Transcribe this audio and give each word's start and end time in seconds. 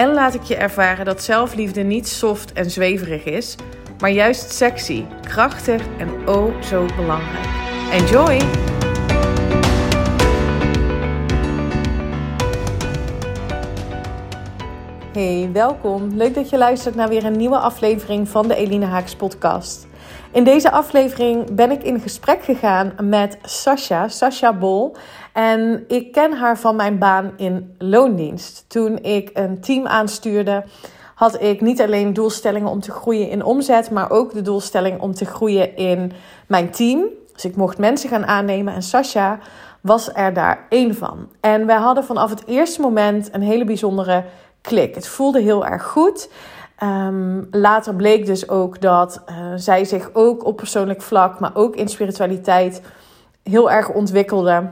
en 0.00 0.12
laat 0.12 0.34
ik 0.34 0.42
je 0.42 0.56
ervaren 0.56 1.04
dat 1.04 1.22
zelfliefde 1.22 1.82
niet 1.82 2.08
soft 2.08 2.52
en 2.52 2.70
zweverig 2.70 3.24
is, 3.24 3.56
maar 3.98 4.10
juist 4.10 4.52
sexy, 4.52 5.04
krachtig 5.22 5.82
en 5.98 6.28
oh 6.28 6.62
zo 6.62 6.86
belangrijk. 6.96 7.46
Enjoy! 7.92 8.40
Hey, 15.12 15.50
welkom. 15.52 16.08
Leuk 16.14 16.34
dat 16.34 16.50
je 16.50 16.58
luistert 16.58 16.94
naar 16.94 17.08
weer 17.08 17.24
een 17.24 17.36
nieuwe 17.36 17.58
aflevering 17.58 18.28
van 18.28 18.48
de 18.48 18.54
Eline 18.54 18.86
Haaks 18.86 19.16
podcast. 19.16 19.88
In 20.32 20.44
deze 20.44 20.70
aflevering 20.70 21.54
ben 21.54 21.70
ik 21.70 21.82
in 21.82 22.00
gesprek 22.00 22.42
gegaan 22.42 22.92
met 23.02 23.38
Sasha, 23.42 24.08
Sasha 24.08 24.52
Bol. 24.52 24.96
En 25.32 25.84
ik 25.88 26.12
ken 26.12 26.32
haar 26.32 26.58
van 26.58 26.76
mijn 26.76 26.98
baan 26.98 27.32
in 27.36 27.74
loondienst. 27.78 28.64
Toen 28.68 28.98
ik 29.02 29.30
een 29.32 29.60
team 29.60 29.86
aanstuurde, 29.86 30.64
had 31.14 31.42
ik 31.42 31.60
niet 31.60 31.80
alleen 31.80 32.12
doelstellingen 32.12 32.70
om 32.70 32.80
te 32.80 32.90
groeien 32.90 33.30
in 33.30 33.44
omzet, 33.44 33.90
maar 33.90 34.10
ook 34.10 34.32
de 34.32 34.42
doelstelling 34.42 35.00
om 35.00 35.14
te 35.14 35.24
groeien 35.24 35.76
in 35.76 36.12
mijn 36.46 36.70
team. 36.70 37.04
Dus 37.32 37.44
ik 37.44 37.56
mocht 37.56 37.78
mensen 37.78 38.08
gaan 38.08 38.26
aannemen 38.26 38.74
en 38.74 38.82
Sasha 38.82 39.38
was 39.80 40.14
er 40.14 40.32
daar 40.32 40.66
één 40.68 40.94
van. 40.94 41.28
En 41.40 41.66
wij 41.66 41.76
hadden 41.76 42.04
vanaf 42.04 42.30
het 42.30 42.46
eerste 42.46 42.80
moment 42.80 43.28
een 43.34 43.42
hele 43.42 43.64
bijzondere 43.64 44.24
klik. 44.60 44.94
Het 44.94 45.06
voelde 45.06 45.40
heel 45.40 45.66
erg 45.66 45.86
goed. 45.86 46.30
Um, 46.82 47.48
later 47.50 47.94
bleek 47.94 48.26
dus 48.26 48.48
ook 48.48 48.80
dat 48.80 49.22
uh, 49.28 49.36
zij 49.56 49.84
zich 49.84 50.10
ook 50.12 50.44
op 50.44 50.56
persoonlijk 50.56 51.02
vlak, 51.02 51.40
maar 51.40 51.50
ook 51.54 51.76
in 51.76 51.88
spiritualiteit 51.88 52.82
heel 53.42 53.70
erg 53.70 53.88
ontwikkelde. 53.88 54.68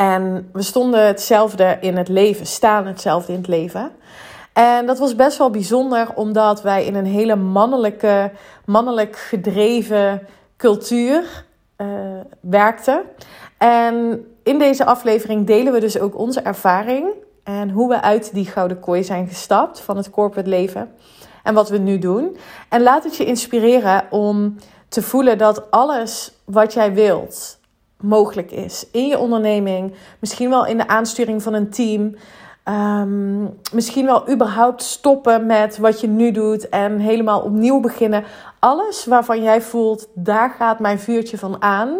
En 0.00 0.48
we 0.52 0.62
stonden 0.62 1.06
hetzelfde 1.06 1.76
in 1.80 1.96
het 1.96 2.08
leven, 2.08 2.46
staan 2.46 2.86
hetzelfde 2.86 3.32
in 3.32 3.38
het 3.38 3.48
leven. 3.48 3.90
En 4.52 4.86
dat 4.86 4.98
was 4.98 5.16
best 5.16 5.38
wel 5.38 5.50
bijzonder, 5.50 6.14
omdat 6.14 6.62
wij 6.62 6.84
in 6.84 6.94
een 6.94 7.06
hele 7.06 7.36
mannelijke, 7.36 8.30
mannelijk 8.64 9.16
gedreven 9.16 10.26
cultuur 10.56 11.44
uh, 11.76 11.86
werkten. 12.40 13.02
En 13.58 14.24
in 14.42 14.58
deze 14.58 14.84
aflevering 14.84 15.46
delen 15.46 15.72
we 15.72 15.80
dus 15.80 15.98
ook 15.98 16.18
onze 16.18 16.40
ervaring 16.40 17.08
en 17.44 17.70
hoe 17.70 17.88
we 17.88 18.00
uit 18.00 18.34
die 18.34 18.46
gouden 18.46 18.80
kooi 18.80 19.04
zijn 19.04 19.28
gestapt 19.28 19.80
van 19.80 19.96
het 19.96 20.10
corporate 20.10 20.48
leven. 20.48 20.94
En 21.42 21.54
wat 21.54 21.68
we 21.68 21.78
nu 21.78 21.98
doen. 21.98 22.36
En 22.68 22.82
laat 22.82 23.04
het 23.04 23.16
je 23.16 23.24
inspireren 23.24 24.04
om 24.10 24.56
te 24.88 25.02
voelen 25.02 25.38
dat 25.38 25.70
alles 25.70 26.32
wat 26.44 26.72
jij 26.72 26.94
wilt 26.94 27.59
mogelijk 28.00 28.50
is. 28.50 28.86
In 28.92 29.06
je 29.06 29.18
onderneming, 29.18 29.94
misschien 30.18 30.50
wel 30.50 30.66
in 30.66 30.76
de 30.76 30.88
aansturing 30.88 31.42
van 31.42 31.54
een 31.54 31.70
team. 31.70 32.14
Um, 32.64 33.58
misschien 33.72 34.06
wel 34.06 34.30
überhaupt 34.30 34.82
stoppen 34.82 35.46
met 35.46 35.78
wat 35.78 36.00
je 36.00 36.06
nu 36.06 36.30
doet 36.30 36.68
en 36.68 36.98
helemaal 36.98 37.40
opnieuw 37.40 37.80
beginnen. 37.80 38.24
Alles 38.58 39.04
waarvan 39.04 39.42
jij 39.42 39.62
voelt, 39.62 40.08
daar 40.14 40.50
gaat 40.50 40.78
mijn 40.78 40.98
vuurtje 40.98 41.38
van 41.38 41.62
aan 41.62 41.98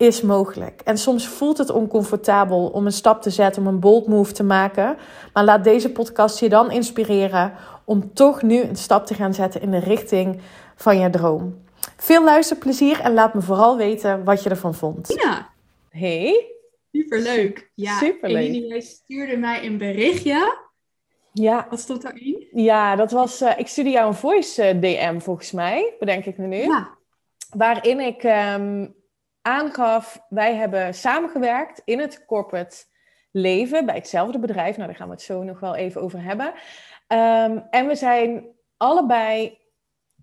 is 0.00 0.22
mogelijk. 0.22 0.80
En 0.84 0.98
soms 0.98 1.28
voelt 1.28 1.58
het 1.58 1.70
oncomfortabel 1.70 2.66
om 2.66 2.86
een 2.86 2.92
stap 2.92 3.22
te 3.22 3.30
zetten, 3.30 3.62
om 3.62 3.68
een 3.68 3.80
bold 3.80 4.06
move 4.06 4.32
te 4.32 4.42
maken. 4.42 4.96
Maar 5.32 5.44
laat 5.44 5.64
deze 5.64 5.90
podcast 5.90 6.40
je 6.40 6.48
dan 6.48 6.70
inspireren 6.70 7.52
om 7.84 8.14
toch 8.14 8.42
nu 8.42 8.62
een 8.62 8.76
stap 8.76 9.06
te 9.06 9.14
gaan 9.14 9.34
zetten 9.34 9.60
in 9.60 9.70
de 9.70 9.78
richting 9.78 10.40
van 10.76 10.98
je 10.98 11.10
droom. 11.10 11.54
Veel 12.00 12.24
luisterplezier 12.24 13.00
en 13.00 13.12
laat 13.12 13.34
me 13.34 13.40
vooral 13.40 13.76
weten 13.76 14.24
wat 14.24 14.42
je 14.42 14.50
ervan 14.50 14.74
vond. 14.74 15.20
Ja. 15.22 15.50
Hey. 15.90 16.46
Superleuk. 16.92 17.70
Ja, 17.74 17.98
Superleuk. 17.98 18.48
Eline, 18.48 18.66
jij 18.66 18.80
stuurde 18.80 19.36
mij 19.36 19.64
een 19.64 19.78
berichtje. 19.78 20.58
Ja. 21.32 21.66
Wat 21.70 21.80
stond 21.80 22.02
daarin? 22.02 22.48
Ja, 22.52 22.96
dat 22.96 23.10
was... 23.10 23.42
Uh, 23.42 23.58
ik 23.58 23.66
stuurde 23.66 23.90
jou 23.90 24.06
een 24.06 24.14
voice 24.14 24.74
uh, 24.74 24.80
DM 24.80 25.18
volgens 25.18 25.52
mij, 25.52 25.94
bedenk 25.98 26.24
ik 26.24 26.38
me 26.38 26.46
nu. 26.46 26.56
Ja. 26.56 26.88
Waarin 27.50 28.00
ik 28.00 28.22
um, 28.22 28.94
aangaf, 29.42 30.26
wij 30.28 30.54
hebben 30.54 30.94
samengewerkt 30.94 31.82
in 31.84 31.98
het 31.98 32.24
corporate 32.26 32.76
leven 33.30 33.86
bij 33.86 33.94
hetzelfde 33.94 34.38
bedrijf. 34.38 34.76
Nou, 34.76 34.88
daar 34.88 34.98
gaan 34.98 35.08
we 35.08 35.14
het 35.14 35.22
zo 35.22 35.42
nog 35.42 35.60
wel 35.60 35.76
even 35.76 36.00
over 36.00 36.22
hebben. 36.22 36.46
Um, 36.46 37.66
en 37.70 37.86
we 37.86 37.94
zijn 37.94 38.46
allebei 38.76 39.58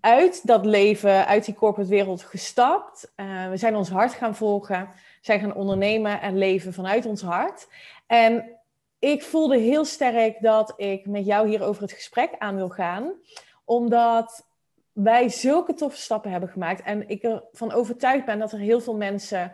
uit 0.00 0.46
dat 0.46 0.64
leven, 0.64 1.26
uit 1.26 1.44
die 1.44 1.54
corporate 1.54 1.90
wereld 1.90 2.22
gestapt. 2.22 3.12
Uh, 3.16 3.48
we 3.48 3.56
zijn 3.56 3.76
ons 3.76 3.88
hart 3.88 4.12
gaan 4.12 4.34
volgen, 4.34 4.88
zijn 5.20 5.40
gaan 5.40 5.54
ondernemen 5.54 6.20
en 6.20 6.38
leven 6.38 6.72
vanuit 6.72 7.06
ons 7.06 7.22
hart. 7.22 7.68
En 8.06 8.58
ik 8.98 9.22
voelde 9.22 9.58
heel 9.58 9.84
sterk 9.84 10.40
dat 10.40 10.72
ik 10.76 11.06
met 11.06 11.26
jou 11.26 11.48
hier 11.48 11.62
over 11.62 11.82
het 11.82 11.92
gesprek 11.92 12.34
aan 12.38 12.56
wil 12.56 12.68
gaan, 12.68 13.12
omdat 13.64 14.46
wij 14.92 15.28
zulke 15.28 15.74
toffe 15.74 15.98
stappen 15.98 16.30
hebben 16.30 16.48
gemaakt. 16.48 16.82
En 16.82 17.08
ik 17.08 17.22
ervan 17.22 17.72
overtuigd 17.72 18.24
ben 18.24 18.38
dat 18.38 18.52
er 18.52 18.58
heel 18.58 18.80
veel 18.80 18.96
mensen 18.96 19.52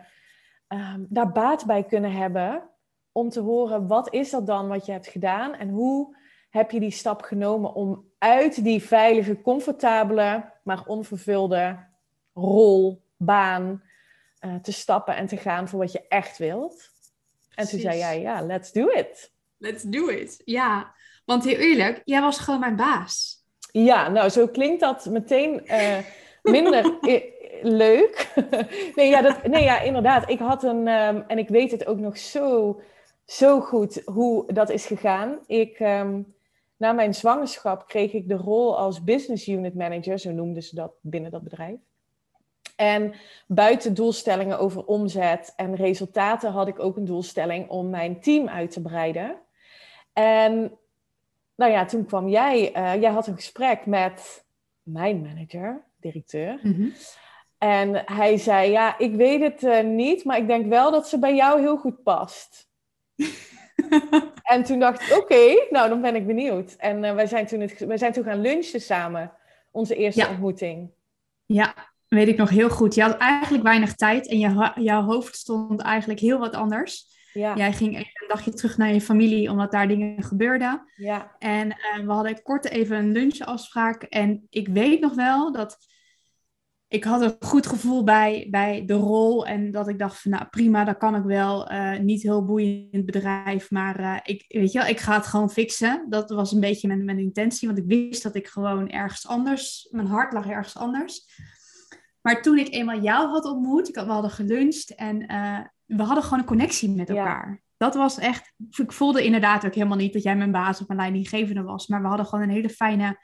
um, 0.67 1.05
daar 1.09 1.31
baat 1.31 1.65
bij 1.65 1.83
kunnen 1.83 2.11
hebben. 2.11 2.69
Om 3.11 3.29
te 3.29 3.39
horen, 3.39 3.87
wat 3.87 4.13
is 4.13 4.29
dat 4.29 4.47
dan 4.47 4.67
wat 4.67 4.85
je 4.85 4.91
hebt 4.91 5.07
gedaan? 5.07 5.53
En 5.53 5.69
hoe 5.69 6.15
heb 6.55 6.71
je 6.71 6.79
die 6.79 6.91
stap 6.91 7.21
genomen 7.21 7.73
om 7.73 8.05
uit 8.17 8.63
die 8.63 8.83
veilige, 8.83 9.41
comfortabele, 9.41 10.51
maar 10.63 10.83
onvervulde 10.85 11.77
rol, 12.33 13.01
baan 13.17 13.83
uh, 14.45 14.55
te 14.55 14.71
stappen 14.71 15.15
en 15.15 15.27
te 15.27 15.37
gaan 15.37 15.69
voor 15.69 15.79
wat 15.79 15.91
je 15.91 16.07
echt 16.07 16.37
wilt? 16.37 16.89
En 17.55 17.67
toen 17.67 17.79
zei 17.79 17.97
jij, 17.97 18.21
ja, 18.21 18.41
let's 18.41 18.71
do 18.71 18.87
it. 18.87 19.31
Let's 19.57 19.83
do 19.83 20.07
it. 20.07 20.41
Ja, 20.45 20.93
want 21.25 21.43
heel 21.43 21.57
eerlijk, 21.57 22.01
jij 22.05 22.21
was 22.21 22.39
gewoon 22.39 22.59
mijn 22.59 22.75
baas. 22.75 23.43
Ja, 23.71 24.09
nou, 24.09 24.29
zo 24.29 24.47
klinkt 24.47 24.79
dat 24.79 25.05
meteen 25.05 25.61
uh, 25.65 25.97
minder 26.43 26.97
leuk. 27.61 28.33
nee, 28.95 29.09
ja, 29.09 29.21
dat, 29.21 29.47
nee, 29.47 29.63
ja, 29.63 29.79
inderdaad. 29.79 30.29
Ik 30.29 30.39
had 30.39 30.63
een, 30.63 30.87
um, 30.87 31.23
en 31.27 31.37
ik 31.37 31.49
weet 31.49 31.71
het 31.71 31.85
ook 31.85 31.99
nog 31.99 32.17
zo, 32.17 32.81
zo 33.25 33.61
goed 33.61 34.01
hoe 34.05 34.53
dat 34.53 34.69
is 34.69 34.85
gegaan. 34.85 35.39
Ik, 35.45 35.79
um, 35.79 36.34
na 36.77 36.91
mijn 36.91 37.13
zwangerschap 37.13 37.87
kreeg 37.87 38.13
ik 38.13 38.27
de 38.27 38.35
rol 38.35 38.77
als 38.77 39.03
business 39.03 39.47
unit 39.47 39.75
manager, 39.75 40.19
zo 40.19 40.31
noemden 40.31 40.63
ze 40.63 40.75
dat 40.75 40.91
binnen 41.01 41.31
dat 41.31 41.43
bedrijf. 41.43 41.79
En 42.75 43.13
buiten 43.47 43.93
doelstellingen 43.93 44.59
over 44.59 44.85
omzet 44.85 45.53
en 45.55 45.75
resultaten 45.75 46.51
had 46.51 46.67
ik 46.67 46.79
ook 46.79 46.97
een 46.97 47.05
doelstelling 47.05 47.69
om 47.69 47.89
mijn 47.89 48.21
team 48.21 48.47
uit 48.47 48.71
te 48.71 48.81
breiden. 48.81 49.37
En 50.13 50.77
nou 51.55 51.71
ja, 51.71 51.85
toen 51.85 52.05
kwam 52.05 52.27
jij, 52.27 52.77
uh, 52.77 53.01
jij 53.01 53.11
had 53.11 53.27
een 53.27 53.35
gesprek 53.35 53.85
met 53.85 54.45
mijn 54.83 55.21
manager, 55.21 55.83
directeur. 55.99 56.59
Mhm. 56.63 56.89
En 57.57 58.01
hij 58.05 58.37
zei, 58.37 58.71
ja, 58.71 58.97
ik 58.97 59.15
weet 59.15 59.41
het 59.41 59.63
uh, 59.63 59.83
niet, 59.83 60.23
maar 60.23 60.37
ik 60.37 60.47
denk 60.47 60.65
wel 60.65 60.91
dat 60.91 61.07
ze 61.07 61.19
bij 61.19 61.35
jou 61.35 61.59
heel 61.59 61.77
goed 61.77 62.03
past. 62.03 62.69
en 64.53 64.63
toen 64.63 64.79
dacht 64.79 65.01
ik, 65.01 65.11
oké, 65.11 65.21
okay, 65.21 65.67
nou 65.69 65.89
dan 65.89 66.01
ben 66.01 66.15
ik 66.15 66.27
benieuwd. 66.27 66.75
En 66.77 67.03
uh, 67.03 67.13
wij, 67.13 67.27
zijn 67.27 67.45
toen 67.45 67.59
het, 67.59 67.79
wij 67.79 67.97
zijn 67.97 68.11
toen 68.11 68.23
gaan 68.23 68.41
lunchen 68.41 68.81
samen, 68.81 69.31
onze 69.71 69.95
eerste 69.95 70.21
ja. 70.21 70.29
ontmoeting. 70.29 70.91
Ja, 71.45 71.73
weet 72.07 72.27
ik 72.27 72.37
nog 72.37 72.49
heel 72.49 72.69
goed. 72.69 72.95
Je 72.95 73.01
had 73.01 73.17
eigenlijk 73.17 73.63
weinig 73.63 73.95
tijd 73.95 74.27
en 74.27 74.39
je, 74.39 74.71
jouw 74.75 75.01
hoofd 75.01 75.35
stond 75.35 75.81
eigenlijk 75.81 76.19
heel 76.19 76.39
wat 76.39 76.55
anders. 76.55 77.13
Ja. 77.33 77.55
Jij 77.55 77.73
ging 77.73 77.93
even 77.93 78.21
een 78.21 78.27
dagje 78.27 78.53
terug 78.53 78.77
naar 78.77 78.93
je 78.93 79.01
familie, 79.01 79.49
omdat 79.49 79.71
daar 79.71 79.87
dingen 79.87 80.23
gebeurden. 80.23 80.91
Ja. 80.95 81.35
En 81.39 81.67
uh, 81.67 82.05
we 82.05 82.11
hadden 82.11 82.41
kort 82.41 82.69
even 82.69 82.97
een 82.97 83.11
lunchafspraak. 83.11 84.03
En 84.03 84.47
ik 84.49 84.67
weet 84.67 84.99
nog 84.99 85.13
wel 85.13 85.51
dat 85.51 85.77
ik 86.95 87.03
had 87.03 87.21
een 87.21 87.35
goed 87.39 87.67
gevoel 87.67 88.03
bij, 88.03 88.47
bij 88.49 88.85
de 88.85 88.93
rol. 88.93 89.45
En 89.45 89.71
dat 89.71 89.87
ik 89.87 89.99
dacht 89.99 90.21
van, 90.21 90.31
nou 90.31 90.45
prima, 90.49 90.83
dat 90.83 90.97
kan 90.97 91.15
ik 91.15 91.23
wel. 91.23 91.71
Uh, 91.71 91.99
niet 91.99 92.21
heel 92.21 92.43
boeiend 92.43 93.05
bedrijf, 93.05 93.71
maar 93.71 93.99
uh, 93.99 94.17
ik, 94.23 94.45
weet 94.47 94.71
je 94.71 94.79
wel, 94.79 94.87
ik 94.87 94.99
ga 94.99 95.13
het 95.13 95.25
gewoon 95.25 95.49
fixen. 95.49 96.05
Dat 96.09 96.29
was 96.29 96.51
een 96.51 96.59
beetje 96.59 96.87
mijn, 96.87 97.05
mijn 97.05 97.19
intentie, 97.19 97.67
want 97.67 97.79
ik 97.79 97.85
wist 97.87 98.23
dat 98.23 98.35
ik 98.35 98.47
gewoon 98.47 98.89
ergens 98.89 99.27
anders, 99.27 99.87
mijn 99.91 100.07
hart 100.07 100.33
lag 100.33 100.47
ergens 100.47 100.77
anders. 100.77 101.25
Maar 102.21 102.41
toen 102.41 102.57
ik 102.57 102.73
eenmaal 102.73 103.01
jou 103.01 103.27
had 103.27 103.45
ontmoet, 103.45 103.89
ik 103.89 103.95
had, 103.95 104.05
we 104.05 104.11
hadden 104.11 104.31
geluncht 104.31 104.95
en 104.95 105.31
uh, 105.31 105.59
we 105.85 106.03
hadden 106.03 106.23
gewoon 106.23 106.39
een 106.39 106.45
connectie 106.45 106.89
met 106.89 107.09
elkaar. 107.09 107.49
Ja. 107.49 107.59
Dat 107.77 107.95
was 107.95 108.17
echt, 108.17 108.53
ik 108.69 108.91
voelde 108.91 109.25
inderdaad 109.25 109.65
ook 109.65 109.73
helemaal 109.73 109.97
niet 109.97 110.13
dat 110.13 110.23
jij 110.23 110.35
mijn 110.35 110.51
baas 110.51 110.81
of 110.81 110.87
mijn 110.87 110.99
leidinggevende 110.99 111.63
was. 111.63 111.87
Maar 111.87 112.01
we 112.01 112.07
hadden 112.07 112.25
gewoon 112.25 112.43
een 112.43 112.55
hele 112.55 112.69
fijne 112.69 113.17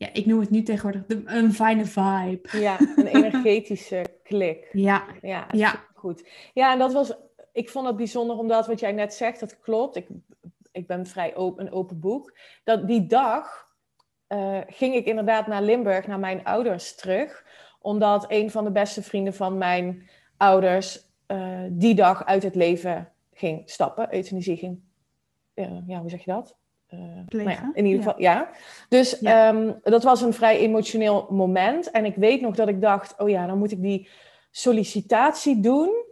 ja, 0.00 0.08
ik 0.12 0.26
noem 0.26 0.40
het 0.40 0.50
nu 0.50 0.62
tegenwoordig 0.62 1.06
de, 1.06 1.22
een 1.24 1.52
fijne 1.52 1.84
vibe. 1.84 2.58
Ja, 2.58 2.78
een 2.96 3.06
energetische 3.06 4.04
klik. 4.22 4.68
Ja, 4.72 5.04
Ja, 5.22 5.46
ja. 5.50 5.84
goed. 5.94 6.28
Ja, 6.54 6.72
en 6.72 6.78
dat 6.78 6.92
was, 6.92 7.14
ik 7.52 7.70
vond 7.70 7.86
het 7.86 7.96
bijzonder 7.96 8.36
omdat 8.36 8.66
wat 8.66 8.80
jij 8.80 8.92
net 8.92 9.14
zegt, 9.14 9.40
dat 9.40 9.60
klopt. 9.60 9.96
Ik, 9.96 10.06
ik 10.72 10.86
ben 10.86 11.06
vrij 11.06 11.36
open, 11.36 11.66
een 11.66 11.72
open 11.72 12.00
boek. 12.00 12.36
Dat 12.64 12.86
die 12.86 13.06
dag 13.06 13.68
eh, 14.26 14.58
ging 14.66 14.94
ik 14.94 15.06
inderdaad 15.06 15.46
naar 15.46 15.62
Limburg, 15.62 16.06
naar 16.06 16.18
mijn 16.18 16.44
ouders 16.44 16.94
terug. 16.94 17.44
Omdat 17.80 18.24
een 18.28 18.50
van 18.50 18.64
de 18.64 18.72
beste 18.72 19.02
vrienden 19.02 19.34
van 19.34 19.58
mijn 19.58 20.08
ouders 20.36 21.08
eh, 21.26 21.62
die 21.70 21.94
dag 21.94 22.24
uit 22.24 22.42
het 22.42 22.54
leven 22.54 23.12
ging 23.32 23.70
stappen. 23.70 24.14
Euthanasie 24.14 24.56
ging, 24.56 24.80
eh, 25.54 25.78
ja, 25.86 26.00
hoe 26.00 26.10
zeg 26.10 26.24
je 26.24 26.30
dat? 26.30 26.58
Eh, 26.90 26.98
nou 27.28 27.50
ja, 27.50 27.70
in 27.74 27.84
ieder 27.86 28.02
geval, 28.02 28.20
ja. 28.20 28.50
Dus 28.88 29.16
Ja. 29.20 29.48
ehm, 29.48 29.72
dat 29.82 30.02
was 30.02 30.20
een 30.20 30.32
vrij 30.32 30.58
emotioneel 30.58 31.26
moment. 31.30 31.90
En 31.90 32.04
ik 32.04 32.14
weet 32.14 32.40
nog 32.40 32.54
dat 32.54 32.68
ik 32.68 32.80
dacht, 32.80 33.14
oh 33.18 33.28
ja, 33.28 33.46
dan 33.46 33.58
moet 33.58 33.72
ik 33.72 33.82
die 33.82 34.08
sollicitatie 34.50 35.60
doen. 35.60 36.04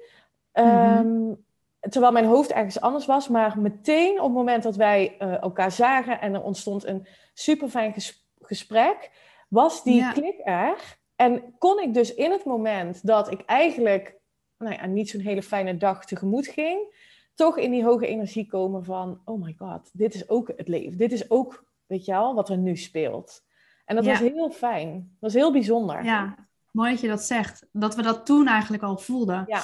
Ehm, 0.52 1.32
Terwijl 1.80 2.12
mijn 2.12 2.24
hoofd 2.24 2.52
ergens 2.52 2.80
anders 2.80 3.06
was. 3.06 3.28
Maar 3.28 3.58
meteen 3.58 4.18
op 4.18 4.24
het 4.24 4.34
moment 4.34 4.62
dat 4.62 4.76
wij 4.76 5.16
eh, 5.18 5.42
elkaar 5.42 5.72
zagen 5.72 6.20
en 6.20 6.34
er 6.34 6.42
ontstond 6.42 6.86
een 6.86 7.06
super 7.34 7.68
fijn 7.68 7.94
gesprek, 8.40 9.10
was 9.48 9.82
die 9.82 10.12
klik 10.12 10.40
er. 10.44 10.98
En 11.16 11.54
kon 11.58 11.80
ik 11.80 11.94
dus 11.94 12.14
in 12.14 12.30
het 12.30 12.44
moment 12.44 13.06
dat 13.06 13.32
ik 13.32 13.40
eigenlijk 13.46 14.14
nou 14.58 14.74
ja, 14.74 14.86
niet 14.86 15.10
zo'n 15.10 15.20
hele 15.20 15.42
fijne 15.42 15.76
dag 15.76 16.04
tegemoet 16.04 16.46
ging, 16.46 16.94
toch 17.38 17.58
in 17.58 17.70
die 17.70 17.84
hoge 17.84 18.06
energie 18.06 18.46
komen 18.46 18.84
van, 18.84 19.20
oh 19.24 19.42
my 19.42 19.54
god, 19.58 19.90
dit 19.92 20.14
is 20.14 20.28
ook 20.28 20.52
het 20.56 20.68
leven. 20.68 20.98
Dit 20.98 21.12
is 21.12 21.30
ook, 21.30 21.64
weet 21.86 22.04
je 22.04 22.12
wel, 22.12 22.34
wat 22.34 22.48
er 22.48 22.58
nu 22.58 22.76
speelt. 22.76 23.42
En 23.84 23.96
dat 23.96 24.04
Ja. 24.04 24.10
was 24.10 24.20
heel 24.20 24.50
fijn. 24.50 24.92
Dat 24.92 25.02
was 25.20 25.34
heel 25.34 25.52
bijzonder. 25.52 26.04
Ja, 26.04 26.34
mooi 26.70 26.90
dat 26.90 27.00
je 27.00 27.08
dat 27.08 27.22
zegt. 27.22 27.66
Dat 27.72 27.94
we 27.94 28.02
dat 28.02 28.26
toen 28.26 28.46
eigenlijk 28.46 28.82
al 28.82 28.98
voelden. 28.98 29.44
Ja. 29.46 29.60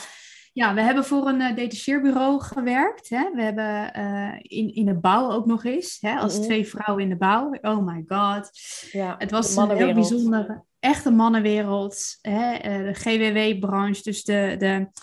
Ja, 0.53 0.75
we 0.75 0.81
hebben 0.81 1.05
voor 1.05 1.29
een 1.29 1.41
uh, 1.41 1.55
detacheerbureau 1.57 2.41
gewerkt. 2.41 3.09
Hè? 3.09 3.31
We 3.35 3.43
hebben 3.43 3.93
eh, 3.95 4.33
in, 4.43 4.75
in 4.75 4.87
de 4.87 4.95
bouw 4.95 5.31
ook 5.31 5.47
nog 5.47 5.65
eens, 5.65 5.99
hè? 6.01 6.19
als 6.19 6.35
Mhm. 6.37 6.43
twee 6.45 6.69
vrouwen 6.69 7.03
in 7.05 7.09
de 7.09 7.17
bouw. 7.17 7.55
Oh 7.61 7.87
my 7.87 8.05
god. 8.09 8.51
Ja, 8.93 9.15
Het 9.19 9.31
was 9.31 9.57
een 9.57 9.71
heel 9.71 9.95
bijzondere, 9.95 10.63
echte 10.81 11.11
mannenwereld. 11.11 12.19
Hè? 12.23 12.53
eh, 12.55 12.77
de 12.79 12.95
GWW-branche, 12.95 14.03
dus 14.03 14.25
de, 14.25 14.55
de 14.59 14.67
eh, 14.67 15.03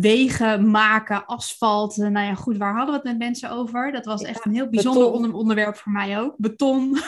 wegen 0.00 0.70
maken, 0.70 1.26
asfalt. 1.26 1.98
eh, 1.98 2.08
nou 2.08 2.26
ja, 2.26 2.34
goed, 2.34 2.56
waar 2.56 2.74
hadden 2.76 2.90
we 2.94 3.00
het 3.00 3.04
met 3.08 3.18
mensen 3.28 3.50
over? 3.50 3.92
Dat 3.92 4.04
was 4.04 4.22
echt 4.22 4.44
een 4.44 4.54
heel 4.54 4.68
bijzonder 4.68 5.10
onder- 5.12 5.34
onderwerp 5.34 5.76
voor 5.76 5.92
mij 5.92 6.20
ook. 6.20 6.34
Beton. 6.36 6.96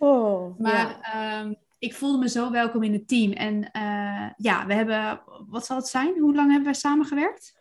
Oh, 0.00 0.58
Maar 0.58 0.72
ja. 1.02 1.40
ehm, 1.40 1.54
ik 1.78 1.94
voelde 1.94 2.18
me 2.18 2.28
zo 2.28 2.50
welkom 2.50 2.82
in 2.82 2.92
het 2.92 3.08
team. 3.08 3.32
En 3.32 3.70
eh, 3.72 4.30
ja, 4.36 4.66
we 4.66 4.74
hebben, 4.74 5.20
wat 5.48 5.66
zal 5.66 5.76
het 5.76 5.86
zijn? 5.86 6.18
Hoe 6.18 6.34
lang 6.34 6.46
hebben 6.46 6.64
wij 6.64 6.74
samengewerkt? 6.74 7.58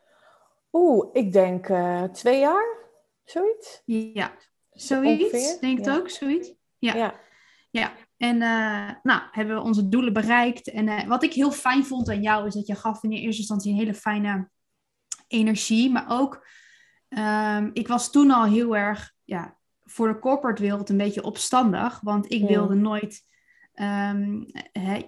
Oeh, 0.71 1.07
ik 1.13 1.31
denk 1.33 1.69
eh, 1.69 2.03
twee 2.03 2.39
jaar, 2.39 2.77
zoiets. 3.23 3.81
Ja, 3.85 4.31
zoiets. 4.71 5.23
Ongeveer, 5.23 5.57
Denk 5.61 5.77
het 5.77 5.85
ja. 5.85 5.95
ook, 5.95 6.09
zoiets. 6.09 6.53
Ja. 6.77 6.95
Ja. 6.95 7.13
Ja, 7.69 7.91
en 8.17 8.41
eh, 8.41 8.89
nou, 9.03 9.21
hebben 9.31 9.55
we 9.55 9.61
onze 9.61 9.89
doelen 9.89 10.13
bereikt. 10.13 10.69
En 10.69 10.87
eh, 10.87 11.07
wat 11.07 11.23
ik 11.23 11.33
heel 11.33 11.51
fijn 11.51 11.85
vond 11.85 12.09
aan 12.09 12.21
jou, 12.21 12.47
is 12.47 12.53
dat 12.53 12.67
je 12.67 12.75
gaf 12.75 13.03
in 13.03 13.11
eerste 13.11 13.41
instantie 13.41 13.71
een 13.71 13.77
hele 13.77 13.93
fijne 13.93 14.49
energie. 15.27 15.91
Maar 15.91 16.05
ook, 16.07 16.47
ehm, 17.09 17.69
ik 17.73 17.87
was 17.87 18.11
toen 18.11 18.31
al 18.31 18.45
heel 18.45 18.75
erg, 18.77 19.13
ja, 19.23 19.57
voor 19.83 20.07
de 20.07 20.19
corporate 20.19 20.61
wereld 20.61 20.89
een 20.89 20.97
beetje 20.97 21.23
opstandig. 21.23 21.99
Want 22.01 22.31
ik 22.31 22.41
Ja. 22.41 22.47
wilde 22.47 22.75
nooit, 22.75 23.21
ehm, 23.73 24.43
hè, 24.71 25.01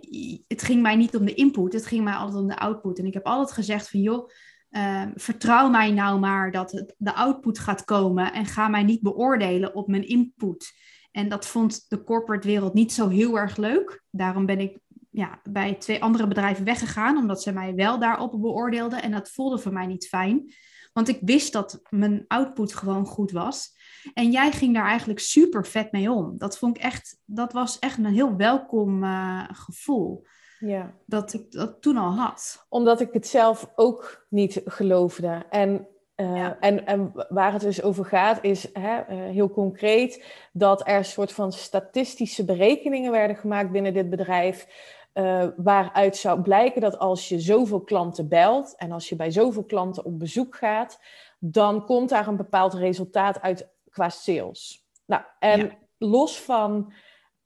het 0.47 0.61
ging 0.61 0.81
mij 0.81 0.95
niet 0.95 1.15
om 1.15 1.25
de 1.25 1.33
input, 1.33 1.73
het 1.73 1.85
ging 1.85 2.03
mij 2.03 2.13
altijd 2.13 2.41
om 2.41 2.47
de 2.47 2.59
output. 2.59 2.99
En 2.99 3.05
ik 3.05 3.13
heb 3.13 3.25
altijd 3.25 3.51
gezegd 3.51 3.89
van, 3.89 4.01
joh, 4.01 4.29
ehm, 4.69 5.11
vertrouw 5.15 5.69
mij 5.69 5.91
nou 5.91 6.19
maar 6.19 6.51
dat 6.51 6.71
het, 6.71 6.95
de 6.97 7.13
output 7.13 7.59
gaat 7.59 7.83
komen. 7.85 8.33
En 8.33 8.45
ga 8.45 8.67
mij 8.67 8.83
niet 8.83 9.01
beoordelen 9.01 9.75
op 9.75 9.87
mijn 9.87 10.07
input. 10.07 10.73
En 11.11 11.29
dat 11.29 11.47
vond 11.47 11.89
de 11.89 12.03
corporate 12.03 12.47
wereld 12.47 12.73
niet 12.73 12.93
zo 12.93 13.07
heel 13.07 13.37
erg 13.37 13.57
leuk. 13.57 14.03
Daarom 14.09 14.45
ben 14.45 14.59
ik 14.59 14.79
ja, 15.09 15.39
bij 15.49 15.73
twee 15.73 16.03
andere 16.03 16.27
bedrijven 16.27 16.65
weggegaan, 16.65 17.17
omdat 17.17 17.41
ze 17.41 17.51
mij 17.51 17.75
wel 17.75 17.99
daarop 17.99 18.41
beoordeelden. 18.41 19.01
En 19.01 19.11
dat 19.11 19.29
voelde 19.29 19.57
voor 19.57 19.73
mij 19.73 19.85
niet 19.85 20.07
fijn. 20.07 20.53
Want 20.93 21.07
ik 21.07 21.19
wist 21.21 21.53
dat 21.53 21.81
mijn 21.89 22.25
output 22.27 22.73
gewoon 22.73 23.05
goed 23.05 23.31
was. 23.31 23.77
En 24.13 24.31
jij 24.31 24.51
ging 24.51 24.73
daar 24.73 24.85
eigenlijk 24.85 25.19
super 25.19 25.65
vet 25.65 25.91
mee 25.91 26.11
om. 26.11 26.37
Dat 26.37 26.57
vond 26.57 26.77
ik 26.77 26.83
echt, 26.83 27.19
dat 27.25 27.53
was 27.53 27.79
echt 27.79 27.97
een 27.97 28.05
heel 28.05 28.35
welkom 28.35 29.03
eh, 29.03 29.43
gevoel. 29.51 30.25
ja. 30.59 30.93
Dat 31.05 31.33
ik 31.33 31.51
dat 31.51 31.81
toen 31.81 31.97
al 31.97 32.11
had. 32.15 32.65
Omdat 32.69 33.01
ik 33.01 33.13
het 33.13 33.27
zelf 33.27 33.71
ook 33.75 34.25
niet 34.29 34.61
geloofde. 34.65 35.45
En, 35.49 35.87
eh, 36.19 36.35
Ja. 36.35 36.57
en, 36.59 36.85
en 36.85 37.11
waar 37.29 37.51
het 37.53 37.61
dus 37.61 37.81
over 37.81 38.05
gaat, 38.05 38.43
is 38.43 38.67
hè, 38.73 38.99
eh, 38.99 39.17
heel 39.17 39.49
concreet 39.49 40.25
dat 40.53 40.87
er 40.87 40.95
een 40.95 41.05
soort 41.05 41.31
van 41.33 41.51
statistische 41.51 42.45
berekeningen 42.45 43.11
werden 43.11 43.35
gemaakt 43.35 43.71
binnen 43.71 43.93
dit 43.93 44.09
bedrijf. 44.09 44.67
eh, 45.13 45.47
waaruit 45.57 46.17
zou 46.17 46.41
blijken 46.41 46.81
dat 46.81 46.97
als 46.99 47.29
je 47.29 47.39
zoveel 47.39 47.81
klanten 47.81 48.27
belt 48.27 48.75
en 48.75 48.91
als 48.91 49.09
je 49.09 49.15
bij 49.15 49.31
zoveel 49.31 49.63
klanten 49.63 50.05
op 50.05 50.19
bezoek 50.19 50.55
gaat, 50.55 50.99
dan 51.39 51.85
komt 51.85 52.09
daar 52.09 52.27
een 52.27 52.35
bepaald 52.37 52.73
resultaat 52.73 53.41
uit 53.41 53.69
qua 53.89 54.09
sales. 54.09 54.85
Nou, 55.05 55.21
en 55.39 55.59
Ja. 55.59 55.69
los 55.97 56.39
van 56.41 56.93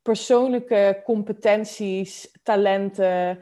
persoonlijke 0.02 1.02
competenties, 1.06 2.32
talenten, 2.44 3.40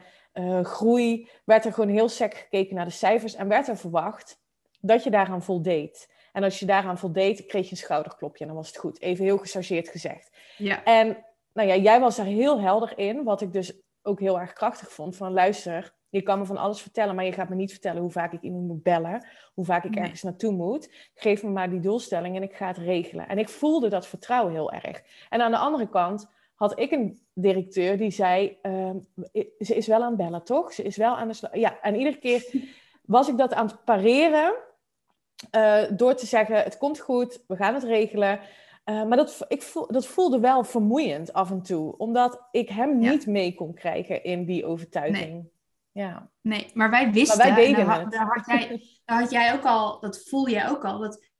groei, 0.62 1.28
werd 1.44 1.64
er 1.64 1.72
gewoon 1.72 1.90
heel 1.90 2.08
sec 2.08 2.34
gekeken 2.34 2.74
naar 2.74 2.84
de 2.84 2.90
cijfers 2.90 3.34
en 3.34 3.48
werd 3.48 3.68
er 3.68 3.76
verwacht 3.76 4.40
dat 4.82 5.04
je 5.04 5.10
daaraan 5.10 5.42
voldeed. 5.42 6.10
En 6.32 6.42
als 6.42 6.58
je 6.58 6.66
daaraan 6.66 6.98
voldeed, 6.98 7.46
kreeg 7.46 7.64
je 7.64 7.70
een 7.70 7.76
schouderklopje 7.76 8.40
en 8.40 8.46
dan 8.46 8.56
was 8.56 8.68
het 8.68 8.76
goed. 8.76 9.00
Even 9.00 9.24
heel 9.24 9.38
gechargeerd 9.38 9.88
gezegd. 9.88 10.30
Ja, 10.56 10.84
En 10.84 11.24
nou 11.52 11.68
ja, 11.68 11.76
jij 11.76 12.00
was 12.00 12.16
daar 12.16 12.26
heel 12.26 12.60
helder 12.60 12.98
in, 12.98 13.24
wat 13.24 13.40
ik 13.40 13.52
dus 13.52 13.72
ook 14.02 14.20
heel 14.20 14.40
erg 14.40 14.52
krachtig 14.52 14.92
vond. 14.92 15.16
Van 15.16 15.32
luister, 15.32 15.94
je 16.08 16.22
kan 16.22 16.38
me 16.38 16.44
van 16.44 16.56
alles 16.56 16.80
vertellen, 16.80 17.14
maar 17.14 17.24
je 17.24 17.32
gaat 17.32 17.48
me 17.48 17.54
niet 17.54 17.70
vertellen 17.70 18.02
hoe 18.02 18.10
vaak 18.10 18.32
ik 18.32 18.42
iemand 18.42 18.66
moet 18.66 18.82
bellen, 18.82 19.26
hoe 19.54 19.64
vaak 19.64 19.84
ik 19.84 19.96
ergens 19.96 20.22
naartoe 20.22 20.52
moet. 20.52 21.10
Geef 21.14 21.42
me 21.42 21.50
maar 21.50 21.70
die 21.70 21.80
doelstelling 21.80 22.36
en 22.36 22.42
ik 22.42 22.54
ga 22.54 22.66
het 22.66 22.76
regelen. 22.76 23.28
En 23.28 23.38
ik 23.38 23.48
voelde 23.48 23.88
dat 23.88 24.06
vertrouwen 24.06 24.52
heel 24.52 24.72
erg. 24.72 25.02
En 25.28 25.40
aan 25.40 25.50
de 25.50 25.56
andere 25.56 25.88
kant 25.88 26.30
had 26.54 26.78
ik 26.78 26.90
een 26.90 27.20
directeur 27.34 27.96
die 27.96 28.10
zei, 28.10 28.58
ehm, 28.62 28.96
ze 29.58 29.74
is 29.74 29.86
wel 29.86 30.02
aan 30.02 30.08
het 30.08 30.16
bellen, 30.16 30.44
toch? 30.44 30.72
Ze 30.72 30.82
is 30.82 30.96
wel 30.96 31.16
aan 31.16 31.28
de 31.28 31.34
slag. 31.34 31.56
Ja, 31.56 31.80
en 31.80 31.94
iedere 31.94 32.18
keer 32.18 32.44
was 33.02 33.28
ik 33.28 33.36
dat 33.36 33.54
aan 33.54 33.66
het 33.66 33.84
pareren 33.84 34.54
eh, 35.50 35.82
door 35.96 36.14
te 36.14 36.26
zeggen, 36.26 36.56
het 36.56 36.78
komt 36.78 36.98
goed, 36.98 37.44
we 37.46 37.56
gaan 37.56 37.74
het 37.74 37.82
regelen. 37.84 38.40
Eh, 38.84 39.04
maar 39.04 39.16
dat, 39.16 39.44
ik 39.48 39.62
voel, 39.62 39.86
dat 39.92 40.06
voelde 40.06 40.40
wel 40.40 40.64
vermoeiend 40.64 41.32
af 41.32 41.50
en 41.50 41.62
toe, 41.62 41.96
omdat 41.96 42.48
ik 42.50 42.68
hem 42.68 43.00
Ja. 43.02 43.10
niet 43.10 43.26
mee 43.26 43.54
kon 43.54 43.74
krijgen 43.74 44.24
in 44.24 44.44
die 44.44 44.66
overtuiging. 44.66 45.50
Ja. 45.92 46.30
nee, 46.40 46.66
maar 46.74 46.90
wij 46.90 47.12
wisten, 47.12 47.38
Maar 47.38 47.54
wij 47.54 47.64
deden 47.66 47.80
en 47.80 47.86
daar, 47.86 48.00
het. 48.00 48.10
daar 48.12 48.26
had 48.26 48.46
jij, 48.46 48.82
daar 49.04 49.20
had 49.20 49.30
jij 49.30 49.54
ook 49.54 49.64
al, 49.64 50.00
dat 50.00 50.22
voel 50.28 50.48
jij 50.48 50.68
ook 50.68 50.84
al, 50.84 50.98
dat 50.98 51.30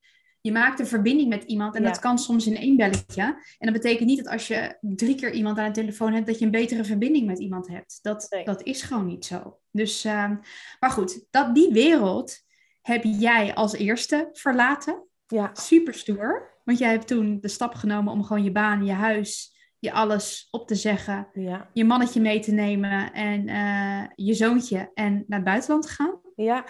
je 0.40 0.52
maakt 0.52 0.80
een 0.80 0.86
verbinding 0.86 1.28
met 1.28 1.44
iemand 1.44 1.74
en 1.74 1.82
Ja. 1.82 1.88
dat 1.88 1.98
kan 1.98 2.18
soms 2.18 2.46
in 2.46 2.56
één 2.56 2.76
belletje. 2.76 3.22
En 3.58 3.72
dat 3.72 3.72
betekent 3.72 4.08
niet 4.08 4.24
dat 4.24 4.32
als 4.32 4.46
je 4.48 4.76
drie 4.80 5.14
keer 5.14 5.32
iemand 5.32 5.58
aan 5.58 5.66
de 5.66 5.80
telefoon 5.80 6.12
hebt, 6.12 6.26
dat 6.26 6.38
je 6.38 6.44
een 6.44 6.50
betere 6.50 6.84
verbinding 6.84 7.26
met 7.26 7.38
iemand 7.38 7.68
hebt. 7.68 7.98
Dat, 8.02 8.26
Nee. 8.30 8.44
dat 8.44 8.62
is 8.62 8.82
gewoon 8.82 9.06
niet 9.06 9.24
zo. 9.24 9.58
Dus, 9.70 10.04
ehm, 10.04 10.36
maar 10.80 10.90
goed, 10.90 11.26
dat, 11.30 11.54
die 11.54 11.72
wereld 11.72 12.36
heb 12.82 13.02
jij 13.04 13.54
als 13.54 13.72
eerste 13.72 14.28
verlaten. 14.32 15.02
Ja. 15.26 15.50
Super 15.52 15.94
stoer. 15.94 16.50
Want 16.64 16.78
jij 16.78 16.90
hebt 16.90 17.06
toen 17.06 17.38
de 17.40 17.48
stap 17.48 17.74
genomen 17.74 18.12
om 18.12 18.24
gewoon 18.24 18.44
je 18.44 18.52
baan, 18.52 18.84
je 18.84 18.92
huis, 18.92 19.52
je 19.78 19.92
alles 19.92 20.48
op 20.50 20.66
te 20.66 20.74
zeggen. 20.74 21.28
Ja. 21.32 21.68
Je 21.72 21.84
mannetje 21.84 22.20
mee 22.20 22.40
te 22.40 22.52
nemen 22.52 23.12
en 23.12 23.48
eh, 23.48 24.02
je 24.14 24.34
zoontje 24.34 24.90
en 24.94 25.12
naar 25.26 25.38
het 25.38 25.48
buitenland 25.48 25.82
te 25.86 25.92
gaan. 25.92 26.20
Ja. 26.36 26.64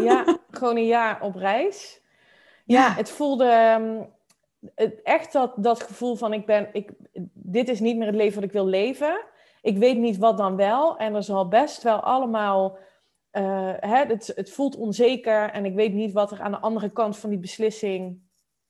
ja, 0.00 0.38
gewoon 0.50 0.76
een 0.76 0.86
jaar 0.86 1.20
op 1.20 1.34
reis. 1.34 2.00
Ja, 2.64 2.80
Ja. 2.86 2.94
het 2.94 3.10
voelde 3.10 3.44
ehm, 3.44 4.02
het, 4.74 5.02
echt 5.02 5.32
dat, 5.32 5.52
dat 5.56 5.82
gevoel 5.82 6.16
van 6.16 6.32
ik 6.32 6.46
ben, 6.46 6.68
ik, 6.72 6.90
dit 7.32 7.68
is 7.68 7.80
niet 7.80 7.96
meer 7.96 8.06
het 8.06 8.16
leven 8.16 8.34
wat 8.34 8.44
ik 8.44 8.52
wil 8.52 8.66
leven. 8.66 9.20
Ik 9.62 9.78
weet 9.78 9.98
niet 9.98 10.16
wat 10.16 10.38
dan 10.38 10.56
wel. 10.56 10.96
En 10.96 11.14
er 11.14 11.22
zal 11.22 11.48
best 11.48 11.82
wel 11.82 12.00
allemaal, 12.00 12.78
eh, 13.36 13.72
hè, 13.90 14.04
het, 14.04 14.32
het 14.34 14.50
voelt 14.50 14.76
onzeker 14.76 15.50
en 15.50 15.64
ik 15.64 15.74
weet 15.74 15.92
niet 15.92 16.12
wat 16.12 16.30
er 16.32 16.40
aan 16.40 16.50
de 16.50 16.58
andere 16.58 16.90
kant 16.90 17.16
van 17.16 17.30
die 17.30 17.38
beslissing 17.38 18.20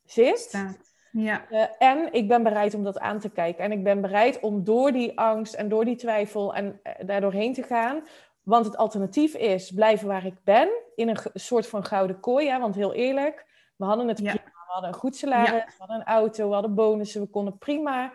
zit. 0.04 0.38
Staat. 0.38 0.94
Ja. 1.12 1.48
Eh, 1.48 1.88
en 1.88 2.12
ik 2.12 2.28
ben 2.28 2.42
bereid 2.42 2.74
om 2.74 2.84
dat 2.84 2.98
aan 2.98 3.18
te 3.18 3.30
kijken. 3.30 3.64
En 3.64 3.72
ik 3.72 3.84
ben 3.84 4.00
bereid 4.00 4.40
om 4.40 4.64
door 4.64 4.92
die 4.92 5.18
angst 5.18 5.54
en 5.54 5.68
door 5.68 5.84
die 5.84 5.96
twijfel 5.96 6.54
en 6.54 6.80
uh, 6.82 6.92
daardoor 7.06 7.32
heen 7.32 7.52
te 7.52 7.62
gaan. 7.62 8.02
Want 8.42 8.66
het 8.66 8.76
alternatief 8.76 9.34
is 9.34 9.70
blijven 9.70 10.08
waar 10.08 10.26
ik 10.26 10.36
ben, 10.44 10.68
in 10.94 11.08
een 11.08 11.18
soort 11.34 11.66
van 11.66 11.84
gouden 11.84 12.20
kooi. 12.20 12.48
Hè? 12.48 12.58
Want 12.58 12.74
heel 12.74 12.94
eerlijk, 12.94 13.46
we 13.76 13.84
hadden 13.84 14.08
het 14.08 14.18
Ja. 14.18 14.30
prima. 14.34 14.44
We 14.66 14.72
hadden 14.72 14.90
een 14.90 15.00
goed 15.00 15.16
salaris, 15.16 15.50
Ja. 15.50 15.64
we 15.64 15.72
hadden 15.78 15.96
een 15.96 16.04
auto, 16.04 16.48
we 16.48 16.54
hadden 16.54 16.74
bonussen. 16.74 17.20
We 17.20 17.26
konden 17.26 17.58
prima 17.58 18.12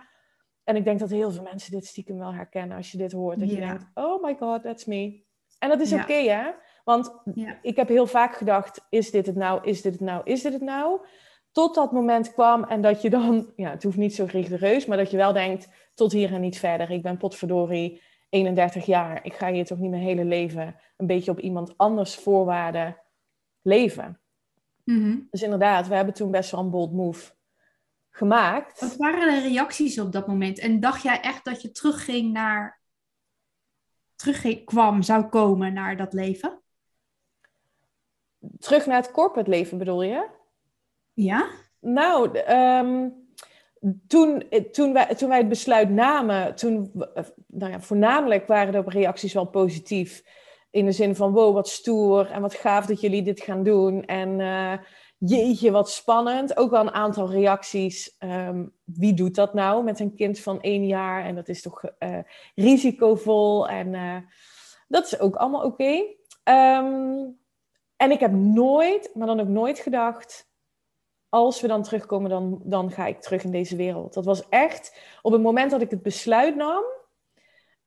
En 0.64 0.76
ik 0.76 0.84
denk 0.84 1.00
dat 1.00 1.10
heel 1.10 1.32
veel 1.32 1.44
mensen 1.44 1.72
dit 1.72 1.86
stiekem 1.86 2.18
wel 2.18 2.34
herkennen 2.34 2.78
als 2.78 2.92
je 2.92 2.98
dit 2.98 3.12
hoort. 3.12 3.40
Dat 3.40 3.50
je 3.50 3.56
denkt, 3.56 3.86
oh 3.94 4.24
my 4.24 4.36
god, 4.40 4.64
that's 4.64 4.86
me. 4.86 5.24
En 5.62 5.70
dat 5.70 5.80
is 5.82 5.90
Ja. 5.90 6.02
oké, 6.02 6.14
hè? 6.14 6.52
Want 6.84 7.22
Ja. 7.34 7.58
ik 7.62 7.76
heb 7.76 7.88
heel 7.88 8.08
vaak 8.08 8.36
gedacht, 8.36 8.86
is 8.90 9.12
dit 9.12 9.26
het 9.26 9.36
nou, 9.36 9.64
is 9.64 9.82
dit 9.82 9.92
het 9.92 10.02
nou, 10.02 10.22
is 10.24 10.42
dit 10.42 10.54
het 10.54 10.62
nou? 10.62 11.00
Tot 11.52 11.76
dat 11.76 11.92
moment 11.92 12.34
kwam 12.34 12.64
en 12.64 12.82
dat 12.82 13.02
je 13.02 13.10
dan, 13.10 13.52
ja, 13.56 13.70
het 13.70 13.84
hoeft 13.84 13.98
niet 13.98 14.16
zo 14.16 14.26
rigoureus, 14.30 14.86
maar 14.86 14.98
dat 14.98 15.12
je 15.12 15.18
wel 15.18 15.34
denkt, 15.34 15.70
tot 15.94 16.12
hier 16.12 16.34
en 16.34 16.42
niet 16.42 16.60
verder. 16.60 16.92
Ik 16.92 17.02
ben 17.02 17.18
potverdorie 17.18 18.02
31 18.30 18.86
jaar. 18.86 19.26
Ik 19.26 19.34
ga 19.34 19.52
hier 19.52 19.66
toch 19.66 19.78
niet 19.78 19.90
mijn 19.90 20.02
hele 20.02 20.26
leven 20.26 20.76
een 20.98 21.08
beetje 21.08 21.32
op 21.32 21.40
iemand 21.40 21.78
anders 21.78 22.16
voorwaarden 22.16 22.98
leven. 23.62 24.20
Mhm. 24.84 25.18
Dus 25.30 25.42
inderdaad, 25.42 25.88
we 25.88 25.96
hebben 25.96 26.14
toen 26.14 26.32
best 26.32 26.52
wel 26.52 26.60
een 26.60 26.70
bold 26.70 26.94
move 26.94 27.32
gemaakt. 28.10 28.80
Wat 28.82 28.96
waren 28.96 29.42
de 29.42 29.48
reacties 29.48 30.00
op 30.00 30.12
dat 30.12 30.28
moment? 30.28 30.60
En 30.60 30.80
dacht 30.80 31.02
jij 31.04 31.22
echt 31.22 31.46
dat 31.46 31.62
je 31.62 31.72
terugging 31.72 32.34
naar... 32.34 32.81
Terugging, 34.22 34.66
kwam, 34.66 35.02
zou 35.02 35.24
komen 35.24 35.74
naar 35.74 35.98
dat 35.98 36.14
leven? 36.14 36.62
Terug 38.60 38.86
naar 38.86 39.02
het 39.02 39.12
corporate 39.12 39.50
leven 39.50 39.78
bedoel 39.78 40.04
je? 40.04 40.28
Ja? 41.14 41.50
Nou, 41.80 42.38
ehm, 42.38 43.10
toen, 44.08 44.44
toen, 44.72 44.94
wij, 44.94 45.16
toen 45.16 45.30
wij 45.30 45.38
het 45.38 45.50
besluit 45.50 45.90
namen, 45.90 46.56
toen, 46.56 46.92
eh, 47.14 47.24
nou 47.48 47.72
ja, 47.72 47.80
voornamelijk 47.80 48.48
waren 48.48 48.72
de 48.72 48.84
reacties 48.86 49.34
wel 49.34 49.46
positief. 49.46 50.24
In 50.70 50.86
de 50.86 50.92
zin 50.92 51.16
van, 51.16 51.32
wow, 51.32 51.54
wat 51.54 51.70
stoer 51.70 52.32
en 52.32 52.42
wat 52.42 52.54
gaaf 52.54 52.86
dat 52.86 53.02
jullie 53.02 53.24
dit 53.24 53.42
gaan 53.42 53.64
doen. 53.64 54.06
En 54.06 54.40
eh, 54.40 54.74
jeetje, 55.26 55.72
wat 55.72 55.90
spannend. 55.90 56.58
Ook 56.58 56.72
wel 56.72 56.82
een 56.82 56.92
aantal 56.92 57.32
reacties. 57.32 58.16
ehm, 58.18 58.66
wie 58.84 59.14
doet 59.14 59.36
dat 59.36 59.54
nou 59.54 59.84
met 59.84 60.00
een 60.00 60.16
kind 60.16 60.40
van 60.40 60.62
één 60.62 60.88
jaar? 60.88 61.26
En 61.26 61.36
dat 61.36 61.48
is 61.48 61.62
toch 61.62 61.84
eh, 61.84 62.18
risicovol. 62.56 63.68
En 63.68 63.96
eh, 63.96 64.18
dat 64.88 65.06
is 65.06 65.20
ook 65.20 65.36
allemaal 65.36 65.64
oké. 65.64 66.04
Ehm, 66.44 67.30
en 67.96 68.12
ik 68.12 68.20
heb 68.20 68.32
nooit, 68.32 69.12
maar 69.14 69.28
dan 69.28 69.40
ook 69.40 69.48
nooit 69.48 69.80
gedacht 69.80 70.50
als 71.30 71.62
we 71.62 71.68
dan 71.68 71.84
terugkomen, 71.84 72.30
dan, 72.30 72.62
dan 72.64 72.92
ga 72.92 73.06
ik 73.06 73.22
terug 73.22 73.44
in 73.44 73.52
deze 73.52 73.76
wereld. 73.76 74.14
Dat 74.14 74.26
was 74.26 74.50
echt 74.50 75.00
op 75.22 75.32
het 75.32 75.42
moment 75.42 75.72
dat 75.72 75.82
ik 75.82 75.90
het 75.90 76.02
besluit 76.02 76.56
nam, 76.56 76.84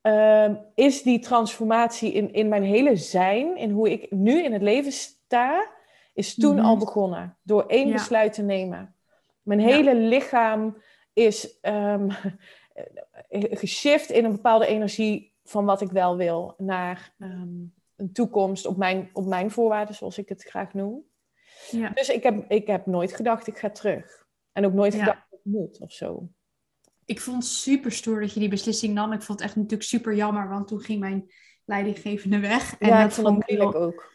ehm, 0.01 0.55
is 0.75 1.03
die 1.03 1.19
transformatie 1.19 2.13
in, 2.13 2.33
in 2.33 2.49
mijn 2.49 2.63
hele 2.63 2.97
zijn, 2.97 3.57
in 3.57 3.71
hoe 3.71 3.91
ik 3.91 4.11
nu 4.11 4.43
in 4.43 4.53
het 4.53 4.63
leven 4.63 4.93
sta, 4.93 5.74
is 6.15 6.35
toen 6.35 6.57
Mhm. 6.57 6.65
al 6.65 6.77
begonnen. 6.77 7.37
Door 7.43 7.65
één 7.67 7.87
Ja. 7.87 7.93
besluit 7.93 8.33
te 8.33 8.43
nemen. 8.43 8.95
Mijn 9.43 9.61
Ja. 9.61 9.67
hele 9.67 9.95
lichaam 9.95 10.83
is 11.13 11.61
ehm 11.61 12.09
geshift 13.65 14.11
in 14.11 14.25
een 14.25 14.33
bepaalde 14.33 14.67
energie 14.67 15.33
van 15.45 15.65
wat 15.65 15.81
ik 15.81 15.91
wel 15.91 16.17
wil, 16.17 16.55
naar 16.59 17.15
ehm, 17.19 17.49
een 17.97 18.13
toekomst 18.13 18.67
op 18.67 18.77
mijn, 18.77 19.11
op 19.13 19.27
mijn 19.27 19.51
voorwaarden, 19.51 19.95
zoals 19.95 20.19
ik 20.19 20.29
het 20.29 20.43
graag 20.43 20.75
noem. 20.75 21.03
Ja. 21.71 21.89
Dus 21.89 22.09
ik 22.09 22.23
heb, 22.23 22.45
ik 22.51 22.67
heb 22.67 22.87
nooit 22.87 23.13
gedacht, 23.13 23.47
ik 23.47 23.59
ga 23.59 23.71
terug. 23.71 24.27
En 24.53 24.65
ook 24.67 24.73
nooit 24.73 24.95
gedacht, 24.95 25.27
ik 25.31 25.39
moet 25.43 25.81
of 25.81 25.93
zo. 25.93 26.29
Ik 27.05 27.21
vond 27.21 27.37
het 27.43 27.53
super 27.53 27.93
stoer 27.93 28.21
dat 28.21 28.33
je 28.33 28.41
die 28.41 28.49
beslissing 28.49 28.95
nam. 28.95 29.13
Ik 29.13 29.23
vond 29.23 29.39
het 29.39 29.49
echt 29.49 29.57
natuurlijk 29.57 29.83
super 29.83 30.15
jammer, 30.15 30.49
want 30.49 30.69
toen 30.69 30.81
ging 30.81 31.01
mijn 31.01 31.31
leidinggevende 31.65 32.39
weg. 32.41 32.79
En 32.79 32.89
ja, 32.89 33.01
dat 33.01 33.09
ik 33.09 33.15
vond 33.15 33.37
het 33.37 33.49
moeilijk 33.49 33.77
ook. 33.77 34.13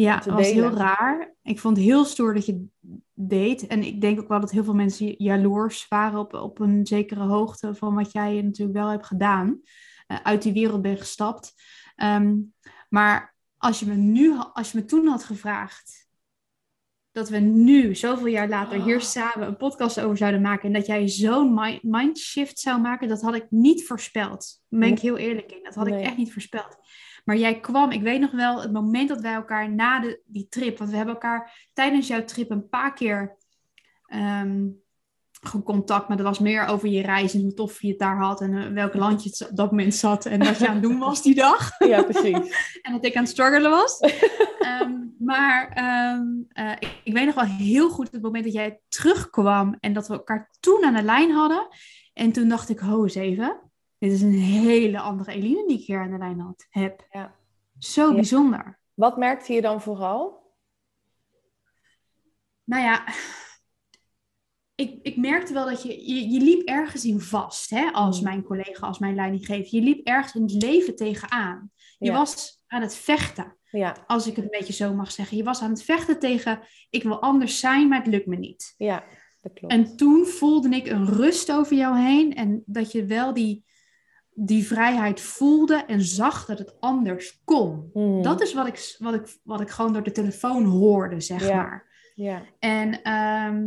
Ja, 0.00 0.14
het 0.14 0.24
was 0.24 0.50
heel 0.50 0.70
raar. 0.70 1.34
Ik 1.42 1.58
vond 1.60 1.76
het 1.76 1.86
heel 1.86 2.04
stoer 2.04 2.34
dat 2.34 2.46
je 2.46 2.66
deed. 3.14 3.66
En 3.66 3.82
ik 3.82 4.00
denk 4.00 4.20
ook 4.20 4.28
wel 4.28 4.40
dat 4.40 4.50
heel 4.50 4.64
veel 4.64 4.74
mensen 4.74 5.14
jaloers 5.18 5.88
waren 5.88 6.18
op, 6.18 6.34
op 6.34 6.58
een 6.60 6.86
zekere 6.86 7.22
hoogte 7.22 7.74
van 7.74 7.94
wat 7.94 8.12
jij 8.12 8.42
natuurlijk 8.42 8.78
wel 8.78 8.88
hebt 8.88 9.06
gedaan. 9.06 9.60
Eh, 10.06 10.16
uit 10.22 10.42
die 10.42 10.52
wereld 10.52 10.82
ben 10.82 10.96
gestapt. 10.96 11.54
Ehm, 11.96 12.36
maar 12.88 13.34
als 13.56 13.80
je, 13.80 13.86
me 13.86 13.94
nu, 13.94 14.34
als 14.52 14.72
je 14.72 14.78
me 14.78 14.84
toen 14.84 15.06
had 15.06 15.24
gevraagd 15.24 16.08
dat 17.12 17.28
we 17.28 17.38
nu, 17.38 17.94
zoveel 17.94 18.26
jaar 18.26 18.48
later, 18.48 18.82
hier 18.82 18.96
Oh. 18.96 19.02
samen 19.02 19.46
een 19.46 19.56
podcast 19.56 20.00
over 20.00 20.16
zouden 20.16 20.40
maken. 20.40 20.66
En 20.66 20.72
dat 20.72 20.86
jij 20.86 21.08
zo'n 21.08 21.54
mi- 21.54 21.78
mindshift 21.82 22.58
zou 22.58 22.80
maken, 22.80 23.08
dat 23.08 23.22
had 23.22 23.34
ik 23.34 23.46
niet 23.50 23.86
voorspeld. 23.86 24.60
Daar 24.68 24.80
ben 24.80 24.88
ik 24.88 24.98
heel 24.98 25.16
eerlijk 25.16 25.52
in. 25.52 25.62
Dat 25.62 25.74
had 25.74 25.86
Nee. 25.88 25.98
ik 26.00 26.06
echt 26.06 26.16
niet 26.16 26.32
voorspeld. 26.32 26.76
Maar 27.30 27.38
jij 27.38 27.60
kwam, 27.60 27.90
ik 27.90 28.02
weet 28.02 28.20
nog 28.20 28.30
wel, 28.30 28.60
het 28.60 28.72
moment 28.72 29.08
dat 29.08 29.20
wij 29.20 29.32
elkaar 29.32 29.72
na 29.72 30.00
de, 30.00 30.20
die 30.26 30.46
trip, 30.48 30.78
want 30.78 30.90
we 30.90 30.96
hebben 30.96 31.14
elkaar 31.14 31.68
tijdens 31.72 32.06
jouw 32.06 32.24
trip 32.24 32.50
een 32.50 32.68
paar 32.68 32.92
keer 32.92 33.36
ehm, 34.06 34.68
gecontact, 35.40 36.08
maar 36.08 36.16
dat 36.16 36.26
was 36.26 36.38
meer 36.38 36.66
over 36.66 36.88
je 36.88 37.02
reis 37.02 37.34
en 37.34 37.40
hoe 37.40 37.54
tof 37.54 37.82
je 37.82 37.88
het 37.88 37.98
daar 37.98 38.16
had 38.16 38.40
en 38.40 38.54
eh, 38.54 38.72
welk 38.72 38.94
land 38.94 39.24
je 39.24 39.46
op 39.50 39.56
dat 39.56 39.70
moment 39.70 39.94
zat 39.94 40.26
en 40.26 40.38
wat 40.38 40.58
je 40.58 40.68
aan 40.68 40.74
het 40.74 40.82
doen 40.82 40.98
was 40.98 41.22
die 41.22 41.34
dag. 41.34 41.70
Ja, 41.78 42.02
precies. 42.02 42.78
en 42.82 42.92
dat 42.92 43.04
ik 43.04 43.16
aan 43.16 43.22
het 43.22 43.32
struggelen 43.32 43.70
was. 43.70 43.98
Ehm, 44.58 44.92
maar 45.18 45.68
ehm, 45.68 46.26
eh, 46.48 46.72
ik, 46.78 47.00
ik 47.04 47.12
weet 47.12 47.26
nog 47.26 47.34
wel 47.34 47.44
heel 47.44 47.90
goed 47.90 48.12
het 48.12 48.22
moment 48.22 48.44
dat 48.44 48.52
jij 48.52 48.80
terugkwam 48.88 49.76
en 49.80 49.92
dat 49.92 50.08
we 50.08 50.14
elkaar 50.14 50.50
toen 50.60 50.84
aan 50.84 50.94
de 50.94 51.02
lijn 51.02 51.30
hadden. 51.30 51.68
En 52.12 52.32
toen 52.32 52.48
dacht 52.48 52.68
ik, 52.68 52.78
ho 52.78 53.02
eens 53.02 53.14
even, 53.14 53.69
dit 54.00 54.12
is 54.12 54.22
een 54.22 54.32
hele 54.38 55.00
andere 55.00 55.30
Eline 55.32 55.66
die 55.66 55.78
ik 55.78 55.84
hier 55.86 55.98
aan 56.00 56.10
de 56.10 56.18
lijn 56.18 56.40
had, 56.40 56.66
heb. 56.70 57.06
Ja. 57.10 57.34
Zo 57.78 58.08
Ja. 58.08 58.14
bijzonder. 58.14 58.78
Wat 58.94 59.16
merkte 59.16 59.52
je 59.52 59.60
dan 59.60 59.82
vooral? 59.82 60.38
Nou 62.64 62.82
ja, 62.82 63.04
ik, 64.74 64.98
ik 65.02 65.16
merkte 65.16 65.52
wel 65.52 65.64
dat 65.66 65.82
je, 65.82 65.88
je, 66.14 66.28
je 66.28 66.40
liep 66.40 66.68
ergens 66.68 67.04
in 67.04 67.20
vast, 67.20 67.70
hè, 67.70 67.90
als 67.92 68.18
Mm. 68.18 68.24
mijn 68.24 68.42
collega, 68.42 68.86
als 68.86 68.98
mijn 68.98 69.14
leidinggever. 69.14 69.74
Je 69.76 69.82
liep 69.82 70.06
ergens 70.06 70.34
in 70.34 70.42
het 70.42 70.62
leven 70.62 70.96
tegenaan. 70.96 71.70
Je 71.98 72.06
Ja. 72.10 72.12
was 72.16 72.62
aan 72.66 72.80
het 72.82 72.94
vechten, 72.94 73.56
Ja, 73.70 73.96
als 74.06 74.26
ik 74.26 74.36
het 74.36 74.44
een 74.44 74.50
beetje 74.58 74.72
zo 74.72 74.94
mag 74.94 75.10
zeggen. 75.12 75.36
Je 75.36 75.44
was 75.44 75.62
aan 75.62 75.70
het 75.70 75.82
vechten 75.82 76.18
tegen, 76.18 76.60
ik 76.90 77.02
wil 77.02 77.20
anders 77.22 77.58
zijn, 77.60 77.88
maar 77.88 77.98
het 77.98 78.06
lukt 78.06 78.26
me 78.26 78.36
niet. 78.36 78.74
ja, 78.76 79.04
dat 79.40 79.52
klopt. 79.52 79.72
En 79.74 79.96
toen 79.96 80.26
voelde 80.26 80.68
ik 80.68 80.86
een 80.86 81.06
rust 81.06 81.52
over 81.52 81.76
jou 81.76 81.98
heen 81.98 82.34
en 82.34 82.62
dat 82.66 82.92
je 82.92 83.04
wel 83.04 83.34
die, 83.34 83.64
die 84.42 84.66
vrijheid 84.66 85.20
voelde 85.20 85.74
en 85.74 86.02
zag 86.02 86.44
dat 86.44 86.58
het 86.58 86.80
anders 86.80 87.42
kon. 87.44 87.90
Mhm. 87.92 88.22
Dat 88.22 88.42
is 88.42 88.54
wat 88.54 88.66
ik, 88.66 88.96
wat, 88.98 89.14
ik, 89.14 89.38
wat 89.44 89.60
ik 89.60 89.70
gewoon 89.70 89.92
door 89.92 90.02
de 90.02 90.10
telefoon 90.10 90.64
hoorde, 90.64 91.20
zeg 91.20 91.52
maar. 91.52 91.88
Ja, 92.14 92.42
En 92.58 93.02
ehm, 93.02 93.66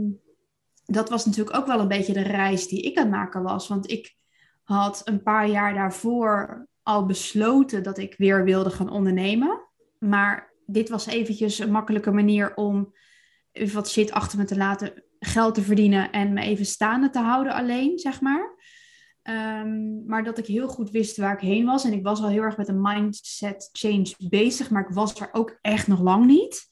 dat 0.86 1.10
was 1.10 1.26
natuurlijk 1.26 1.58
ook 1.58 1.66
wel 1.66 1.80
een 1.80 1.88
beetje 1.88 2.14
de 2.14 2.22
reis 2.22 2.68
die 2.68 2.82
ik 2.82 2.98
aan 2.98 3.04
het 3.04 3.12
maken 3.12 3.44
was. 3.44 3.68
Want 3.68 3.92
ik 3.92 4.16
had 4.64 5.02
een 5.04 5.24
paar 5.24 5.48
jaar 5.48 5.74
daarvoor 5.74 6.68
al 6.84 7.06
besloten 7.06 7.84
dat 7.84 7.98
ik 7.98 8.16
weer 8.18 8.44
wilde 8.44 8.70
gaan 8.70 8.90
ondernemen. 8.90 9.62
Maar 10.00 10.54
dit 10.66 10.90
was 10.90 11.06
eventjes 11.06 11.60
een 11.60 11.72
makkelijke 11.72 12.12
manier 12.12 12.56
om 12.56 12.94
even 13.52 13.76
wat 13.76 13.90
shit 13.90 14.12
achter 14.12 14.38
me 14.38 14.46
te 14.46 14.58
laten, 14.58 15.04
geld 15.20 15.56
te 15.56 15.62
verdienen 15.62 16.12
en 16.12 16.34
me 16.34 16.42
even 16.42 16.66
staande 16.66 17.10
te 17.10 17.20
houden 17.20 17.54
alleen, 17.54 18.00
zeg 18.00 18.22
maar. 18.22 18.56
Ehm, 19.24 20.06
maar 20.06 20.24
dat 20.24 20.38
ik 20.38 20.46
heel 20.46 20.68
goed 20.68 20.90
wist 20.92 21.18
waar 21.18 21.34
ik 21.34 21.40
heen 21.40 21.66
was. 21.66 21.84
En 21.86 21.94
ik 21.94 22.04
was 22.04 22.22
al 22.22 22.30
heel 22.30 22.42
erg 22.42 22.58
met 22.58 22.68
een 22.68 22.82
mindset 22.82 23.70
change 23.72 24.16
bezig, 24.30 24.70
maar 24.70 24.82
ik 24.88 24.96
was 24.96 25.20
er 25.22 25.30
ook 25.32 25.58
echt 25.62 25.88
nog 25.88 26.02
lang 26.02 26.26
niet. 26.26 26.70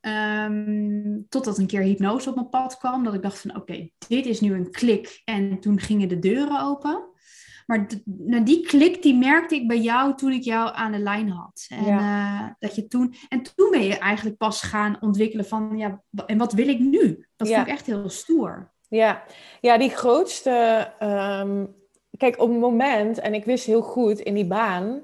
Ehm, 0.00 1.20
totdat 1.28 1.58
een 1.58 1.66
keer 1.66 1.82
hypnose 1.82 2.28
op 2.28 2.34
mijn 2.34 2.48
pad 2.48 2.78
kwam. 2.78 3.04
Dat 3.04 3.14
ik 3.14 3.22
dacht 3.22 3.40
van 3.40 3.56
oké, 3.56 3.88
dit 4.08 4.26
is 4.26 4.40
nu 4.40 4.54
een 4.54 4.70
klik. 4.70 5.22
En 5.24 5.60
toen 5.60 5.80
gingen 5.80 6.08
de 6.08 6.18
deuren 6.18 6.62
open. 6.62 7.10
Maar 7.66 7.86
nou, 8.04 8.42
die 8.42 8.66
klik 8.66 9.02
die 9.02 9.14
merkte 9.14 9.54
ik 9.54 9.68
bij 9.68 9.80
jou 9.80 10.16
toen 10.16 10.32
ik 10.32 10.42
jou 10.42 10.70
aan 10.74 10.92
de 10.92 10.98
lijn 10.98 11.28
had. 11.28 11.66
En, 11.68 11.86
eh, 11.86 12.48
dat 12.58 12.74
je 12.74 12.86
toen, 12.86 13.14
en 13.28 13.42
toen 13.42 13.70
ben 13.70 13.82
je 13.82 13.98
eigenlijk 13.98 14.36
pas 14.36 14.62
gaan 14.62 14.96
ontwikkelen 15.00 15.46
van 15.46 15.76
ja, 15.76 16.02
en 16.26 16.38
wat 16.38 16.52
wil 16.52 16.68
ik 16.68 16.78
nu? 16.78 17.26
Dat 17.36 17.48
Ja. 17.48 17.54
vond 17.54 17.66
ik 17.66 17.72
echt 17.72 17.86
heel 17.86 18.08
stoer. 18.08 18.74
Ja. 18.88 19.22
ja 19.60 19.78
die 19.78 19.90
grootste... 19.90 20.88
ehm, 20.98 21.64
kijk, 22.16 22.40
op 22.40 22.48
het 22.48 22.58
moment, 22.58 23.18
en 23.18 23.34
ik 23.34 23.44
wist 23.44 23.66
heel 23.66 23.82
goed 23.82 24.18
in 24.20 24.34
die 24.34 24.46
baan, 24.46 25.02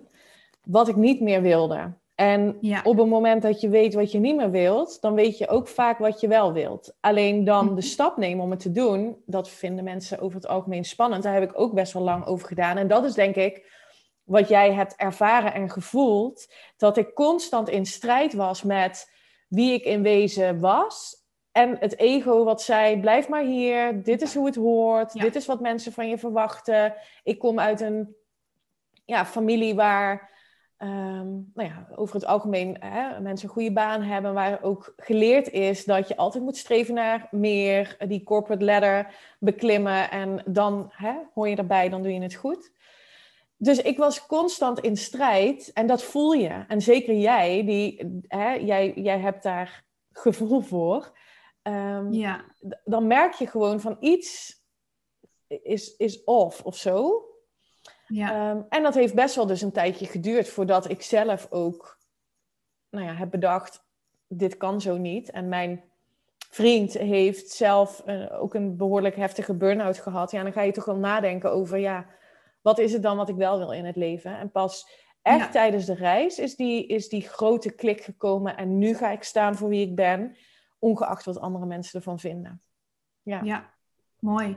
wat 0.63 0.89
ik 0.89 0.97
niet 0.97 1.21
meer 1.21 1.43
wilde. 1.43 1.93
En 2.15 2.57
Ja. 2.61 2.81
op 2.85 2.97
het 2.99 3.07
moment 3.09 3.43
dat 3.43 3.61
je 3.61 3.69
weet 3.69 3.95
wat 3.95 4.13
je 4.13 4.19
niet 4.19 4.37
meer 4.37 4.51
wilt, 4.51 5.01
dan 5.01 5.15
weet 5.15 5.39
je 5.39 5.49
ook 5.49 5.69
vaak 5.69 5.99
wat 5.99 6.21
je 6.21 6.29
wel 6.29 6.53
wilt. 6.53 6.95
Alleen 7.01 7.45
dan 7.45 7.65
Mhm. 7.67 7.75
de 7.75 7.81
stap 7.83 8.17
nemen 8.17 8.45
om 8.45 8.51
het 8.51 8.61
te 8.61 8.73
doen, 8.73 9.23
dat 9.27 9.49
vinden 9.49 9.85
mensen 9.85 10.21
over 10.21 10.37
het 10.37 10.47
algemeen 10.49 10.85
spannend. 10.85 11.23
Daar 11.23 11.35
heb 11.35 11.43
ik 11.51 11.59
ook 11.61 11.75
best 11.75 11.93
wel 11.93 12.03
lang 12.03 12.27
over 12.27 12.47
gedaan. 12.49 12.77
En 12.77 12.89
dat 12.89 13.05
is 13.05 13.15
denk 13.15 13.35
ik 13.37 13.81
wat 14.23 14.49
jij 14.49 14.73
hebt 14.73 14.97
ervaren 14.97 15.55
en 15.55 15.71
gevoeld, 15.71 16.53
dat 16.77 16.97
ik 16.97 17.15
constant 17.15 17.69
in 17.69 17.87
strijd 17.87 18.33
was 18.35 18.63
met 18.63 19.11
wie 19.49 19.73
ik 19.73 19.85
in 19.85 20.03
wezen 20.03 20.61
was. 20.61 21.22
En 21.53 21.77
het 21.81 21.99
ego 21.99 22.45
wat 22.45 22.63
zei, 22.63 23.01
blijf 23.01 23.29
maar 23.29 23.43
hier, 23.43 24.03
dit 24.03 24.23
is 24.23 24.35
hoe 24.35 24.47
het 24.47 24.55
hoort, 24.57 25.13
Ja. 25.13 25.23
dit 25.23 25.35
is 25.35 25.47
wat 25.47 25.61
mensen 25.61 25.93
van 25.93 26.09
je 26.09 26.19
verwachten. 26.19 26.95
Ik 27.23 27.39
kom 27.39 27.61
uit 27.61 27.81
een 27.81 28.15
ja, 29.05 29.27
familie 29.27 29.75
waar 29.75 30.31
ehm, 30.77 31.29
nou 31.55 31.69
ja, 31.69 31.87
over 31.95 32.15
het 32.15 32.25
algemeen 32.27 32.77
hè, 32.81 33.21
mensen 33.21 33.49
een 33.49 33.55
goede 33.55 33.73
baan 33.73 34.03
hebben, 34.03 34.35
waar 34.35 34.63
ook 34.63 34.93
geleerd 34.97 35.51
is 35.51 35.85
dat 35.85 36.09
je 36.09 36.17
altijd 36.17 36.45
moet 36.45 36.57
streven 36.57 36.95
naar 36.95 37.29
meer, 37.31 37.97
die 38.07 38.23
corporate 38.23 38.65
ladder 38.65 39.15
beklimmen 39.39 40.11
en 40.11 40.43
dan 40.47 40.91
hè, 40.93 41.13
hoor 41.35 41.49
je 41.49 41.57
erbij, 41.57 41.89
dan 41.89 42.03
doe 42.03 42.13
je 42.13 42.21
het 42.23 42.35
goed. 42.35 42.73
Dus 43.57 43.79
ik 43.79 43.99
was 43.99 44.27
constant 44.27 44.81
in 44.81 44.97
strijd 44.97 45.71
en 45.73 45.87
dat 45.87 46.03
voel 46.03 46.33
je. 46.33 46.65
En 46.69 46.81
zeker 46.81 47.15
jij, 47.15 47.65
die, 47.65 48.21
hè, 48.29 48.53
jij, 48.53 48.93
jij 48.95 49.19
hebt 49.19 49.43
daar 49.43 49.85
gevoel 50.13 50.61
voor. 50.61 51.13
Um, 51.63 52.13
ja. 52.13 52.45
Dan 52.85 53.07
merk 53.07 53.33
je 53.33 53.47
gewoon 53.47 53.81
van 53.81 53.97
iets 54.01 54.61
is, 55.47 55.97
is 55.97 56.25
off 56.25 56.63
of 56.63 56.77
zo. 56.77 57.25
Ja. 58.07 58.51
Um, 58.51 58.67
en 58.69 58.83
dat 58.83 58.95
heeft 58.95 59.15
best 59.15 59.35
wel 59.35 59.47
dus 59.47 59.63
een 59.63 59.73
tijdje 59.73 60.07
geduurd 60.07 60.49
voordat 60.49 60.91
ik 60.91 61.03
zelf 61.03 61.47
ook 61.51 61.99
nou 62.91 63.07
ja, 63.07 63.15
heb 63.15 63.31
bedacht, 63.31 63.85
dit 64.27 64.57
kan 64.57 64.81
zo 64.81 64.97
niet. 64.97 65.31
En 65.31 65.49
mijn 65.49 65.85
vriend 66.51 66.93
heeft 66.93 67.51
zelf 67.51 68.03
uh, 68.07 68.43
ook 68.43 68.55
een 68.55 68.77
behoorlijk 68.77 69.17
heftige 69.17 69.55
burn-out 69.55 69.99
gehad. 69.99 70.31
Ja, 70.31 70.43
dan 70.43 70.53
ga 70.53 70.63
je 70.63 70.73
toch 70.73 70.85
wel 70.85 70.97
nadenken 70.97 71.53
over, 71.53 71.79
ja, 71.79 72.07
wat 72.61 72.79
is 72.79 72.93
het 72.93 73.03
dan 73.03 73.17
wat 73.17 73.29
ik 73.29 73.37
wel 73.37 73.59
wil 73.59 73.73
in 73.73 73.85
het 73.85 73.97
leven? 73.97 74.39
En 74.39 74.51
pas 74.51 74.89
echt 75.23 75.53
tijdens 75.53 75.87
de 75.87 75.95
reis 75.95 76.39
is 76.39 76.57
die, 76.57 76.87
is 76.87 77.09
die 77.09 77.29
grote 77.29 77.75
klik 77.75 78.01
gekomen. 78.01 78.57
En 78.57 78.79
nu 78.79 78.95
ga 78.95 79.11
ik 79.11 79.23
staan 79.23 79.55
voor 79.55 79.69
wie 79.69 79.87
ik 79.87 79.95
ben, 79.95 80.37
ongeacht 80.83 81.25
wat 81.25 81.41
andere 81.41 81.67
mensen 81.67 81.99
ervan 81.99 82.19
vinden. 82.19 82.63
Ja, 83.23 83.41
ja 83.43 83.75
mooi. 84.19 84.57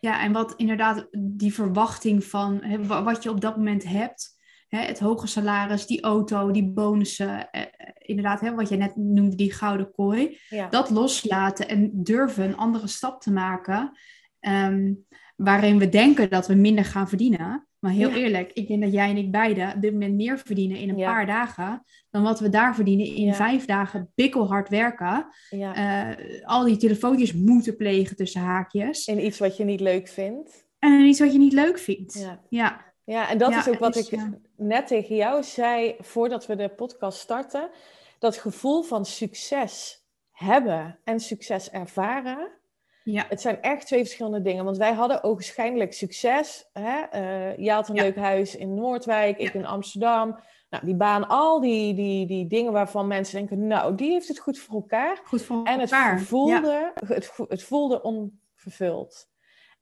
Ja, 0.00 0.22
en 0.22 0.32
wat 0.32 0.54
inderdaad 0.56 1.08
die 1.18 1.54
verwachting 1.54 2.24
van 2.24 2.62
hè, 2.62 2.86
wat 2.86 3.22
je 3.22 3.30
op 3.30 3.40
dat 3.40 3.56
moment 3.56 3.84
hebt, 3.84 4.38
hè, 4.68 4.78
het 4.78 4.98
hoge 4.98 5.26
salaris, 5.26 5.86
die 5.86 6.02
auto, 6.02 6.50
die 6.50 6.72
bonussen, 6.72 7.50
eh, 7.50 7.60
eh, 7.60 7.68
inderdaad, 7.96 8.40
hè, 8.40 8.54
wat 8.54 8.68
je 8.68 8.76
net 8.76 8.96
noemde, 8.96 9.36
die 9.36 9.52
gouden 9.52 9.90
kooi, 9.92 10.38
dat 10.70 10.90
loslaten 10.90 11.68
en 11.68 11.90
durven 11.92 12.44
een 12.44 12.56
andere 12.56 12.86
stap 12.86 13.20
te 13.20 13.32
maken, 13.32 13.98
ehm, 14.40 14.94
waarin 15.36 15.78
we 15.78 15.88
denken 15.88 16.30
dat 16.30 16.46
we 16.46 16.54
minder 16.54 16.84
gaan 16.84 17.08
verdienen. 17.08 17.68
Maar 17.80 17.92
heel 17.92 18.10
eerlijk, 18.10 18.52
ik 18.52 18.68
denk 18.68 18.82
dat 18.82 18.92
jij 18.92 19.10
en 19.10 19.16
ik 19.16 19.30
beide 19.30 19.72
op 19.74 19.82
dit 19.82 19.92
moment 19.92 20.14
meer 20.14 20.38
verdienen 20.38 20.78
in 20.78 20.88
een 20.88 21.04
paar 21.04 21.26
dagen 21.26 21.82
dan 22.10 22.22
wat 22.22 22.40
we 22.40 22.48
daar 22.48 22.74
verdienen 22.74 23.06
in 23.06 23.34
vijf 23.34 23.64
dagen 23.64 24.12
bikkelhard 24.14 24.68
werken. 24.68 25.26
Uh, 25.50 26.08
al 26.44 26.64
die 26.64 26.76
telefoontjes 26.76 27.32
moeten 27.32 27.76
plegen 27.76 28.16
tussen 28.16 28.40
haakjes. 28.40 29.04
En 29.04 29.24
iets 29.24 29.38
wat 29.38 29.56
je 29.56 29.64
niet 29.64 29.80
leuk 29.80 30.08
vindt. 30.08 30.68
En 30.78 31.00
iets 31.00 31.20
wat 31.20 31.32
je 31.32 31.38
niet 31.38 31.52
leuk 31.52 31.78
vindt. 31.78 32.38
Ja. 32.48 32.88
Ja, 33.04 33.30
en 33.30 33.38
dat 33.38 33.54
is 33.54 33.68
ook 33.68 33.78
wat 33.78 33.96
ik 33.96 34.18
net 34.56 34.86
tegen 34.86 35.16
jou 35.16 35.42
zei 35.42 35.94
voordat 35.98 36.46
we 36.46 36.56
de 36.56 36.68
podcast 36.68 37.18
starten. 37.18 37.70
Dat 38.18 38.36
gevoel 38.36 38.82
van 38.82 39.04
succes 39.04 40.04
hebben 40.30 40.98
en 41.04 41.20
succes 41.20 41.70
ervaren 41.70 42.59
ja. 43.04 43.24
Het 43.28 43.40
zijn 43.40 43.62
echt 43.62 43.86
twee 43.86 44.00
verschillende 44.00 44.42
dingen. 44.42 44.64
Want 44.64 44.76
wij 44.76 44.92
hadden 44.92 45.22
ogenschijnlijk 45.22 45.92
succes. 45.92 46.68
Hè? 46.72 47.02
Uh, 47.14 47.56
je 47.56 47.70
had 47.70 47.88
een 47.88 47.94
leuk 47.94 48.16
huis 48.16 48.56
in 48.56 48.74
Noordwijk, 48.74 49.38
ik 49.38 49.54
in 49.54 49.66
Amsterdam. 49.66 50.40
Nou, 50.70 50.84
die 50.84 50.94
baan, 50.94 51.28
al 51.28 51.60
die, 51.60 51.94
die, 51.94 52.26
die 52.26 52.46
dingen 52.46 52.72
waarvan 52.72 53.06
mensen 53.06 53.38
denken, 53.38 53.66
nou, 53.66 53.94
die 53.94 54.10
heeft 54.10 54.28
het 54.28 54.38
goed 54.38 54.58
voor 54.58 54.74
elkaar. 54.74 55.20
Goed 55.24 55.42
voor 55.42 55.64
en 55.64 55.80
elkaar. 55.80 56.14
het 56.14 56.26
voelde, 56.26 56.92
het, 57.06 57.32
het 57.48 57.62
voelde 57.62 58.02
onvervuld. 58.02 59.28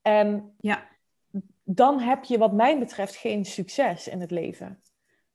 En 0.03 0.55
ja. 0.61 0.89
dan 1.65 2.01
heb 2.01 2.25
je 2.25 2.39
wat 2.39 2.53
mij 2.53 2.79
betreft 2.79 3.17
geen 3.17 3.45
succes 3.45 4.09
in 4.09 4.21
het 4.21 4.31
leven. 4.31 4.83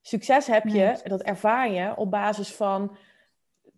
Succes 0.01 0.47
heb 0.47 0.67
je, 0.67 0.99
dat 1.03 1.21
ervaar 1.21 1.71
je 1.71 1.95
op 1.95 2.11
basis 2.11 2.55
van 2.55 2.97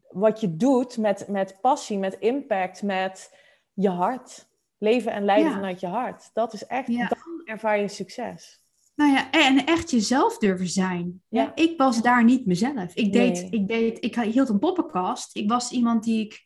wat 0.10 0.40
je 0.42 0.56
doet 0.56 0.98
met, 0.98 1.28
met 1.28 1.58
passie, 1.62 1.98
met 1.98 2.20
impact, 2.20 2.84
met 2.84 3.38
je 3.76 3.90
hart. 3.90 4.48
Leven 4.78 5.12
en 5.12 5.26
leiden 5.26 5.52
vanuit 5.52 5.80
je 5.80 5.88
hart. 5.88 6.30
Dat 6.34 6.54
is 6.54 6.66
echt, 6.66 6.88
dan 6.88 7.42
ervaar 7.46 7.80
je 7.80 7.88
succes. 7.88 8.64
Nou 8.96 9.12
ja, 9.12 9.32
en 9.32 9.66
echt 9.66 9.92
jezelf 9.92 10.38
durven 10.38 10.68
zijn. 10.68 11.22
Ja. 11.30 11.56
Ik 11.56 11.78
was 11.78 12.02
daar 12.02 12.24
niet 12.24 12.46
mezelf. 12.46 12.96
Ik 12.96 13.14
deed, 13.14 13.48
ik 13.50 13.68
deed, 13.68 14.04
ik 14.04 14.16
hield 14.16 14.50
een 14.50 14.60
poppenkast. 14.60 15.36
Ik 15.36 15.50
was 15.50 15.72
iemand 15.72 16.04
die 16.04 16.26
ik, 16.26 16.46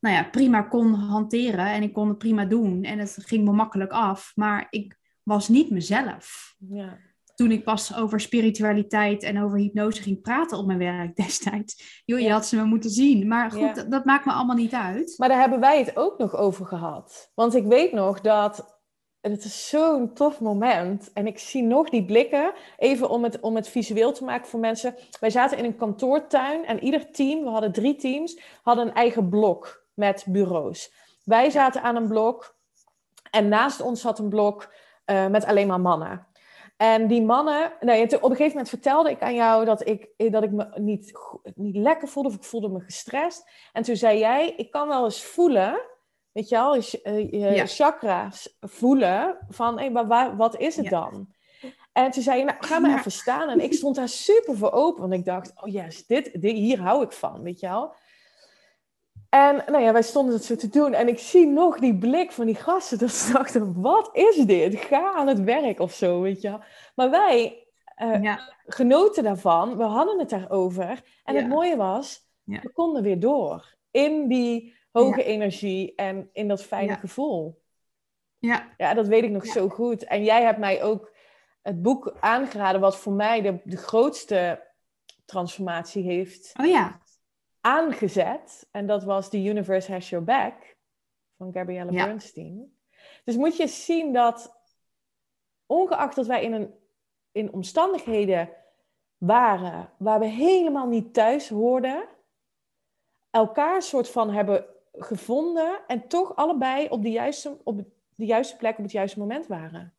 nou 0.00 0.14
ja, 0.14 0.24
prima 0.24 0.62
kon 0.62 0.94
hanteren 0.94 1.66
en 1.66 1.82
ik 1.82 1.92
kon 1.92 2.08
het 2.08 2.18
prima 2.18 2.44
doen. 2.44 2.84
En 2.84 2.98
het 2.98 3.16
ging 3.20 3.44
me 3.44 3.52
makkelijk 3.52 3.92
af. 3.92 4.32
Maar 4.34 4.66
ik 4.70 4.98
was 5.22 5.48
niet 5.48 5.70
mezelf. 5.70 6.54
Ja 6.58 6.98
toen 7.38 7.50
ik 7.50 7.64
pas 7.64 7.96
over 7.96 8.20
spiritualiteit 8.20 9.22
en 9.22 9.42
over 9.42 9.58
hypnose 9.58 10.02
ging 10.02 10.20
praten 10.20 10.58
op 10.58 10.66
mijn 10.66 10.78
werk 10.78 11.16
destijds. 11.16 12.02
Joh, 12.04 12.20
je 12.20 12.30
had 12.30 12.46
ze 12.46 12.56
me 12.56 12.64
moeten 12.64 12.90
zien. 12.90 13.28
Maar 13.28 13.50
goed, 13.50 13.90
dat, 13.90 14.04
maakt 14.04 14.24
me 14.24 14.32
allemaal 14.32 14.56
niet 14.56 14.72
uit. 14.72 15.14
Maar 15.16 15.28
daar 15.28 15.40
hebben 15.40 15.60
wij 15.60 15.78
het 15.78 15.96
ook 15.96 16.18
nog 16.18 16.36
over 16.36 16.66
gehad. 16.66 17.30
Want 17.34 17.54
ik 17.54 17.64
weet 17.66 17.92
nog 17.92 18.20
dat 18.20 18.78
het 19.20 19.44
is 19.44 19.68
zo'n 19.68 20.14
tof 20.14 20.40
moment. 20.40 21.12
En 21.12 21.26
ik 21.26 21.38
zie 21.38 21.62
nog 21.62 21.88
die 21.88 22.04
blikken. 22.04 22.52
Even 22.76 23.10
om 23.10 23.24
het, 23.24 23.40
om 23.40 23.54
het 23.56 23.68
visueel 23.68 24.12
te 24.12 24.24
maken 24.24 24.48
voor 24.48 24.60
mensen. 24.60 24.94
Wij 25.20 25.30
zaten 25.30 25.58
in 25.58 25.64
een 25.64 25.76
kantoortuin 25.76 26.66
en 26.66 26.84
ieder 26.84 27.10
team, 27.10 27.44
we 27.44 27.50
hadden 27.50 27.72
drie 27.72 27.96
teams, 27.96 28.40
hadden 28.62 28.86
een 28.86 28.94
eigen 28.94 29.28
blok 29.28 29.86
met 29.94 30.24
bureaus. 30.28 30.92
Wij 31.24 31.50
zaten 31.50 31.82
aan 31.82 31.96
een 31.96 32.08
blok 32.08 32.56
en 33.30 33.48
naast 33.48 33.80
ons 33.80 34.00
zat 34.00 34.18
een 34.18 34.28
blok 34.28 34.74
uh, 35.06 35.26
met 35.26 35.44
alleen 35.44 35.66
maar 35.66 35.80
mannen. 35.80 36.26
En 36.78 37.06
die 37.06 37.22
mannen, 37.22 37.72
nou, 37.80 38.02
op 38.02 38.12
een 38.12 38.18
gegeven 38.30 38.46
moment 38.46 38.68
vertelde 38.68 39.10
ik 39.10 39.22
aan 39.22 39.34
jou 39.34 39.64
dat 39.64 39.88
ik, 39.88 40.08
dat 40.16 40.42
ik 40.42 40.50
me 40.50 40.68
niet, 40.74 41.12
niet 41.54 41.76
lekker 41.76 42.08
voelde 42.08 42.28
of 42.28 42.34
ik 42.34 42.44
voelde 42.44 42.68
me 42.68 42.80
gestrest. 42.80 43.50
En 43.72 43.82
toen 43.82 43.96
zei 43.96 44.18
jij, 44.18 44.54
ik 44.56 44.70
kan 44.70 44.88
wel 44.88 45.04
eens 45.04 45.22
voelen, 45.22 45.80
weet 46.32 46.48
je 46.48 46.54
wel, 46.54 46.74
je, 46.74 47.00
eh, 47.02 47.56
je 47.56 47.66
chakra's 47.66 48.56
voelen 48.60 49.38
van, 49.48 49.78
hé, 49.78 49.90
maar 49.90 50.36
wat 50.36 50.56
is 50.56 50.76
het 50.76 50.88
dan? 50.88 51.28
En 51.92 52.10
toen 52.10 52.22
zei 52.22 52.38
je, 52.38 52.44
nou, 52.44 52.56
ga 52.60 52.78
maar 52.78 52.98
even 52.98 53.12
staan. 53.12 53.48
En 53.48 53.60
ik 53.60 53.72
stond 53.72 53.96
daar 53.96 54.08
super 54.08 54.56
voor 54.56 54.72
open, 54.72 55.00
want 55.00 55.12
ik 55.12 55.24
dacht, 55.24 55.52
oh 55.62 55.72
yes, 55.72 56.06
dit, 56.06 56.40
dit, 56.40 56.56
hier 56.56 56.80
hou 56.80 57.02
ik 57.04 57.12
van, 57.12 57.42
weet 57.42 57.60
je 57.60 57.68
wel. 57.68 57.94
En 59.28 59.62
nou 59.66 59.82
ja, 59.82 59.92
wij 59.92 60.02
stonden 60.02 60.34
het 60.34 60.44
zo 60.44 60.56
te 60.56 60.68
doen. 60.68 60.94
En 60.94 61.08
ik 61.08 61.18
zie 61.18 61.46
nog 61.46 61.78
die 61.78 61.98
blik 61.98 62.32
van 62.32 62.46
die 62.46 62.54
gasten. 62.54 62.98
Dat 63.08 63.10
ze 63.10 63.32
dachten, 63.32 63.80
wat 63.80 64.10
is 64.12 64.36
dit? 64.36 64.76
Ga 64.76 65.12
aan 65.14 65.26
het 65.26 65.40
werk 65.40 65.80
of 65.80 65.92
zo, 65.92 66.20
weet 66.20 66.40
je 66.40 66.58
Maar 66.94 67.10
wij 67.10 67.66
uh, 68.02 68.36
genoten 68.66 69.22
daarvan. 69.22 69.76
We 69.76 69.82
hadden 69.82 70.18
het 70.18 70.30
daarover. 70.30 71.02
En 71.24 71.36
het 71.36 71.48
mooie 71.48 71.76
was, 71.76 72.28
we 72.44 72.70
konden 72.72 73.02
weer 73.02 73.20
door. 73.20 73.76
In 73.90 74.28
die 74.28 74.76
hoge 74.92 75.24
energie 75.24 75.94
en 75.94 76.30
in 76.32 76.48
dat 76.48 76.62
fijne 76.62 76.96
gevoel. 76.96 77.62
Ja. 78.38 78.74
ja, 78.76 78.94
dat 78.94 79.06
weet 79.06 79.22
ik 79.22 79.30
nog 79.30 79.46
zo 79.46 79.68
goed. 79.68 80.04
En 80.04 80.24
jij 80.24 80.42
hebt 80.42 80.58
mij 80.58 80.82
ook 80.82 81.12
het 81.62 81.82
boek 81.82 82.16
aangeraden... 82.20 82.80
wat 82.80 82.96
voor 82.96 83.12
mij 83.12 83.40
de, 83.40 83.60
de 83.64 83.76
grootste 83.76 84.66
transformatie 85.24 86.02
heeft 86.02 86.52
oh 86.60 86.66
ja 86.66 87.00
aangezet. 87.68 88.68
En 88.70 88.86
dat 88.86 89.04
was 89.04 89.28
The 89.28 89.44
Universe 89.44 89.92
Has 89.92 90.08
Your 90.08 90.24
Back 90.24 90.76
van 91.36 91.52
Gabrielle 91.52 91.92
Bernstein. 91.92 92.76
Dus 93.24 93.36
moet 93.36 93.56
je 93.56 93.66
zien 93.66 94.12
dat, 94.12 94.56
ongeacht 95.66 96.16
dat 96.16 96.26
wij 96.26 96.42
in, 96.42 96.52
een, 96.52 96.74
in 97.32 97.52
omstandigheden 97.52 98.50
waren 99.18 99.92
waar 99.98 100.18
we 100.18 100.26
helemaal 100.26 100.86
niet 100.86 101.14
thuis 101.14 101.48
hoorden, 101.48 102.08
elkaar 103.30 103.82
soort 103.82 104.08
van 104.08 104.30
hebben 104.30 104.66
gevonden 104.92 105.80
en 105.86 106.08
toch 106.08 106.36
allebei 106.36 106.88
op 106.88 107.02
de 107.02 107.10
juiste, 107.10 107.58
op 107.64 107.82
de 108.14 108.26
juiste 108.26 108.56
plek 108.56 108.76
op 108.76 108.82
het 108.82 108.92
juiste 108.92 109.18
moment 109.18 109.46
waren. 109.46 109.97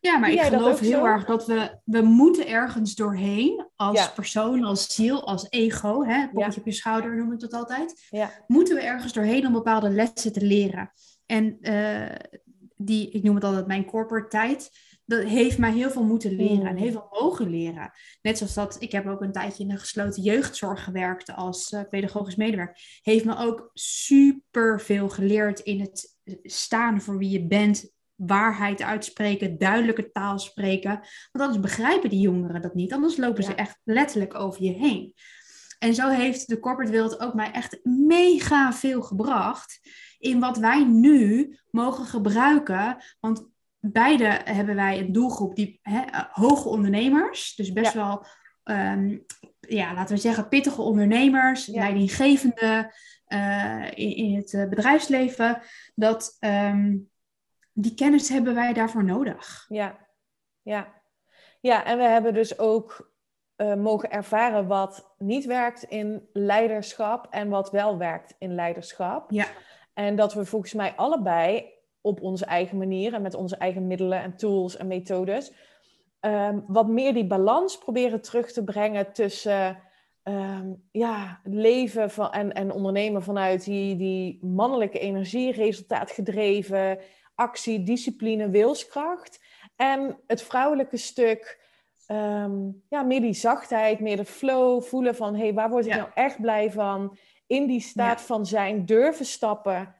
Ja, 0.00 0.18
maar 0.18 0.30
ik 0.30 0.40
geloof 0.40 0.80
heel 0.80 1.06
erg 1.06 1.24
dat 1.24 1.46
we, 1.46 1.78
we 1.84 2.02
moeten 2.02 2.48
ergens 2.48 2.94
doorheen 2.94 3.68
als 3.76 4.12
persoon, 4.12 4.64
als 4.64 4.94
ziel, 4.94 5.26
als 5.26 5.46
ego, 5.50 6.04
hè, 6.04 6.28
poppetje 6.28 6.60
op 6.60 6.66
je 6.66 6.72
schouder 6.72 7.16
noem 7.16 7.32
ik 7.32 7.40
dat 7.40 7.52
altijd. 7.52 8.06
Ja. 8.10 8.30
Moeten 8.46 8.74
we 8.74 8.82
ergens 8.82 9.12
doorheen 9.12 9.46
om 9.46 9.52
bepaalde 9.52 9.90
lessen 9.90 10.32
te 10.32 10.46
leren. 10.46 10.90
En 11.26 11.56
uh, 11.60 12.14
die, 12.76 13.10
ik 13.10 13.22
noem 13.22 13.34
het 13.34 13.44
altijd 13.44 13.66
mijn 13.66 13.84
corporate 13.84 14.28
tijd, 14.28 14.70
dat 15.04 15.22
heeft 15.22 15.58
mij 15.58 15.72
heel 15.72 15.90
veel 15.90 16.04
moeten 16.04 16.36
leren 16.36 16.66
en 16.66 16.74
mm. 16.74 16.82
heel 16.82 16.90
veel 16.90 17.08
mogen 17.10 17.50
leren. 17.50 17.92
Net 18.22 18.38
zoals 18.38 18.54
dat, 18.54 18.76
ik 18.78 18.92
heb 18.92 19.06
ook 19.06 19.20
een 19.20 19.32
tijdje 19.32 19.62
in 19.62 19.68
de 19.68 19.76
gesloten 19.76 20.22
jeugdzorg 20.22 20.84
gewerkt 20.84 21.34
als 21.34 21.72
uh, 21.72 21.80
pedagogisch 21.90 22.36
medewerker. 22.36 22.80
Heeft 23.02 23.24
me 23.24 23.36
ook 23.36 23.70
super 23.74 24.80
veel 24.80 25.08
geleerd 25.08 25.60
in 25.60 25.80
het 25.80 26.16
staan 26.42 27.00
voor 27.00 27.18
wie 27.18 27.30
je 27.30 27.46
bent, 27.46 27.92
waarheid 28.26 28.82
uitspreken, 28.82 29.58
duidelijke 29.58 30.10
taal 30.10 30.38
spreken. 30.38 31.00
Want 31.32 31.44
anders 31.44 31.60
begrijpen 31.60 32.10
die 32.10 32.20
jongeren 32.20 32.62
dat 32.62 32.74
niet. 32.74 32.92
Anders 32.92 33.16
lopen 33.16 33.42
ze 33.42 33.54
echt 33.54 33.80
letterlijk 33.84 34.34
over 34.34 34.62
je 34.62 34.72
heen. 34.72 35.14
En 35.78 35.94
zo 35.94 36.08
heeft 36.08 36.48
de 36.48 36.58
corporate 36.58 36.92
wereld 36.92 37.20
ook 37.20 37.34
mij 37.34 37.50
echt 37.50 37.78
mega 37.82 38.72
veel 38.72 39.02
gebracht 39.02 39.80
in 40.18 40.40
wat 40.40 40.56
wij 40.56 40.84
nu 40.84 41.56
mogen 41.70 42.04
gebruiken. 42.04 42.96
Want 43.20 43.48
beide 43.78 44.40
hebben 44.44 44.74
wij 44.74 44.98
een 44.98 45.12
doelgroep 45.12 45.56
die 45.56 45.78
hè, 45.82 46.00
hoge 46.30 46.68
ondernemers, 46.68 47.54
dus 47.54 47.72
best 47.72 47.92
wel, 47.92 48.26
ehm, 48.62 49.18
ja, 49.60 49.94
laten 49.94 50.14
we 50.14 50.20
zeggen, 50.20 50.48
pittige 50.48 50.82
ondernemers, 50.82 51.66
leidinggevende 51.66 52.94
in, 53.94 54.16
in, 54.16 54.34
het 54.34 54.70
bedrijfsleven. 54.70 55.62
Dat 55.94 56.36
ehm, 56.38 56.96
die 57.72 57.94
kennis 57.94 58.28
hebben 58.28 58.54
wij 58.54 58.72
daarvoor 58.72 59.04
nodig. 59.04 59.66
Ja, 59.68 59.98
ja. 60.62 60.98
Ja, 61.60 61.84
en 61.84 61.98
we 61.98 62.04
hebben 62.04 62.34
dus 62.34 62.58
ook 62.58 63.12
uh, 63.56 63.74
mogen 63.74 64.10
ervaren 64.10 64.66
wat 64.66 65.14
niet 65.18 65.44
werkt 65.44 65.82
in 65.82 66.28
leiderschap 66.32 67.26
en 67.30 67.48
wat 67.48 67.70
wel 67.70 67.98
werkt 67.98 68.34
in 68.38 68.54
leiderschap. 68.54 69.30
Ja. 69.30 69.46
En 69.94 70.16
dat 70.16 70.34
we 70.34 70.44
volgens 70.44 70.72
mij 70.72 70.92
allebei 70.96 71.72
op 72.00 72.22
onze 72.22 72.44
eigen 72.44 72.78
manier 72.78 73.14
en 73.14 73.22
met 73.22 73.34
onze 73.34 73.56
eigen 73.56 73.86
middelen 73.86 74.22
en 74.22 74.36
tools 74.36 74.76
en 74.76 74.86
methodes 74.86 75.52
um, 76.20 76.64
wat 76.66 76.88
meer 76.88 77.14
die 77.14 77.26
balans 77.26 77.78
proberen 77.78 78.20
terug 78.20 78.52
te 78.52 78.64
brengen 78.64 79.12
tussen 79.12 79.78
um, 80.24 80.82
ja, 80.90 81.40
leven 81.44 82.10
van, 82.10 82.32
en, 82.32 82.52
en 82.52 82.72
ondernemen 82.72 83.22
vanuit 83.22 83.64
die, 83.64 83.96
die 83.96 84.38
mannelijke 84.44 84.98
energie, 84.98 85.52
resultaatgedreven, 85.52 86.98
actie, 87.40 87.82
discipline, 87.82 88.50
wilskracht. 88.50 89.40
En 89.76 90.18
het 90.26 90.42
vrouwelijke 90.42 90.96
stuk, 90.96 91.60
ehm, 92.06 92.70
ja, 92.88 93.02
meer 93.02 93.20
die 93.20 93.32
zachtheid, 93.32 94.00
meer 94.00 94.16
de 94.16 94.24
flow, 94.24 94.82
voelen 94.82 95.16
van 95.16 95.34
hé, 95.34 95.42
hey, 95.42 95.54
waar 95.54 95.70
word 95.70 95.86
ik 95.86 95.94
nou 95.94 96.08
echt 96.14 96.40
blij 96.40 96.70
van? 96.70 97.16
In 97.46 97.66
die 97.66 97.80
staat 97.80 98.20
van 98.20 98.46
zijn, 98.46 98.86
durven 98.86 99.26
stappen. 99.26 99.94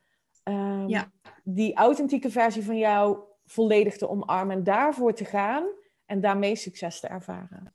Um, 0.44 0.88
ja. 0.88 1.11
Die 1.44 1.74
authentieke 1.74 2.31
versie 2.31 2.64
van 2.64 2.79
jou 2.79 3.18
volledig 3.44 3.96
te 3.96 4.09
omarmen 4.09 4.57
en 4.57 4.64
daarvoor 4.64 5.14
te 5.14 5.24
gaan 5.24 5.64
en 6.07 6.20
daarmee 6.20 6.57
succes 6.57 7.00
te 7.00 7.07
ervaren. 7.07 7.74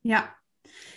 Ja, 0.00 0.38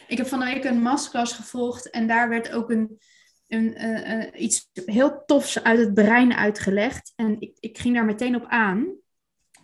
ik 0.08 0.18
heb 0.18 0.28
van 0.28 0.40
de 0.40 0.46
week 0.46 0.64
een 0.64 0.82
masterclass 0.82 1.34
gevolgd 1.34 1.90
en 1.90 2.08
daar 2.08 2.30
werd 2.30 2.52
ook 2.52 2.70
een, 2.70 3.00
een, 3.48 3.86
uh, 3.86 4.18
uh, 4.18 4.42
iets 4.42 4.70
heel 4.86 5.24
tofs 5.26 5.64
uit 5.64 5.80
het 5.80 5.94
brein 5.94 6.34
uitgelegd. 6.34 7.14
En 7.16 7.36
ik, 7.40 7.58
ik 7.60 7.78
ging 7.78 7.96
daar 7.96 8.06
meteen 8.06 8.36
op 8.36 8.46
aan. 8.48 8.88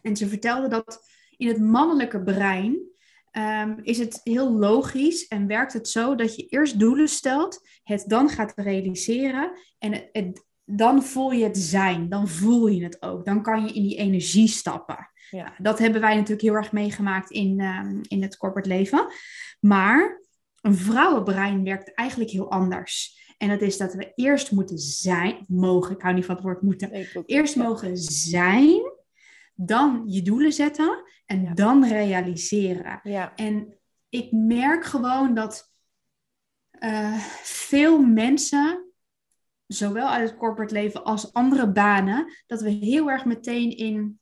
En 0.01 0.15
ze 0.15 0.27
vertelde 0.27 0.67
dat 0.67 0.99
in 1.37 1.47
het 1.47 1.59
mannelijke 1.59 2.23
brein 2.23 2.91
um, 3.31 3.79
is 3.81 3.97
het 3.97 4.19
heel 4.23 4.51
logisch 4.51 5.27
en 5.27 5.47
werkt 5.47 5.73
het 5.73 5.89
zo 5.89 6.15
dat 6.15 6.35
je 6.35 6.45
eerst 6.45 6.79
doelen 6.79 7.07
stelt, 7.07 7.67
het 7.83 8.03
dan 8.07 8.29
gaat 8.29 8.53
realiseren 8.55 9.51
en 9.79 10.09
het, 10.11 10.45
dan 10.65 11.03
voel 11.03 11.31
je 11.31 11.43
het 11.43 11.57
zijn, 11.57 12.09
dan 12.09 12.27
voel 12.27 12.67
je 12.67 12.83
het 12.83 13.01
ook, 13.01 13.25
dan 13.25 13.41
kan 13.41 13.65
je 13.65 13.73
in 13.73 13.81
die 13.83 13.97
energie 13.97 14.47
stappen. 14.47 15.09
Ja. 15.29 15.53
Dat 15.57 15.79
hebben 15.79 16.01
wij 16.01 16.15
natuurlijk 16.15 16.41
heel 16.41 16.53
erg 16.53 16.71
meegemaakt 16.71 17.31
in, 17.31 17.59
um, 17.61 18.01
in 18.07 18.21
het 18.21 18.37
corporate 18.37 18.69
leven. 18.69 19.07
Maar 19.59 20.21
een 20.61 20.75
vrouwenbrein 20.75 21.63
werkt 21.63 21.93
eigenlijk 21.93 22.29
heel 22.29 22.51
anders. 22.51 23.22
En 23.37 23.49
dat 23.49 23.61
is 23.61 23.77
dat 23.77 23.93
we 23.93 24.11
eerst 24.15 24.51
moeten 24.51 24.77
zijn, 24.77 25.45
mogen, 25.47 25.95
ik 25.95 26.01
hou 26.01 26.13
niet 26.13 26.25
van 26.25 26.35
het 26.35 26.43
woord 26.43 26.61
moeten, 26.61 26.91
eerst 27.25 27.55
mogen 27.55 27.97
zijn 27.97 28.91
dan 29.55 30.03
je 30.05 30.21
doelen 30.21 30.53
zetten 30.53 31.03
en 31.25 31.55
dan 31.55 31.85
realiseren. 31.87 32.99
Ja. 33.03 33.35
En 33.35 33.77
ik 34.09 34.31
merk 34.31 34.85
gewoon 34.85 35.33
dat 35.33 35.71
uh, 36.79 37.17
veel 37.43 38.01
mensen, 38.01 38.91
zowel 39.67 40.07
uit 40.07 40.29
het 40.29 40.39
corporate 40.39 40.73
leven 40.73 41.03
als 41.03 41.33
andere 41.33 41.71
banen, 41.71 42.33
dat 42.47 42.61
we 42.61 42.69
heel 42.69 43.09
erg 43.09 43.25
meteen 43.25 43.77
in 43.77 44.19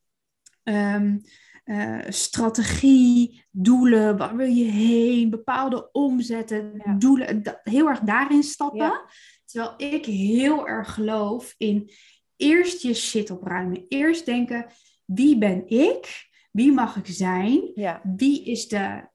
um, 0.64 1.22
uh, 1.66 2.00
strategie, 2.08 3.44
doelen, 3.52 4.18
waar 4.18 4.36
wil 4.36 4.48
je 4.48 4.64
heen, 4.66 5.30
bepaalde 5.30 5.90
omzetten, 5.92 6.96
doelen, 6.98 7.42
heel 7.64 7.88
erg 7.88 8.00
daarin 8.00 8.44
stappen. 8.44 9.02
Terwijl 9.46 9.74
ik 9.78 10.06
heel 10.06 10.68
erg 10.68 10.94
geloof 10.94 11.56
in 11.58 11.92
eerst 12.36 12.82
je 12.82 12.94
shit 12.94 13.30
opruimen. 13.30 13.86
Eerst 13.88 14.26
denken, 14.26 14.66
wie 15.06 15.38
ben 15.38 15.68
ik? 15.68 16.30
Wie 16.52 16.72
mag 16.72 16.96
ik 16.96 17.08
zijn? 17.08 17.72
Ja. 17.76 18.02
Wie 18.16 18.44
is 18.44 18.68
de, 18.68 19.08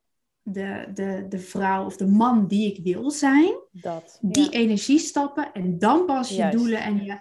de, 0.43 0.87
de, 0.95 1.27
de 1.29 1.39
vrouw 1.39 1.85
of 1.85 1.97
de 1.97 2.07
man 2.07 2.47
die 2.47 2.75
ik 2.75 2.85
wil 2.85 3.11
zijn? 3.11 3.55
Dat, 3.73 4.19
die 4.21 4.51
energie 4.51 4.99
stappen 4.99 5.53
en 5.53 5.79
dan 5.79 6.07
pas 6.07 6.29
je 6.29 6.49
doelen 6.51 6.83
en 6.83 7.05
je 7.05 7.21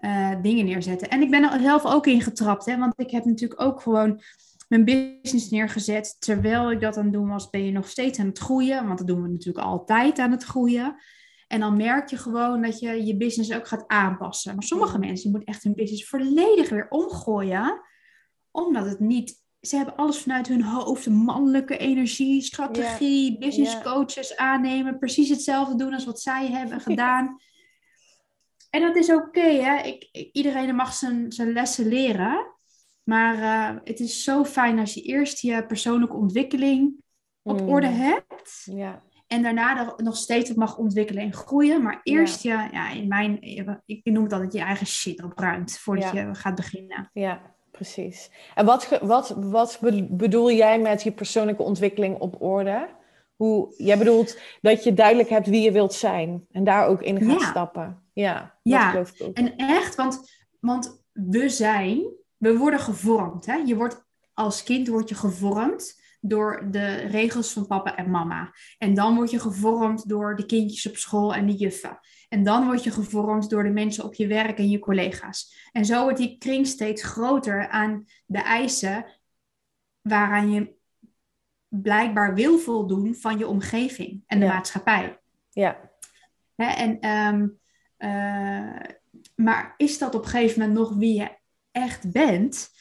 uh, 0.00 0.42
dingen 0.42 0.64
neerzetten. 0.64 1.08
En 1.08 1.22
ik 1.22 1.30
ben 1.30 1.52
er 1.52 1.60
zelf 1.60 1.84
ook 1.84 2.06
in 2.06 2.20
getrapt, 2.20 2.66
hè, 2.66 2.78
want 2.78 2.92
ik 2.96 3.10
heb 3.10 3.24
natuurlijk 3.24 3.60
ook 3.60 3.80
gewoon 3.80 4.20
mijn 4.82 5.20
business 5.20 5.50
neergezet. 5.50 6.16
Terwijl 6.18 6.70
ik 6.70 6.80
dat 6.80 6.96
aan 6.96 7.04
het 7.04 7.12
doen 7.12 7.28
was, 7.28 7.50
ben 7.50 7.64
je 7.64 7.72
nog 7.72 7.88
steeds 7.88 8.18
aan 8.18 8.26
het 8.26 8.38
groeien. 8.38 8.86
Want 8.86 8.98
dat 8.98 9.06
doen 9.06 9.22
we 9.22 9.28
natuurlijk 9.28 9.66
altijd 9.66 10.18
aan 10.18 10.30
het 10.30 10.44
groeien. 10.44 10.96
En 11.46 11.60
dan 11.60 11.76
merk 11.76 12.08
je 12.08 12.16
gewoon 12.16 12.62
dat 12.62 12.78
je 12.78 13.06
je 13.06 13.16
business 13.16 13.52
ook 13.52 13.68
gaat 13.68 13.84
aanpassen. 13.86 14.54
Maar 14.54 14.64
sommige 14.64 14.98
mensen 14.98 15.30
moeten 15.30 15.48
echt 15.48 15.62
hun 15.62 15.74
business 15.74 16.08
volledig 16.08 16.68
weer 16.68 16.88
omgooien 16.88 17.82
omdat 18.50 18.86
het 18.86 19.00
niet 19.00 19.42
ze 19.60 19.76
hebben 19.76 19.96
alles 19.96 20.18
vanuit 20.18 20.48
hun 20.48 20.62
hoofd, 20.62 21.08
mannelijke 21.08 21.76
energie, 21.76 22.42
strategie, 22.42 23.38
business 23.38 23.80
coaches 23.82 24.36
aannemen, 24.36 24.98
precies 24.98 25.28
hetzelfde 25.28 25.76
doen 25.76 25.94
als 25.94 26.04
wat 26.04 26.20
zij 26.20 26.46
hebben 26.46 26.80
gedaan. 26.90 27.40
en 28.70 28.80
dat 28.80 28.96
is 28.96 29.12
oké, 29.12 29.40
hè? 29.40 29.82
Ik, 29.82 30.08
iedereen 30.32 30.74
mag 30.74 30.94
zijn, 30.94 31.32
zijn 31.32 31.52
lessen 31.52 31.88
leren. 31.88 32.53
Maar 33.04 33.36
uh, 33.36 33.80
het 33.84 34.00
is 34.00 34.24
zo 34.24 34.44
fijn 34.44 34.78
als 34.78 34.94
je 34.94 35.02
eerst 35.02 35.40
je 35.40 35.66
persoonlijke 35.66 36.16
ontwikkeling 36.16 36.94
op 37.42 37.60
mm. 37.60 37.68
orde 37.68 37.86
hebt. 37.86 38.62
Ja. 38.64 39.02
En 39.26 39.42
daarna 39.42 39.94
nog 39.96 40.16
steeds 40.16 40.48
het 40.48 40.58
mag 40.58 40.78
ontwikkelen 40.78 41.22
en 41.22 41.32
groeien. 41.32 41.82
Maar 41.82 42.00
eerst 42.02 42.42
je, 42.42 42.68
ja, 42.72 42.90
in 42.90 43.08
mijn, 43.08 43.42
ik 43.86 44.04
noem 44.04 44.22
het 44.22 44.32
altijd 44.32 44.52
je 44.52 44.60
eigen 44.60 44.86
shit 44.86 45.22
opruimt 45.22 45.78
voordat 45.78 46.12
je 46.12 46.34
gaat 46.34 46.54
beginnen. 46.54 47.10
Ja, 47.12 47.40
precies. 47.70 48.30
En 48.54 48.64
wat, 48.64 48.98
wat, 49.02 49.28
wat 49.28 49.78
bedoel 50.10 50.50
jij 50.50 50.78
met 50.78 51.02
je 51.02 51.12
persoonlijke 51.12 51.62
ontwikkeling 51.62 52.18
op 52.18 52.42
orde? 52.42 52.88
Hoe, 53.36 53.74
jij 53.76 53.98
bedoelt 53.98 54.38
dat 54.60 54.84
je 54.84 54.94
duidelijk 54.94 55.28
hebt 55.28 55.46
wie 55.46 55.62
je 55.62 55.72
wilt 55.72 55.94
zijn 55.94 56.46
en 56.50 56.64
daar 56.64 56.86
ook 56.86 57.02
in 57.02 57.30
gaat 57.30 57.42
stappen. 57.42 58.02
Ja, 58.12 58.58
ja. 58.62 58.90
geloof 58.90 59.10
ik 59.10 59.26
ook. 59.26 59.36
en 59.36 59.56
echt, 59.56 59.94
want, 59.94 60.30
want 60.60 61.04
we 61.12 61.48
zijn, 61.48 62.02
we 62.44 62.58
worden 62.58 62.80
gevormd. 62.80 63.46
Hè? 63.46 63.54
Je 63.54 63.76
wordt, 63.76 64.04
als 64.34 64.62
kind 64.62 64.88
word 64.88 65.08
je 65.08 65.14
gevormd 65.14 66.02
door 66.20 66.66
de 66.70 66.94
regels 66.94 67.52
van 67.52 67.66
papa 67.66 67.96
en 67.96 68.10
mama. 68.10 68.54
En 68.78 68.94
dan 68.94 69.14
word 69.14 69.30
je 69.30 69.40
gevormd 69.40 70.08
door 70.08 70.36
de 70.36 70.46
kindjes 70.46 70.88
op 70.88 70.96
school 70.96 71.34
en 71.34 71.46
de 71.46 71.52
juffen. 71.52 71.98
En 72.28 72.44
dan 72.44 72.64
word 72.64 72.84
je 72.84 72.90
gevormd 72.90 73.50
door 73.50 73.62
de 73.62 73.70
mensen 73.70 74.04
op 74.04 74.14
je 74.14 74.26
werk 74.26 74.58
en 74.58 74.70
je 74.70 74.78
collega's. 74.78 75.68
En 75.72 75.84
zo 75.84 76.02
wordt 76.02 76.18
die 76.18 76.38
kring 76.38 76.66
steeds 76.66 77.02
groter 77.02 77.68
aan 77.68 78.04
de 78.26 78.42
eisen 78.42 79.06
waaraan 80.00 80.50
je 80.50 80.74
blijkbaar 81.68 82.34
wil 82.34 82.58
voldoen 82.58 83.14
van 83.14 83.38
je 83.38 83.46
omgeving 83.46 84.22
en 84.26 84.40
de 84.40 84.46
maatschappij. 84.46 85.20
Ja. 85.50 85.90
Hè, 86.54 86.66
en, 86.66 87.00
ehm, 87.00 87.48
eh, 87.96 88.90
maar 89.34 89.74
is 89.76 89.98
dat 89.98 90.14
op 90.14 90.24
een 90.24 90.30
gegeven 90.30 90.60
moment 90.60 90.78
nog 90.78 90.94
wie 90.94 91.14
je 91.14 91.42
echt 91.74 92.12
bent? 92.12 92.72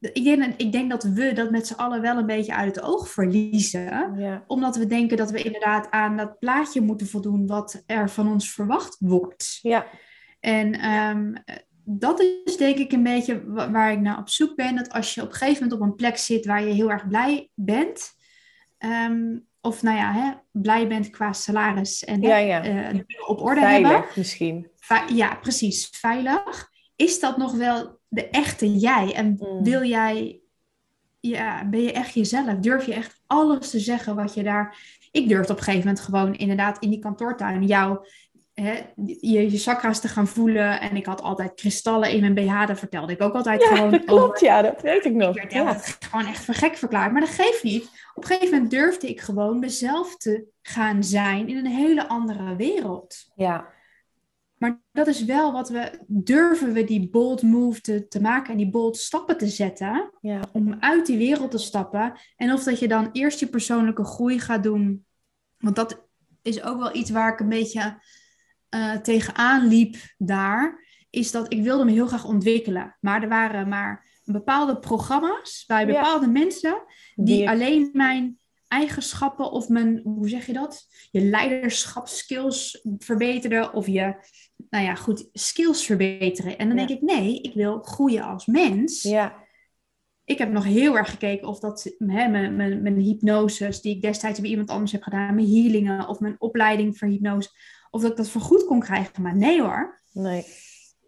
ik 0.00 0.24
denk, 0.24 0.54
ik 0.56 0.72
denk 0.72 0.90
dat 0.90 1.02
we 1.02 1.32
dat 1.32 1.50
met 1.50 1.66
z'n 1.66 1.74
allen 1.74 2.00
wel 2.00 2.18
een 2.18 2.26
beetje 2.26 2.54
uit 2.54 2.76
het 2.76 2.84
oog 2.84 3.08
verliezen. 3.08 4.14
Omdat 4.46 4.76
we 4.76 4.86
denken 4.86 5.16
dat 5.16 5.30
we 5.30 5.42
inderdaad 5.42 5.90
aan 5.90 6.16
dat 6.16 6.38
plaatje 6.38 6.80
moeten 6.80 7.06
voldoen 7.06 7.46
wat 7.46 7.82
er 7.86 8.10
van 8.10 8.28
ons 8.28 8.52
verwacht 8.52 8.96
wordt. 8.98 9.58
Ja. 9.62 9.86
En 10.40 10.72
ehm, 10.72 11.34
dat 11.84 12.20
is 12.44 12.56
denk 12.56 12.76
ik 12.76 12.92
een 12.92 13.02
beetje 13.02 13.42
waar 13.46 13.92
ik 13.92 14.00
naar 14.00 14.18
op 14.18 14.28
zoek 14.28 14.56
ben. 14.56 14.76
Dat 14.76 14.90
als 14.90 15.14
je 15.14 15.22
op 15.22 15.28
een 15.28 15.34
gegeven 15.34 15.62
moment 15.62 15.80
op 15.80 15.86
een 15.86 15.94
plek 15.94 16.16
zit 16.16 16.46
waar 16.46 16.64
je 16.64 16.72
heel 16.72 16.90
erg 16.90 17.08
blij 17.08 17.50
bent. 17.54 18.16
Um, 18.78 19.46
of 19.60 19.82
nou 19.82 19.96
ja, 19.96 20.12
hè, 20.12 20.32
blij 20.52 20.88
bent 20.88 21.10
qua 21.10 21.32
salaris 21.32 22.04
en 22.04 22.20
ja, 22.20 22.36
ja. 22.36 22.92
Uh, 22.92 23.00
op 23.26 23.40
orde 23.40 23.60
veilig, 23.60 23.90
hebben. 23.90 24.10
misschien. 24.14 24.70
ja, 25.14 25.34
precies. 25.34 25.88
Veilig. 25.90 26.70
Is 26.96 27.20
dat 27.20 27.36
nog 27.36 27.52
wel 27.52 27.97
de 28.08 28.28
echte 28.28 28.78
jij? 28.78 29.14
En 29.14 29.38
mm. 29.40 29.64
wil 29.64 29.84
jij, 29.84 30.40
ja, 31.20 31.68
ben 31.68 31.82
je 31.82 31.92
echt 31.92 32.14
jezelf? 32.14 32.58
Durf 32.58 32.86
je 32.86 32.94
echt 32.94 33.20
alles 33.26 33.70
te 33.70 33.78
zeggen 33.78 34.16
wat 34.16 34.34
je 34.34 34.42
daar. 34.42 34.76
Ik 35.10 35.28
durfde 35.28 35.52
op 35.52 35.58
een 35.58 35.64
gegeven 35.64 35.86
moment 35.86 36.04
gewoon 36.04 36.34
inderdaad 36.34 36.82
in 36.82 36.90
die 36.90 36.98
kantoortuin 36.98 37.66
jou. 37.66 38.06
Hè, 38.54 38.72
je, 39.20 39.50
je 39.50 39.58
chakra's 39.58 40.00
te 40.00 40.08
gaan 40.08 40.26
voelen. 40.26 40.80
En 40.80 40.96
ik 40.96 41.06
had 41.06 41.22
altijd 41.22 41.54
kristallen 41.54 42.10
in 42.10 42.20
mijn 42.20 42.34
BH. 42.34 42.66
Dat 42.66 42.78
vertelde 42.78 43.12
ik 43.12 43.22
ook 43.22 43.34
altijd 43.34 43.62
ja, 43.62 43.68
gewoon. 43.74 43.90
Dat 43.90 44.04
klopt, 44.04 44.40
ja, 44.40 44.62
dat 44.62 44.82
weet 44.82 45.04
ik 45.04 45.14
nog. 45.14 45.36
Ik 45.36 45.50
werd 45.50 45.52
ja. 45.52 46.06
gewoon 46.08 46.26
echt 46.26 46.44
voor 46.44 46.54
gek 46.54 46.76
verklaard. 46.76 47.12
Maar 47.12 47.20
dat 47.20 47.30
geeft 47.30 47.62
niet. 47.62 47.84
Op 48.14 48.22
een 48.22 48.28
gegeven 48.28 48.54
moment 48.54 48.70
durfde 48.70 49.08
ik 49.08 49.20
gewoon 49.20 49.58
mezelf 49.58 50.16
te 50.16 50.46
gaan 50.62 51.04
zijn 51.04 51.48
in 51.48 51.56
een 51.56 51.66
hele 51.66 52.08
andere 52.08 52.56
wereld. 52.56 53.16
Ja. 53.34 53.76
Maar 54.58 54.80
dat 54.92 55.06
is 55.06 55.24
wel 55.24 55.52
wat 55.52 55.68
we 55.68 56.04
durven 56.06 56.72
we 56.72 56.84
die 56.84 57.10
bold 57.10 57.42
move 57.42 57.80
te, 57.80 58.08
te 58.08 58.20
maken 58.20 58.50
en 58.50 58.56
die 58.56 58.70
bold 58.70 58.96
stappen 58.96 59.38
te 59.38 59.48
zetten. 59.48 60.10
Ja. 60.20 60.40
Om 60.52 60.76
uit 60.80 61.06
die 61.06 61.18
wereld 61.18 61.50
te 61.50 61.58
stappen. 61.58 62.12
En 62.36 62.52
of 62.52 62.64
dat 62.64 62.78
je 62.78 62.88
dan 62.88 63.08
eerst 63.12 63.40
je 63.40 63.46
persoonlijke 63.46 64.04
groei 64.04 64.40
gaat 64.40 64.62
doen. 64.62 65.06
Want 65.58 65.76
dat 65.76 66.06
is 66.42 66.62
ook 66.62 66.78
wel 66.78 66.96
iets 66.96 67.10
waar 67.10 67.32
ik 67.32 67.40
een 67.40 67.48
beetje 67.48 68.02
uh, 68.74 68.96
tegenaan 68.96 69.66
liep 69.66 69.96
daar. 70.18 70.86
Is 71.10 71.30
dat 71.30 71.52
ik 71.52 71.62
wilde 71.62 71.84
me 71.84 71.92
heel 71.92 72.06
graag 72.06 72.24
ontwikkelen. 72.24 72.96
Maar 73.00 73.22
er 73.22 73.28
waren 73.28 73.68
maar 73.68 74.20
bepaalde 74.24 74.78
programma's 74.78 75.64
bij 75.66 75.86
bepaalde 75.86 76.28
mensen 76.28 76.82
die 77.14 77.48
alleen 77.48 77.90
mijn 77.92 78.38
eigenschappen 78.68 79.50
of 79.50 79.68
mijn, 79.68 80.00
hoe 80.04 80.28
zeg 80.28 80.46
je 80.46 80.52
dat? 80.52 80.86
Je 81.10 81.20
leiderschapskills 81.20 82.86
verbeteren 82.98 83.72
of 83.72 83.86
je, 83.86 84.14
nou 84.70 84.84
ja, 84.84 84.94
goed, 84.94 85.28
skills 85.32 85.86
verbeteren. 85.86 86.58
En 86.58 86.68
dan 86.68 86.76
denk 86.76 86.88
ik, 86.88 87.02
nee, 87.02 87.40
ik 87.40 87.54
wil 87.54 87.80
groeien 87.82 88.22
als 88.22 88.46
mens. 88.46 89.02
Ja. 89.02 89.46
Ik 90.24 90.38
heb 90.38 90.52
nog 90.52 90.64
heel 90.64 90.96
erg 90.96 91.10
gekeken 91.10 91.48
of 91.48 91.58
dat 91.58 91.94
hè, 91.98 92.28
mijn, 92.28 92.56
mijn, 92.56 92.82
mijn 92.82 92.98
hypnoses, 92.98 93.80
die 93.80 93.94
ik 93.96 94.02
destijds 94.02 94.40
bij 94.40 94.50
iemand 94.50 94.70
anders 94.70 94.92
heb 94.92 95.02
gedaan, 95.02 95.34
mijn 95.34 95.46
healingen 95.46 96.08
of 96.08 96.20
mijn 96.20 96.36
opleiding 96.38 96.98
voor 96.98 97.08
hypnose, 97.08 97.48
of 97.90 98.00
dat 98.00 98.10
ik 98.10 98.16
dat 98.16 98.28
vergoed 98.28 98.64
kon 98.64 98.80
krijgen. 98.80 99.22
Maar 99.22 99.36
nee 99.36 99.62
hoor. 99.62 100.00
Nee. 100.12 100.44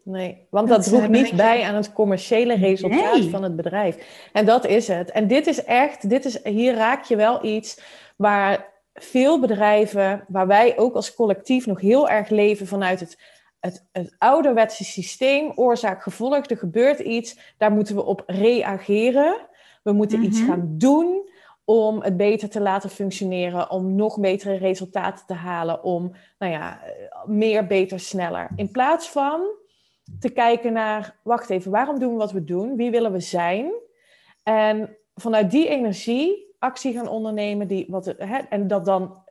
Nee, 0.04 0.46
want 0.50 0.68
dat, 0.68 0.82
droeg 0.82 1.08
niet 1.08 1.36
bij 1.36 1.62
aan 1.62 1.74
het 1.74 1.92
commerciële 1.92 2.54
resultaat 2.54 3.24
van 3.24 3.42
het 3.42 3.56
bedrijf. 3.56 4.28
En 4.32 4.46
dat 4.46 4.66
is 4.66 4.88
het. 4.88 5.10
En 5.10 5.26
dit 5.26 5.46
is 5.46 5.64
echt, 5.64 6.08
dit 6.08 6.24
is, 6.24 6.44
hier 6.44 6.74
raak 6.74 7.04
je 7.04 7.16
wel 7.16 7.44
iets 7.44 7.80
waar 8.16 8.70
veel 8.94 9.40
bedrijven, 9.40 10.24
waar 10.28 10.46
wij 10.46 10.78
ook 10.78 10.94
als 10.94 11.14
collectief 11.14 11.66
nog 11.66 11.80
heel 11.80 12.08
erg 12.08 12.28
leven 12.28 12.66
vanuit 12.66 13.00
het, 13.00 13.18
het, 13.61 13.88
het 13.92 14.14
ouderwetse 14.18 14.85
systeem, 14.85 15.53
oorzaak-gevolg. 15.55 16.46
Er 16.46 16.57
gebeurt 16.57 16.99
iets, 16.99 17.55
daar 17.57 17.73
moeten 17.73 17.94
we 17.94 18.05
op 18.05 18.23
reageren. 18.27 19.49
We 19.83 19.92
moeten 19.92 20.23
iets 20.23 20.40
mhm. 20.40 20.49
gaan 20.49 20.75
doen 20.79 21.29
om 21.64 22.03
het 22.03 22.16
beter 22.16 22.49
te 22.51 22.61
laten 22.61 22.90
functioneren, 22.90 23.70
om 23.70 23.94
nog 23.94 24.20
betere 24.20 24.57
resultaten 24.57 25.27
te 25.27 25.35
halen, 25.35 25.83
om 25.85 26.12
nou 26.38 26.53
ja, 26.53 26.81
meer, 27.27 27.66
beter, 27.66 28.01
sneller. 28.01 28.51
In 28.57 28.70
plaats 28.70 29.09
van 29.09 29.40
te 30.18 30.31
kijken 30.31 30.73
naar, 30.73 31.16
wacht 31.23 31.51
even, 31.51 31.70
waarom 31.70 31.99
doen 31.99 32.12
we 32.12 32.18
wat 32.18 32.33
we 32.33 32.44
doen? 32.44 32.77
Wie 32.77 32.90
willen 32.90 33.12
we 33.12 33.20
zijn? 33.20 33.73
En 34.42 34.96
vanuit 35.14 35.51
die 35.51 35.68
energie 35.68 36.55
actie 36.59 36.92
gaan 36.92 37.09
ondernemen. 37.09 37.68
Die, 37.68 37.87
wat, 37.88 38.14
hè, 38.18 38.38
en 38.38 38.66
dat 38.66 38.85
dan, 38.85 39.23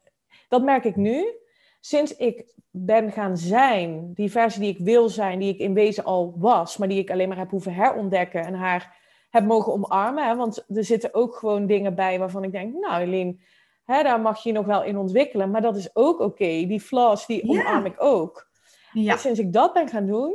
dat 0.47 0.63
merk 0.63 0.83
ik 0.83 0.95
nu. 0.95 1.38
Sinds 1.79 2.15
ik 2.15 2.45
ben 2.71 3.11
gaan 3.11 3.37
zijn, 3.37 4.13
die 4.13 4.31
versie 4.31 4.61
die 4.61 4.71
ik 4.71 4.79
wil 4.79 5.09
zijn, 5.09 5.39
die 5.39 5.53
ik 5.53 5.59
in 5.59 5.73
wezen 5.73 6.03
al 6.03 6.33
was, 6.37 6.77
maar 6.77 6.87
die 6.87 6.99
ik 6.99 7.11
alleen 7.11 7.27
maar 7.27 7.37
heb 7.37 7.49
hoeven 7.49 7.73
herontdekken 7.73 8.45
en 8.45 8.53
haar 8.53 8.97
heb 9.29 9.45
mogen 9.45 9.73
omarmen. 9.73 10.27
Hè, 10.27 10.35
want 10.35 10.65
er 10.75 10.83
zitten 10.83 11.13
ook 11.13 11.35
gewoon 11.35 11.65
dingen 11.65 11.95
bij 11.95 12.19
waarvan 12.19 12.43
ik 12.43 12.51
denk, 12.51 12.73
nou 12.73 13.01
Eline, 13.01 13.37
hè, 13.83 14.03
daar 14.03 14.21
mag 14.21 14.43
je 14.43 14.51
nog 14.51 14.65
wel 14.65 14.83
in 14.83 14.97
ontwikkelen, 14.97 15.51
maar 15.51 15.61
dat 15.61 15.75
is 15.75 15.95
ook 15.95 16.19
oké. 16.19 16.45
Die 16.45 16.81
flaws, 16.81 17.25
die 17.25 17.49
omarm 17.49 17.85
ik 17.85 17.95
ook. 17.97 18.49
Ja. 18.91 19.11
En 19.11 19.19
sinds 19.19 19.39
ik 19.39 19.53
dat 19.53 19.73
ben 19.73 19.87
gaan 19.87 20.05
doen, 20.05 20.33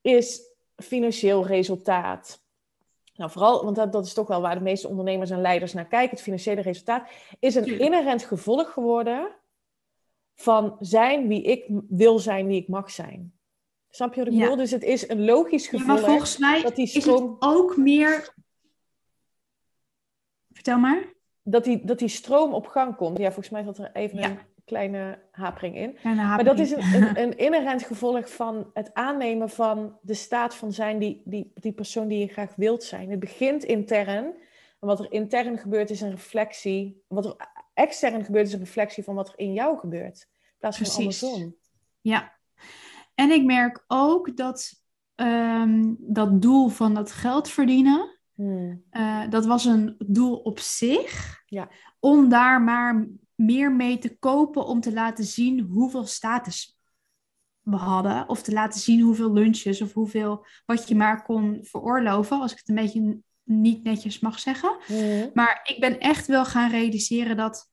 is 0.00 0.40
financieel 0.76 1.46
resultaat. 1.46 2.42
Nou, 3.14 3.30
vooral, 3.30 3.64
want 3.64 3.76
dat, 3.76 3.92
dat 3.92 4.06
is 4.06 4.14
toch 4.14 4.26
wel 4.26 4.40
waar 4.40 4.54
de 4.54 4.60
meeste 4.60 4.88
ondernemers 4.88 5.30
en 5.30 5.40
leiders 5.40 5.72
naar 5.72 5.86
kijken. 5.86 6.10
Het 6.10 6.22
financiële 6.22 6.60
resultaat 6.60 7.08
is 7.38 7.54
een 7.54 7.78
inherent 7.78 8.24
gevolg 8.24 8.72
geworden 8.72 9.28
van 10.40 10.76
zijn 10.80 11.28
wie 11.28 11.42
ik 11.42 11.64
wil 11.88 12.18
zijn, 12.18 12.46
wie 12.46 12.60
ik 12.60 12.68
mag 12.68 12.90
zijn. 12.90 13.32
Snap 13.90 14.14
je 14.14 14.24
wat 14.24 14.32
ik 14.32 14.38
bedoel? 14.38 14.56
Dus 14.56 14.70
het 14.70 14.82
is 14.82 15.08
een 15.08 15.24
logisch 15.24 15.68
gevolg. 15.68 15.86
Ja, 15.86 15.92
maar 15.92 16.10
volgens 16.10 16.38
mij 16.38 16.62
dat 16.62 16.76
die 16.76 16.86
stroom... 16.86 17.24
is 17.24 17.30
het 17.30 17.36
ook 17.40 17.76
meer... 17.76 18.34
Vertel 20.50 20.78
maar. 20.78 21.04
Dat 21.42 21.64
die, 21.64 21.84
dat 21.84 21.98
die 21.98 22.08
stroom 22.08 22.54
op 22.54 22.66
gang 22.66 22.96
komt. 22.96 23.18
Ja, 23.18 23.26
volgens 23.26 23.50
mij 23.50 23.62
zat 23.62 23.78
er 23.78 23.90
even 23.92 24.22
een 24.22 24.38
kleine 24.64 25.18
hapering 25.30 25.76
in. 25.76 25.98
Maar 26.16 26.44
dat 26.44 26.58
is 26.58 26.70
een, 26.70 26.94
een, 26.94 27.20
een, 27.20 27.38
inherent 27.38 27.82
gevolg 27.82 28.30
van 28.30 28.70
het 28.74 28.94
aannemen 28.94 29.50
van 29.50 29.98
de 30.02 30.14
staat 30.14 30.54
van 30.54 30.72
zijn, 30.72 30.98
die, 30.98 31.22
die, 31.24 31.52
die 31.54 31.72
persoon 31.72 32.08
die 32.08 32.18
je 32.18 32.28
graag 32.28 32.54
wilt 32.56 32.84
zijn. 32.84 33.10
Het 33.10 33.20
begint 33.20 33.64
intern. 33.64 34.24
En 34.80 34.86
wat 34.86 34.98
er 34.98 35.12
intern 35.12 35.58
gebeurt 35.58 35.90
is 35.90 36.00
een 36.00 36.10
reflectie. 36.10 37.04
Wat 37.08 37.24
er 37.24 37.36
extern 37.80 38.24
gebeurt 38.24 38.46
is 38.46 38.52
een 38.52 38.58
reflectie 38.58 39.04
van 39.04 39.14
wat 39.14 39.28
er 39.28 39.38
in 39.38 39.52
jou 39.52 39.78
gebeurt. 39.78 40.28
In 40.30 40.56
plaats 40.58 40.76
van 40.76 40.86
Precies. 40.86 41.22
andersom. 41.22 41.56
Ja. 42.00 42.38
En 43.14 43.30
ik 43.30 43.44
merk 43.44 43.84
ook 43.86 44.36
dat 44.36 44.82
um, 45.16 45.96
dat 45.98 46.42
doel 46.42 46.68
van 46.68 46.94
dat 46.94 47.12
geld 47.12 47.48
verdienen. 47.48 48.18
Hmm. 48.34 48.84
Uh, 48.92 49.30
dat 49.30 49.46
was 49.46 49.64
een 49.64 49.96
doel 49.98 50.36
op 50.36 50.58
zich. 50.58 51.42
Ja. 51.46 51.68
Om 51.98 52.28
daar 52.28 52.62
maar 52.62 53.08
meer 53.34 53.72
mee 53.72 53.98
te 53.98 54.18
kopen 54.18 54.66
om 54.66 54.80
te 54.80 54.92
laten 54.92 55.24
zien 55.24 55.60
hoeveel 55.60 56.06
status 56.06 56.78
we 57.60 57.76
hadden. 57.76 58.28
Of 58.28 58.42
te 58.42 58.52
laten 58.52 58.80
zien 58.80 59.00
hoeveel 59.00 59.32
lunches 59.32 59.82
of 59.82 59.92
hoeveel 59.92 60.46
wat 60.66 60.88
je 60.88 60.94
maar 60.94 61.22
kon 61.22 61.58
veroorloven. 61.62 62.40
Als 62.40 62.52
ik 62.52 62.58
het 62.58 62.68
een 62.68 62.74
beetje 62.74 63.18
niet 63.44 63.82
netjes 63.82 64.18
mag 64.18 64.38
zeggen. 64.38 64.76
Mhm. 64.88 65.28
Maar 65.34 65.60
ik 65.64 65.80
ben 65.80 65.98
echt 65.98 66.26
wel 66.26 66.44
gaan 66.44 66.70
realiseren 66.70 67.36
dat 67.36 67.69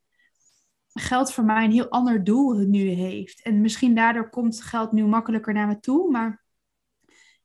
geld 0.99 1.33
voor 1.33 1.43
mij 1.43 1.63
een 1.63 1.71
heel 1.71 1.89
ander 1.89 2.23
doel 2.23 2.53
nu 2.53 2.89
heeft. 2.89 3.41
En 3.41 3.62
misschien 3.62 3.95
daardoor 3.95 4.29
komt 4.29 4.62
geld 4.62 4.91
nu 4.91 5.05
makkelijker 5.05 5.53
naar 5.53 5.67
me 5.67 5.79
toe. 5.79 6.12
Maar 6.12 6.43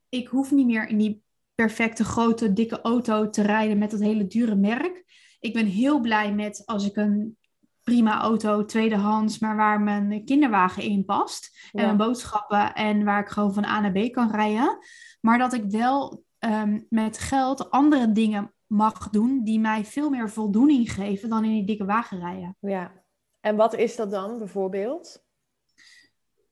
ik 0.08 0.28
hoef 0.28 0.50
niet 0.50 0.66
meer 0.66 0.88
in 0.88 0.98
die 0.98 1.22
perfecte 1.54 2.04
grote 2.04 2.52
dikke 2.52 2.80
auto 2.80 3.30
te 3.30 3.42
rijden 3.42 3.78
met 3.78 3.90
dat 3.90 4.00
hele 4.00 4.26
dure 4.26 4.54
merk. 4.54 5.04
Ik 5.40 5.52
ben 5.52 5.66
heel 5.66 6.00
blij 6.00 6.34
met 6.34 6.62
als 6.66 6.86
ik 6.86 6.96
een 6.96 7.36
prima 7.82 8.20
auto, 8.20 8.64
tweedehands, 8.64 9.38
maar 9.38 9.56
waar 9.56 9.80
mijn 9.80 10.24
kinderwagen 10.24 10.82
in 10.82 11.04
past. 11.04 11.68
En 11.72 11.84
mijn 11.84 11.96
boodschappen 11.96 12.74
en 12.74 13.04
waar 13.04 13.20
ik 13.20 13.28
gewoon 13.28 13.54
van 13.54 13.64
A 13.64 13.80
naar 13.80 13.92
B 13.92 14.12
kan 14.12 14.30
rijden. 14.30 14.78
Maar 15.20 15.38
dat 15.38 15.52
ik 15.52 15.64
wel 15.64 16.24
ehm, 16.38 16.80
met 16.88 17.18
geld 17.18 17.70
andere 17.70 18.12
dingen 18.12 18.52
mag 18.66 19.10
doen 19.10 19.44
die 19.44 19.60
mij 19.60 19.84
veel 19.84 20.10
meer 20.10 20.30
voldoening 20.30 20.92
geven 20.92 21.28
dan 21.28 21.44
in 21.44 21.50
die 21.50 21.64
dikke 21.64 21.84
wagen 21.84 22.18
rijden. 22.18 22.56
Ja, 22.60 23.01
en 23.42 23.56
wat 23.56 23.74
is 23.74 23.96
dat 23.96 24.10
dan 24.10 24.38
bijvoorbeeld 24.38 25.24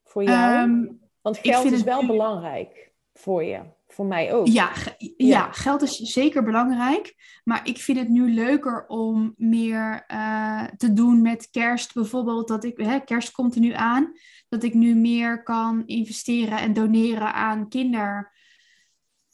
voor 0.04 0.22
jou? 0.22 0.54
Ehm, 0.54 0.86
Want 1.20 1.38
geld 1.38 1.72
is 1.72 1.82
wel 1.82 2.06
belangrijk 2.06 2.92
voor 3.12 3.44
je 3.44 3.78
voor 3.92 4.06
mij 4.06 4.32
ook. 4.32 4.46
Ja, 4.46 4.72
ja, 5.16 5.52
geld 5.52 5.82
is 5.82 5.96
zeker 5.96 6.42
belangrijk. 6.42 7.14
Maar 7.44 7.68
ik 7.68 7.78
vind 7.78 7.98
het 7.98 8.08
nu 8.08 8.32
leuker 8.32 8.86
om 8.86 9.34
meer 9.36 10.04
uh, 10.08 10.64
te 10.64 10.92
doen 10.92 11.22
met 11.22 11.50
kerst. 11.50 11.94
Bijvoorbeeld 11.94 12.48
dat 12.48 12.64
ik, 12.64 12.78
hè, 12.78 13.00
kerst 13.00 13.32
komt 13.32 13.54
er 13.54 13.60
nu 13.60 13.72
aan. 13.72 14.12
Dat 14.48 14.62
ik 14.62 14.74
nu 14.74 14.94
meer 14.94 15.42
kan 15.42 15.86
investeren 15.86 16.58
en 16.58 16.72
doneren 16.72 17.34
aan 17.34 17.68
kinder. 17.68 18.32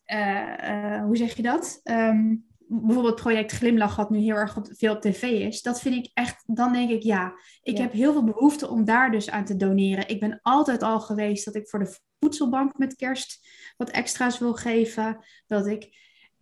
Uh, 0.06 0.54
uh, 0.70 1.02
hoe 1.04 1.16
zeg 1.16 1.36
je 1.36 1.42
dat? 1.42 1.80
Um, 1.84 2.45
bijvoorbeeld 2.68 3.14
project 3.14 3.52
Glimlach, 3.52 3.96
wat 3.96 4.10
nu 4.10 4.18
heel 4.18 4.34
erg 4.34 4.58
veel 4.62 4.94
op 4.94 5.00
tv 5.00 5.22
is, 5.22 5.62
dat 5.62 5.80
vind 5.80 5.94
ik 5.94 6.10
echt, 6.14 6.42
dan 6.46 6.72
denk 6.72 6.90
ik 6.90 7.02
ja, 7.02 7.34
ik 7.62 7.78
heb 7.78 7.92
heel 7.92 8.12
veel 8.12 8.24
behoefte 8.24 8.68
om 8.68 8.84
daar 8.84 9.10
dus 9.10 9.30
aan 9.30 9.44
te 9.44 9.56
doneren. 9.56 10.08
Ik 10.08 10.20
ben 10.20 10.38
altijd 10.42 10.82
al 10.82 11.00
geweest 11.00 11.44
dat 11.44 11.54
ik 11.54 11.68
voor 11.68 11.78
de 11.78 11.98
voedselbank 12.20 12.78
met 12.78 12.96
kerst 12.96 13.48
wat 13.76 13.90
extra's 13.90 14.38
wil 14.38 14.54
geven, 14.54 15.18
dat 15.46 15.66
ik, 15.66 15.88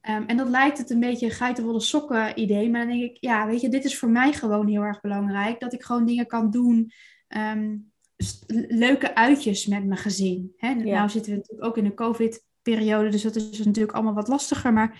ehm, 0.00 0.22
en 0.26 0.36
dat 0.36 0.48
lijkt 0.48 0.78
het 0.78 0.90
een 0.90 1.00
beetje 1.00 1.26
een 1.26 1.32
geitenwolle 1.32 1.80
sokken 1.80 2.40
idee, 2.40 2.70
maar 2.70 2.86
dan 2.86 2.96
denk 2.98 3.10
ik, 3.10 3.16
ja, 3.20 3.46
weet 3.46 3.60
je, 3.60 3.68
dit 3.68 3.84
is 3.84 3.98
voor 3.98 4.10
mij 4.10 4.32
gewoon 4.32 4.68
heel 4.68 4.82
erg 4.82 5.00
belangrijk, 5.00 5.60
dat 5.60 5.72
ik 5.72 5.82
gewoon 5.82 6.06
dingen 6.06 6.26
kan 6.26 6.50
doen, 6.50 6.92
ehm, 7.28 7.76
leuke 8.68 9.14
uitjes 9.14 9.66
met 9.66 9.84
mijn 9.84 10.00
gezin. 10.00 10.52
Hè? 10.56 10.74
Nou 10.74 11.08
zitten 11.08 11.32
we 11.32 11.38
natuurlijk 11.38 11.68
ook 11.68 11.76
in 11.76 11.84
de 11.84 11.94
covid 11.94 12.44
periode, 12.62 13.08
dus 13.08 13.22
dat 13.22 13.36
is 13.36 13.64
natuurlijk 13.64 13.94
allemaal 13.94 14.14
wat 14.14 14.28
lastiger, 14.28 14.72
maar 14.72 14.98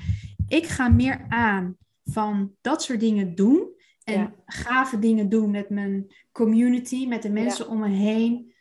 ik 0.48 0.66
ga 0.66 0.88
meer 0.88 1.24
aan 1.28 1.76
van 2.04 2.52
dat 2.61 2.83
soort 2.83 3.00
dingen 3.00 3.35
doen. 3.35 3.72
En 4.04 4.35
gave 4.46 4.98
dingen 4.98 5.28
doen 5.28 5.50
met 5.50 5.70
mijn 5.70 6.12
community, 6.33 7.07
met 7.07 7.22
de 7.22 7.30
mensen 7.30 7.68
om 7.68 7.78
me 7.78 7.88
heen. 7.88 8.52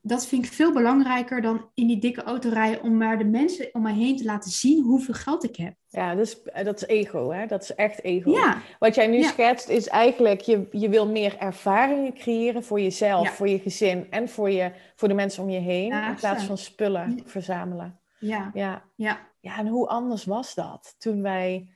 Dat 0.00 0.26
vind 0.26 0.44
ik 0.44 0.52
veel 0.52 0.72
belangrijker 0.72 1.42
dan 1.42 1.70
in 1.74 1.86
die 1.86 1.98
dikke 1.98 2.22
auto 2.22 2.48
rijden 2.48 2.82
om 2.82 2.96
maar 2.96 3.18
de 3.18 3.24
mensen 3.24 3.68
om 3.72 3.82
me 3.82 3.92
heen 3.92 4.16
te 4.16 4.24
laten 4.24 4.50
zien 4.50 4.84
hoeveel 4.84 5.14
geld 5.14 5.44
ik 5.44 5.56
heb. 5.56 5.74
Ja, 5.88 6.14
dat 6.14 6.26
is, 6.26 6.64
dat 6.64 6.76
is 6.76 6.86
ego, 6.86 7.30
hè? 7.32 7.46
Dat 7.46 7.62
is 7.62 7.74
echt 7.74 8.02
ego. 8.02 8.30
Ja. 8.30 8.58
Wat 8.78 8.94
jij 8.94 9.06
nu 9.06 9.22
schetst 9.22 9.68
is 9.68 9.88
eigenlijk, 9.88 10.40
je, 10.40 10.66
je 10.70 10.88
wil 10.88 11.08
meer 11.08 11.36
ervaringen 11.38 12.14
creëren 12.14 12.64
voor 12.64 12.80
jezelf, 12.80 13.30
voor 13.30 13.48
je 13.48 13.58
gezin 13.58 14.06
en 14.10 14.28
voor, 14.28 14.50
je, 14.50 14.72
voor 14.96 15.08
de 15.08 15.14
mensen 15.14 15.42
om 15.42 15.50
je 15.50 15.60
heen. 15.60 15.92
in 15.92 16.14
plaats 16.14 16.44
van 16.44 16.58
spullen 16.58 17.20
verzamelen. 17.24 17.98
Ja. 18.18 18.50
ja. 18.54 18.84
ja. 18.94 19.26
Ja, 19.40 19.58
en 19.58 19.66
hoe 19.66 19.88
anders 19.88 20.24
was 20.24 20.54
dat 20.54 20.94
toen 20.98 21.22
wij 21.22 21.70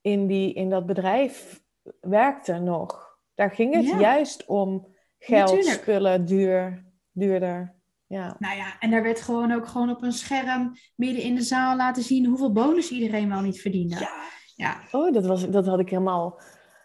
in, 0.00 0.26
die, 0.26 0.52
in 0.54 0.70
dat 0.70 0.86
bedrijf 0.86 1.62
werkten 2.00 2.64
nog? 2.64 3.18
Daar 3.34 3.50
ging 3.50 3.74
het 3.74 4.00
juist 4.00 4.46
om 4.46 4.94
geld, 5.18 5.64
spullen, 5.64 6.24
duur, 6.24 6.84
duurder. 7.12 7.74
Ja. 8.06 8.36
Nou 8.38 8.56
ja, 8.56 8.78
en 8.78 8.90
daar 8.90 9.02
werd 9.02 9.20
gewoon 9.20 9.52
ook 9.52 9.66
gewoon 9.66 9.90
op 9.90 10.02
een 10.02 10.12
scherm 10.12 10.72
midden 10.96 11.22
in 11.22 11.34
de 11.34 11.42
zaal 11.42 11.76
laten 11.76 12.02
zien 12.02 12.26
hoeveel 12.26 12.52
bonus 12.52 12.90
iedereen 12.90 13.28
wel 13.28 13.40
niet 13.40 13.60
verdiende. 13.60 13.98
Ja. 13.98 14.30
Ja, 14.56 14.80
Oh, 14.90 15.12
dat, 15.12 15.26
was, 15.26 15.48
dat 15.50 15.66
had 15.66 15.78
ik 15.80 15.88
helemaal... 15.90 16.40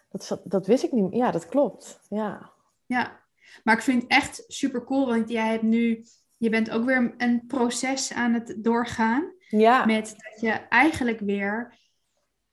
Dat, 0.08 0.24
zat- 0.24 0.50
dat 0.50 0.66
wist 0.66 0.84
ik 0.84 0.92
niet. 0.92 1.14
Ja, 1.14 1.30
dat 1.30 1.48
klopt. 1.48 2.00
Ja. 2.08 2.52
ja. 2.86 3.20
Maar 3.64 3.74
ik 3.74 3.82
vind 3.82 4.02
het 4.02 4.10
echt 4.10 4.44
super 4.46 4.84
cool, 4.84 5.06
want 5.06 5.28
jij 5.28 5.50
hebt 5.50 5.62
nu, 5.62 6.04
je 6.38 6.50
bent 6.50 6.70
ook 6.70 6.84
weer 6.84 7.14
een 7.16 7.44
proces 7.46 8.12
aan 8.12 8.32
het 8.32 8.54
doorgaan. 8.58 9.32
Ja. 9.48 9.84
Met 9.84 10.14
dat 10.16 10.40
je 10.40 10.50
eigenlijk 10.50 11.20
weer 11.20 11.74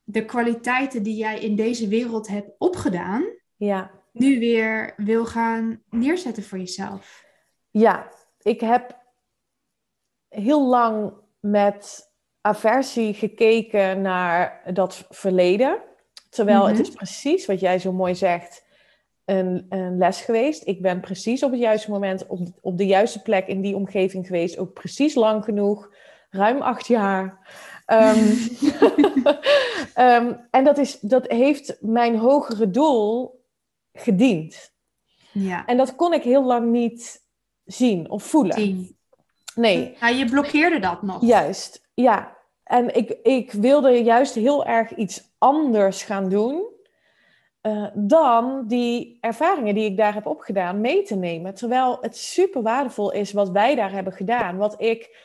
de 0.04 0.26
kwaliteiten 0.26 1.04
die 1.04 1.16
jij 1.16 1.40
in 1.40 1.56
deze 1.56 1.88
wereld 1.88 2.28
hebt 2.28 2.52
opgedaan, 2.58 3.24
Ja. 3.56 3.92
nu 4.12 4.40
weer 4.40 4.94
wil 4.98 5.26
gaan 5.26 5.82
neerzetten 5.90 6.44
voor 6.44 6.58
jezelf. 6.58 7.26
Ja, 7.70 8.12
ik 8.42 8.60
heb 8.62 8.98
heel 10.30 10.68
lang 10.68 11.14
met 11.40 12.12
aversie 12.42 13.14
gekeken 13.14 14.02
naar 14.02 14.62
dat 14.74 15.06
verleden. 15.10 15.82
Terwijl 16.30 16.60
Mhm. 16.62 16.70
het 16.70 16.80
is 16.80 16.90
precies 16.90 17.46
wat 17.46 17.60
jij 17.60 17.80
zo 17.80 17.92
mooi 17.94 18.16
zegt, 18.16 18.64
een, 19.26 19.66
een 19.70 19.98
les 19.98 20.22
geweest. 20.22 20.68
Ik 20.68 20.82
ben 20.82 21.00
precies 21.00 21.44
op 21.44 21.52
het 21.52 21.60
juiste 21.60 21.92
moment 21.92 22.28
op, 22.28 22.48
op 22.62 22.78
de 22.78 22.86
juiste 22.86 23.22
plek 23.22 23.48
in 23.48 23.62
die 23.62 23.76
omgeving 23.76 24.26
geweest. 24.26 24.58
Ook 24.58 24.74
precies 24.74 25.16
lang 25.16 25.44
genoeg, 25.44 25.94
ruim 26.36 26.62
acht 26.62 26.88
jaar. 26.88 27.48
Ehm, 27.86 28.34
ehm, 29.94 30.34
en 30.52 30.64
dat, 30.64 30.78
is, 30.78 31.00
dat 31.00 31.28
heeft 31.32 31.78
mijn 31.80 32.18
hogere 32.18 32.70
doel 32.70 33.40
gediend. 33.94 34.74
Ja, 35.32 35.66
En 35.66 35.78
dat 35.78 35.96
kon 35.96 36.14
ik 36.14 36.24
heel 36.24 36.44
lang 36.44 36.72
niet 36.72 37.24
zien 37.66 38.10
of 38.10 38.24
voelen. 38.24 38.56
tien. 38.56 38.98
Nee, 39.56 39.96
Ja, 40.00 40.08
je 40.08 40.26
blokkeerde 40.26 40.80
dat 40.80 41.02
nog. 41.02 41.22
juist. 41.26 41.90
Ja. 41.94 42.34
En 42.64 42.96
ik, 42.96 43.10
ik 43.24 43.52
wilde 43.52 43.90
juist 44.04 44.36
heel 44.36 44.66
erg 44.66 44.96
iets 44.96 45.34
anders 45.38 46.04
gaan 46.04 46.30
doen. 46.30 46.74
eh, 47.62 47.86
dan 47.94 48.64
die 48.68 49.18
ervaringen 49.22 49.76
die 49.76 49.86
ik 49.86 49.98
daar 49.98 50.14
heb 50.14 50.26
opgedaan 50.26 50.82
mee 50.82 51.04
te 51.04 51.16
nemen. 51.16 51.54
Terwijl 51.54 51.98
het 52.02 52.18
super 52.18 52.62
waardevol 52.62 53.12
is 53.12 53.32
wat 53.32 53.50
wij 53.50 53.76
daar 53.76 53.92
hebben 53.92 54.14
gedaan. 54.14 54.58
Wat 54.58 54.82
ik 54.82 55.18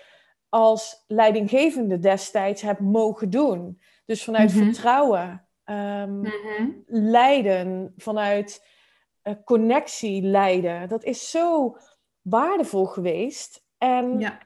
als 0.51 1.05
leidinggevende 1.07 1.99
destijds 1.99 2.63
heb 2.63 2.79
mogen 2.81 3.31
doen. 3.31 3.81
Dus 4.07 4.25
vanuit 4.25 4.55
Mhm. 4.55 4.65
vertrouwen, 4.65 5.47
ehm, 5.65 6.21
Mhm. 6.21 6.69
leiden, 6.87 7.95
vanuit 7.97 8.69
eh, 9.23 9.35
connectie 9.45 10.23
leiden. 10.23 10.89
Dat 10.89 11.05
is 11.05 11.31
zo 11.31 11.77
waardevol 12.23 12.85
geweest. 12.87 13.65
En, 13.79 14.19
Ja, 14.19 14.39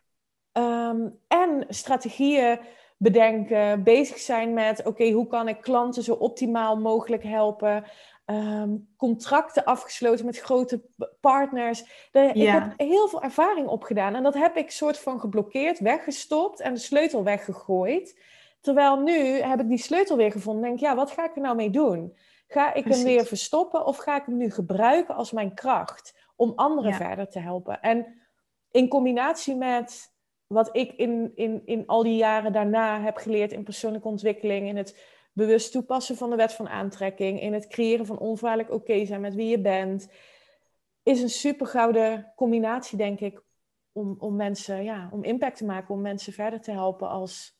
ehm, 0.53 1.09
en 1.29 1.65
strategieën 1.69 2.59
bedenken, 2.97 3.83
bezig 3.83 4.19
zijn 4.19 4.53
met, 4.55 4.87
oké, 4.87 5.11
hoe 5.11 5.27
kan 5.27 5.49
ik 5.49 5.61
klanten 5.61 6.03
zo 6.03 6.13
optimaal 6.15 6.77
mogelijk 6.77 7.23
helpen? 7.23 7.85
Ehm, 8.25 8.77
contracten 8.97 9.65
afgesloten 9.65 10.25
met 10.25 10.39
grote 10.39 10.83
partners. 11.21 12.09
De- 12.13 12.31
Ik 12.35 12.47
heb 12.49 12.73
heel 12.77 13.09
veel 13.09 13.23
ervaring 13.23 13.67
opgedaan 13.69 14.15
en 14.15 14.23
dat 14.23 14.35
heb 14.35 14.57
ik 14.57 14.71
soort 14.71 14.99
van 14.99 15.21
geblokkeerd, 15.21 15.79
weggestopt 15.79 16.61
en 16.61 16.75
de 16.75 16.81
sleutel 16.81 17.25
weggegooid. 17.25 18.21
Terwijl 18.61 18.97
nu 19.01 19.19
heb 19.41 19.61
ik 19.61 19.69
die 19.69 19.79
sleutel 19.79 20.17
weer 20.17 20.33
gevonden 20.33 20.63
en 20.63 20.69
denk, 20.69 20.81
ja, 20.81 20.95
wat 20.95 21.11
ga 21.11 21.25
ik 21.25 21.35
er 21.37 21.43
nou 21.43 21.57
mee 21.57 21.71
doen? 21.71 22.17
Ga 22.49 22.75
ik 22.75 22.83
Precies. 22.85 23.03
hem 23.03 23.13
weer 23.13 23.25
verstoppen 23.27 23.87
of 23.87 23.97
ga 23.97 24.17
ik 24.17 24.23
hem 24.27 24.37
nu 24.37 24.51
gebruiken 24.51 25.15
als 25.15 25.33
mijn 25.33 25.55
kracht 25.55 26.15
om 26.37 26.53
anderen 26.57 26.91
Ja. 26.91 26.97
verder 26.97 27.29
te 27.29 27.39
helpen? 27.39 27.81
En 27.81 28.07
in 28.71 28.89
combinatie 28.89 29.57
met 29.57 30.13
wat 30.47 30.69
ik 30.77 30.93
in, 30.93 31.33
in, 31.35 31.63
in 31.65 31.87
al 31.87 32.03
die 32.03 32.17
jaren 32.17 32.53
daarna 32.53 33.01
heb 33.01 33.17
geleerd 33.17 33.53
in 33.53 33.63
persoonlijke 33.65 34.09
ontwikkeling, 34.09 34.69
in 34.69 34.77
het 34.77 34.99
bewust 35.35 35.73
toepassen 35.73 36.17
van 36.17 36.31
de 36.31 36.37
wet 36.37 36.53
van 36.53 36.69
aantrekking, 36.69 37.41
in 37.41 37.53
het 37.53 37.67
creëren 37.67 38.07
van 38.07 38.19
onvoorwaardelijk 38.19 38.75
oké 38.75 39.05
zijn 39.07 39.21
met 39.21 39.35
wie 39.35 39.49
je 39.49 39.61
bent, 39.61 40.09
is 41.03 41.23
een 41.23 41.31
super 41.31 41.67
gouden 41.67 42.33
combinatie, 42.37 42.99
denk 42.99 43.21
ik, 43.21 43.43
om, 43.93 44.15
om 44.19 44.37
mensen, 44.37 44.85
ja, 44.85 45.09
om 45.13 45.25
impact 45.25 45.57
te 45.57 45.65
maken, 45.65 45.95
om 45.95 46.01
mensen 46.01 46.33
verder 46.33 46.61
te 46.61 46.71
helpen 46.71 47.09
als 47.09 47.59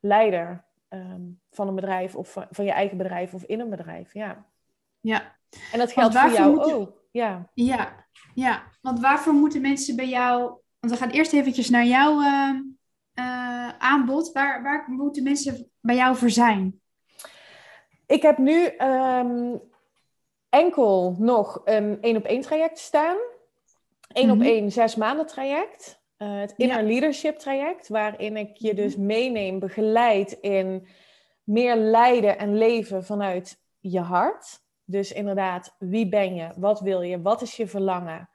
leider 0.00 0.64
ehm, 0.88 1.20
van 1.50 1.68
een 1.68 1.74
bedrijf 1.74 2.16
of 2.16 2.32
van, 2.32 2.46
van 2.50 2.64
je 2.64 2.72
eigen 2.72 2.96
bedrijf 2.96 3.34
of 3.34 3.42
in 3.42 3.60
een 3.60 3.70
bedrijf. 3.70 4.14
Ja. 4.14 4.46
ja. 5.00 5.36
En 5.72 5.78
dat 5.78 5.92
geldt 5.92 6.18
voor 6.18 6.30
jou 6.30 6.60
ook. 6.60 7.00
Ja. 7.10 7.50
Ja, 7.54 8.06
ja, 8.34 8.62
want 8.80 9.00
waarvoor 9.00 9.32
moeten 9.32 9.60
mensen 9.60 9.96
bij 9.96 10.08
jou... 10.08 10.60
Want 10.80 10.92
we 10.92 10.98
gaan 10.98 11.10
eerst 11.10 11.32
eventjes 11.32 11.70
naar 11.70 11.86
jouw 11.86 12.20
eh, 12.20 12.50
eh, 13.12 13.68
aanbod. 13.78 14.32
Waar, 14.32 14.62
waar 14.62 14.84
moeten 14.88 15.22
mensen 15.22 15.70
bij 15.80 15.96
jou 15.96 16.16
voor 16.16 16.30
zijn? 16.30 16.81
Ik 18.12 18.22
heb 18.22 18.38
nu 18.38 18.64
ehm, 18.66 19.56
enkel 20.48 21.16
nog 21.18 21.60
een 21.64 21.98
één 22.00 22.16
op 22.16 22.24
één 22.24 22.40
traject 22.40 22.78
staan. 22.78 23.16
Eén 24.08 24.30
op 24.30 24.36
Mhm. 24.36 24.46
één 24.46 24.72
zes 24.72 24.96
maanden 24.96 25.26
traject. 25.26 26.02
Eh, 26.16 26.40
het 26.40 26.54
Inner 26.56 26.76
Ja. 26.80 26.86
Leadership 26.86 27.38
traject, 27.38 27.88
waarin 27.88 28.36
ik 28.36 28.56
je 28.56 28.74
dus 28.74 28.96
Mhm. 28.96 29.06
meeneem, 29.06 29.58
begeleid 29.58 30.32
in 30.32 30.86
meer 31.44 31.76
leiden 31.76 32.38
en 32.38 32.56
leven 32.58 33.04
vanuit 33.04 33.60
je 33.80 34.00
hart. 34.00 34.60
Dus 34.84 35.12
inderdaad, 35.12 35.76
wie 35.78 36.08
ben 36.08 36.34
je? 36.34 36.48
Wat 36.56 36.80
wil 36.80 37.00
je? 37.02 37.22
Wat 37.22 37.42
is 37.42 37.56
je 37.56 37.66
verlangen? 37.66 38.28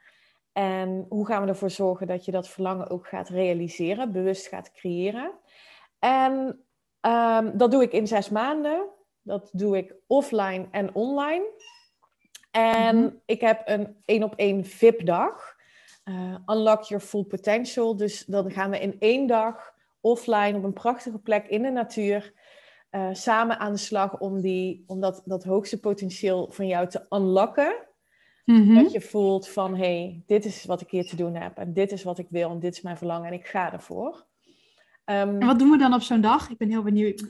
En 0.53 1.05
hoe 1.09 1.25
gaan 1.25 1.41
we 1.43 1.47
ervoor 1.47 1.69
zorgen 1.69 2.07
dat 2.07 2.25
je 2.25 2.31
dat 2.31 2.47
verlangen 2.49 2.89
ook 2.89 3.07
gaat 3.07 3.29
realiseren, 3.29 4.11
bewust 4.11 4.47
gaat 4.47 4.71
creëren? 4.71 5.31
En 5.99 6.65
ehm, 7.01 7.57
dat 7.57 7.71
doe 7.71 7.83
ik 7.83 7.91
in 7.91 8.07
zes 8.07 8.29
maanden. 8.29 8.95
Dat 9.27 9.49
doe 9.53 9.77
ik 9.77 9.95
offline 10.07 10.67
en 10.71 10.95
online. 10.95 11.45
En 12.51 12.97
Mhm. 12.97 13.09
ik 13.25 13.41
heb 13.41 13.61
een 13.65 13.95
één 14.05 14.23
op 14.23 14.33
één 14.35 14.65
VIP-dag. 14.65 15.55
Eh, 16.03 16.35
unlock 16.45 16.81
your 16.83 17.03
full 17.03 17.23
potential. 17.23 17.95
Dus 17.95 18.25
dan 18.25 18.51
gaan 18.51 18.69
we 18.69 18.79
in 18.79 18.95
één 18.99 19.27
dag 19.27 19.73
offline 20.01 20.57
op 20.57 20.63
een 20.63 20.73
prachtige 20.73 21.19
plek 21.19 21.47
in 21.47 21.61
de 21.61 21.69
natuur 21.69 22.33
eh, 22.89 23.09
samen 23.11 23.59
aan 23.59 23.71
de 23.71 23.77
slag 23.77 24.17
om, 24.19 24.41
die, 24.41 24.83
om 24.87 24.99
dat, 25.01 25.21
dat 25.25 25.43
hoogste 25.43 25.79
potentieel 25.79 26.47
van 26.51 26.67
jou 26.67 26.87
te 26.87 27.05
unlocken. 27.09 27.75
Mhm. 28.45 28.73
Dat 28.83 28.91
je 28.91 29.01
voelt 29.01 29.49
van, 29.49 29.75
hé, 29.75 29.77
hey, 29.77 30.23
dit 30.25 30.45
is 30.45 30.65
wat 30.65 30.81
ik 30.81 30.89
hier 30.89 31.07
te 31.07 31.15
doen 31.15 31.35
heb. 31.35 31.57
En 31.57 31.73
dit 31.73 31.91
is 31.91 32.03
wat 32.03 32.17
ik 32.17 32.27
wil 32.29 32.49
en 32.49 32.59
dit 32.59 32.73
is 32.73 32.81
mijn 32.81 32.97
verlangen 32.97 33.27
en 33.27 33.33
ik 33.33 33.47
ga 33.47 33.73
ervoor. 33.73 34.25
Ehm, 35.07 35.41
En 35.41 35.45
wat 35.45 35.59
doen 35.59 35.69
we 35.69 35.77
dan 35.77 35.93
op 35.93 36.01
zo'n 36.01 36.21
dag? 36.21 36.49
Ik 36.49 36.57
ben 36.57 36.69
heel 36.69 36.83
benieuwd. 36.83 37.23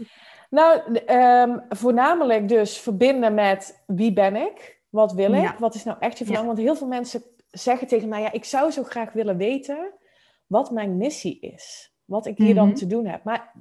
nou, 0.49 0.95
ehm, 0.95 1.57
voornamelijk 1.69 2.47
dus 2.47 2.77
verbinden 2.77 3.33
met 3.33 3.83
wie 3.87 4.13
ben 4.13 4.35
ik? 4.35 4.81
Wat 4.89 5.13
wil 5.13 5.33
ik? 5.33 5.41
Ja. 5.41 5.55
Wat 5.59 5.75
is 5.75 5.83
nou 5.83 5.97
echt 5.99 6.17
je 6.17 6.23
verlangen? 6.23 6.47
Want 6.47 6.59
heel 6.59 6.75
veel 6.75 6.87
mensen 6.87 7.21
zeggen 7.51 7.87
tegen 7.87 8.09
mij, 8.09 8.21
ja, 8.21 8.31
ik 8.31 8.43
zou 8.45 8.71
zo 8.71 8.83
graag 8.83 9.11
willen 9.13 9.37
weten 9.37 9.91
wat 10.47 10.71
mijn 10.71 10.97
missie 10.97 11.39
is. 11.39 11.93
Wat 12.05 12.25
ik 12.25 12.37
hier 12.37 12.55
dan 12.55 12.67
Mhm. 12.67 12.75
te 12.75 12.87
doen 12.87 13.05
heb. 13.05 13.23
Maar 13.23 13.53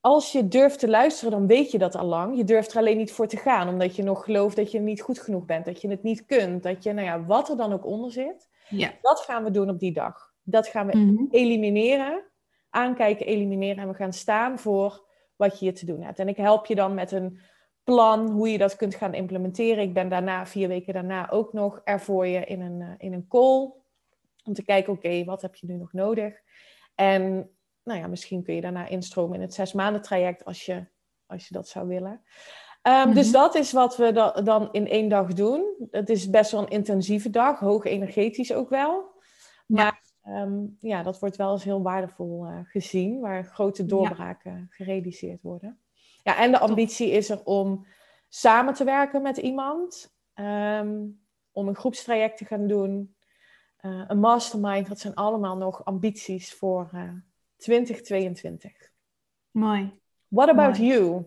als 0.00 0.32
je 0.32 0.48
durft 0.48 0.78
te 0.78 0.88
luisteren, 0.88 1.30
dan 1.32 1.46
weet 1.46 1.70
je 1.70 1.78
dat 1.78 1.94
al 1.96 2.06
lang. 2.06 2.36
Je 2.36 2.44
durft 2.44 2.72
er 2.72 2.78
alleen 2.78 2.96
niet 2.96 3.12
voor 3.12 3.26
te 3.26 3.36
gaan, 3.36 3.68
omdat 3.68 3.96
je 3.96 4.02
nog 4.02 4.24
gelooft 4.24 4.56
dat 4.56 4.70
je 4.70 4.80
niet 4.80 5.00
goed 5.00 5.18
genoeg 5.20 5.44
bent, 5.44 5.64
dat 5.64 5.80
je 5.80 5.88
het 5.88 6.02
niet 6.02 6.26
kunt, 6.26 6.62
dat 6.62 6.82
je, 6.82 6.92
nou 6.92 7.06
ja, 7.06 7.24
wat 7.24 7.48
er 7.48 7.56
dan 7.56 7.72
ook 7.72 7.86
onder 7.86 8.12
zit. 8.12 8.48
Ja. 8.68 8.90
Dat 9.02 9.20
gaan 9.20 9.44
we 9.44 9.50
doen 9.50 9.70
op 9.70 9.78
die 9.78 9.92
dag. 9.92 10.32
Dat 10.42 10.66
gaan 10.68 10.86
we 10.86 10.96
Mhm. 10.96 11.24
elimineren, 11.30 12.22
aankijken, 12.70 13.26
elimineren. 13.26 13.82
En 13.82 13.88
we 13.88 13.94
gaan 13.94 14.12
staan 14.12 14.58
voor 14.58 15.04
wat 15.36 15.52
je 15.58 15.64
hier 15.64 15.74
te 15.74 15.86
doen 15.86 16.02
hebt. 16.02 16.18
En 16.18 16.28
ik 16.28 16.36
help 16.36 16.66
je 16.66 16.74
dan 16.74 16.94
met 16.94 17.12
een 17.12 17.40
plan 17.84 18.30
hoe 18.30 18.50
je 18.52 18.58
dat 18.58 18.76
kunt 18.76 18.94
gaan 18.94 19.14
implementeren. 19.14 19.82
Ik 19.84 19.94
ben 19.94 20.08
daarna, 20.08 20.46
vier 20.46 20.68
weken 20.68 20.92
daarna, 20.92 21.30
ook 21.30 21.52
nog 21.52 21.80
er 21.84 22.00
voor 22.00 22.26
je 22.26 22.44
in 22.44 22.60
een, 22.60 22.80
eh, 22.80 22.88
in 22.98 23.12
een 23.12 23.26
call. 23.28 23.72
Om 24.44 24.52
te 24.54 24.64
kijken, 24.64 24.92
oké, 24.92 25.24
wat 25.24 25.42
heb 25.42 25.54
je 25.54 25.66
nu 25.66 25.74
nog 25.74 25.92
nodig? 25.92 26.34
En 26.94 27.50
nou 27.82 27.98
ja, 28.00 28.06
misschien 28.06 28.42
kun 28.42 28.54
je 28.54 28.60
daarna 28.60 28.88
instromen 28.88 29.34
in 29.34 29.40
het 29.40 29.54
zes 29.54 29.72
maanden 29.72 30.02
traject 30.02 30.44
als 30.44 30.66
je, 30.66 30.86
als 31.26 31.48
je 31.48 31.54
dat 31.54 31.68
zou 31.68 31.88
willen. 31.88 32.22
Ehm, 32.82 33.12
Dus 33.12 33.24
Mhm. 33.30 33.32
dat 33.34 33.54
is 33.54 33.72
wat 33.72 33.96
we 33.96 34.12
da- 34.12 34.32
dan 34.32 34.68
in 34.72 34.88
één 34.88 35.08
dag 35.08 35.32
doen. 35.32 35.76
Het 35.90 36.08
is 36.08 36.30
best 36.30 36.50
wel 36.50 36.60
een 36.62 36.68
intensieve 36.68 37.30
dag, 37.30 37.58
hoog 37.58 37.84
energetisch 37.84 38.52
ook 38.52 38.68
wel. 38.68 39.09
Ehm, 40.30 40.66
ja, 40.80 41.02
dat 41.02 41.18
wordt 41.18 41.36
wel 41.36 41.52
eens 41.52 41.64
heel 41.64 41.82
waardevol 41.82 42.46
eh, 42.46 42.58
gezien, 42.62 43.20
waar 43.20 43.44
grote 43.44 43.86
doorbraken 43.86 44.66
gerealiseerd 44.70 45.42
worden. 45.42 45.80
Ja, 46.22 46.36
en 46.36 46.50
de 46.50 46.58
ambitie 46.58 47.10
is 47.10 47.30
er 47.30 47.44
om 47.44 47.86
samen 48.28 48.74
te 48.74 48.84
werken 48.84 49.22
met 49.22 49.36
iemand, 49.36 50.14
ehm, 50.34 51.06
om 51.52 51.68
een 51.68 51.76
groepstraject 51.76 52.36
te 52.36 52.44
gaan 52.44 52.66
doen, 52.66 53.16
eh, 53.76 54.04
een 54.06 54.18
mastermind. 54.18 54.88
Dat 54.88 54.98
zijn 54.98 55.14
allemaal 55.14 55.56
nog 55.56 55.84
ambities 55.84 56.54
voor 56.54 56.90
eh 56.92 57.12
2022. 57.56 58.92
Mooi. 59.50 60.00
What 60.28 60.48
about 60.48 60.78
Mooi. 60.78 60.90
you? 60.90 61.26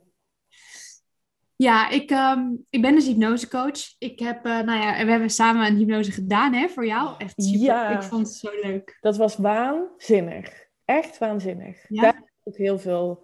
Ja, 1.64 1.90
ik, 1.90 2.12
ehm, 2.12 2.52
ik 2.70 2.82
ben 2.82 2.96
dus 2.96 3.06
hypnosecoach. 3.06 3.96
Ik 4.00 4.20
heb, 4.20 4.46
uh, 4.46 4.60
nou 4.60 4.80
ja, 4.80 5.06
we 5.06 5.12
hebben 5.12 5.30
samen 5.30 5.68
een 5.68 5.76
hypnose 5.76 6.12
gedaan 6.12 6.54
hè, 6.54 6.68
voor 6.68 6.86
jou. 6.86 7.16
Echt 7.18 7.44
super. 7.44 7.60
Ja, 7.60 7.90
ik 7.90 8.02
vond 8.02 8.28
het 8.28 8.36
zo 8.36 8.50
leuk. 8.62 8.98
Dat 9.02 9.18
was 9.18 9.38
waanzinnig. 9.38 10.68
Echt 10.86 11.18
waanzinnig. 11.18 11.86
Ja? 11.90 12.02
Daar 12.02 12.24
ook 12.44 12.58
heel 12.58 12.80
veel. 12.80 13.24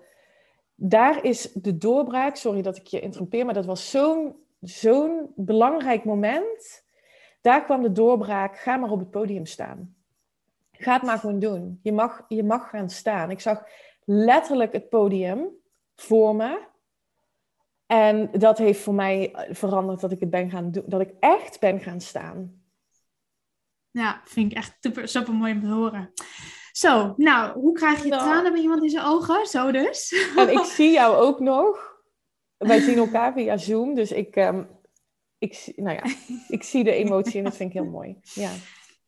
Daar 0.76 1.24
is 1.24 1.52
de 1.54 1.78
doorbraak, 1.78 2.36
sorry 2.36 2.62
dat 2.62 2.78
ik 2.78 2.88
je 2.88 3.00
interrompeer, 3.00 3.46
maar 3.46 3.54
dat 3.54 3.66
was 3.66 3.90
zo'n 3.90 4.36
zo'n 4.60 5.32
belangrijk 5.36 6.04
moment. 6.04 6.84
Daar 7.42 7.64
kwam 7.64 7.82
de 7.82 7.92
doorbraak. 7.92 8.58
Ga 8.58 8.78
maar 8.78 8.92
op 8.92 9.00
het 9.00 9.12
podium 9.12 9.46
staan. 9.46 9.96
Ga 10.72 10.94
het 10.94 11.04
maar 11.04 11.18
gewoon 11.18 11.40
doen. 11.40 11.80
Je 11.84 11.92
mag, 11.92 12.26
je 12.28 12.44
mag 12.44 12.70
gaan 12.70 12.90
staan. 12.90 13.32
Ik 13.32 13.40
zag 13.40 13.64
letterlijk 14.06 14.74
het 14.74 14.90
podium 14.90 15.48
voor 15.96 16.36
me. 16.36 16.68
En 17.92 18.30
dat 18.32 18.58
heeft 18.58 18.80
voor 18.80 18.94
mij 18.94 19.36
veranderd 19.50 20.00
dat 20.00 20.12
ik 20.12 20.20
het 20.20 20.30
ben 20.30 20.50
gaan 20.50 20.72
doen, 20.72 20.84
dat 20.88 21.02
ik 21.02 21.14
echt 21.20 21.60
ben 21.60 21.80
gaan 21.80 22.02
staan. 22.02 22.64
Ja, 23.92 24.22
vind 24.26 24.52
ik 24.52 24.58
echt 24.58 24.78
super, 24.80 25.08
super 25.08 25.34
mooi 25.34 25.54
om 25.54 25.62
te 25.62 25.68
horen. 25.68 26.14
Zo, 26.72 27.14
nou, 27.18 27.60
hoe 27.60 27.74
krijg 27.74 28.04
je 28.04 28.10
nou. 28.10 28.22
tranen 28.22 28.52
bij 28.52 28.62
iemand 28.62 28.84
in 28.84 28.90
zijn 28.90 29.06
ogen? 29.06 29.48
Zo 29.48 29.72
dus. 29.72 30.14
En 30.36 30.52
ik 30.52 30.64
zie 30.78 30.92
jou 30.92 31.16
ook 31.16 31.40
nog. 31.40 31.98
Wij 32.58 32.80
zien 32.80 32.98
elkaar 32.98 33.34
via 33.34 33.58
Zoom, 33.58 33.96
dus 33.96 34.12
ik, 34.12 34.36
um, 34.36 34.68
ik, 35.38 35.74
nou 35.76 35.96
ja, 35.96 36.04
ik 36.48 36.64
zie 36.64 36.84
de 36.84 36.94
emotie 36.94 37.38
en 37.38 37.44
dat 37.44 37.56
vind 37.56 37.70
ik 37.74 37.80
heel 37.82 37.92
mooi. 37.92 38.18
Ja, 38.22 38.52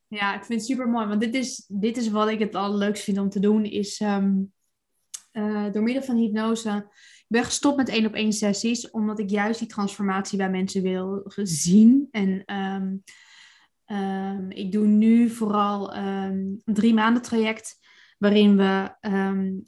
ja 0.07 0.35
ik 0.35 0.43
vind 0.43 0.59
het 0.59 0.69
super 0.69 0.87
mooi, 0.87 1.07
want 1.07 1.21
dit 1.21 1.33
is, 1.33 1.65
dit 1.67 1.97
is 1.97 2.09
wat 2.09 2.29
ik 2.29 2.39
het 2.39 2.55
allerleukste 2.55 3.05
vind 3.05 3.17
om 3.17 3.29
te 3.29 3.39
doen, 3.39 3.65
is 3.65 3.99
um, 3.99 4.53
uh, 5.33 5.71
door 5.71 5.83
middel 5.83 6.03
van 6.03 6.15
hypnose 6.15 6.89
ben 7.31 7.43
gestopt 7.43 7.77
met 7.77 7.89
één 7.89 8.05
op 8.05 8.13
één 8.13 8.33
sessies, 8.33 8.89
omdat 8.89 9.19
ik 9.19 9.29
juist 9.29 9.59
die 9.59 9.67
transformatie 9.67 10.37
bij 10.37 10.49
mensen 10.49 10.81
wil 10.81 11.31
zien. 11.43 12.07
En 12.11 12.43
ehm, 12.45 12.95
ehm, 13.85 14.49
ik 14.49 14.71
doe 14.71 14.85
nu 14.85 15.29
vooral 15.29 15.97
um, 15.97 16.61
een 16.65 16.73
drie 16.73 16.93
maanden 16.93 17.21
traject 17.21 17.79
waarin 18.17 18.57
we 18.57 18.95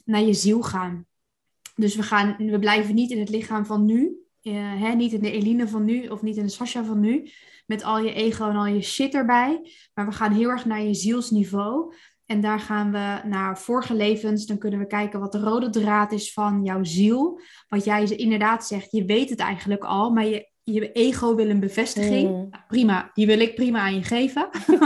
naar 0.04 0.22
je 0.22 0.34
ziel 0.34 0.62
gaan. 0.62 1.06
Dus 1.74 1.96
we, 1.96 2.02
gaan, 2.02 2.36
we 2.38 2.58
blijven 2.58 2.94
niet 2.94 3.10
in 3.10 3.18
het 3.18 3.28
lichaam 3.28 3.66
van 3.66 3.84
nu, 3.84 4.16
uh, 4.42 4.80
hè, 4.80 4.94
niet 4.94 5.12
in 5.12 5.20
de 5.20 5.30
Eline 5.30 5.68
van 5.68 5.84
nu 5.84 6.06
of 6.06 6.22
niet 6.22 6.36
in 6.36 6.42
de 6.42 6.50
Sasha 6.50 6.84
van 6.84 7.00
nu, 7.00 7.30
met 7.66 7.82
al 7.82 7.98
je 7.98 8.12
ego 8.12 8.48
en 8.48 8.56
al 8.56 8.66
je 8.66 8.82
shit 8.82 9.14
erbij. 9.14 9.70
Maar 9.94 10.06
we 10.06 10.12
gaan 10.12 10.32
heel 10.32 10.48
erg 10.48 10.64
naar 10.64 10.82
je 10.82 10.94
zielsniveau. 10.94 11.94
En 12.26 12.40
daar 12.40 12.60
gaan 12.60 12.92
we 12.92 13.28
naar 13.28 13.58
vorige 13.58 13.94
levens. 13.94 14.46
Dan 14.46 14.58
kunnen 14.58 14.78
we 14.78 14.86
kijken 14.86 15.20
wat 15.20 15.32
de 15.32 15.40
rode 15.40 15.70
draad 15.70 16.12
is 16.12 16.32
van 16.32 16.64
jouw 16.64 16.84
ziel. 16.84 17.40
Wat 17.68 17.84
jij 17.84 18.04
inderdaad 18.04 18.66
zegt, 18.66 18.90
je 18.90 19.04
weet 19.04 19.30
het 19.30 19.38
eigenlijk 19.38 19.84
al, 19.84 20.10
maar 20.10 20.26
je, 20.26 20.50
je 20.62 20.92
ego 20.92 21.34
wil 21.34 21.48
een 21.48 21.60
bevestiging. 21.60 22.28
Mm. 22.28 22.48
Nou, 22.50 22.62
prima, 22.68 23.10
die 23.14 23.26
wil 23.26 23.40
ik 23.40 23.54
prima 23.54 23.80
aan 23.80 23.94
je 23.94 24.02
geven. 24.02 24.48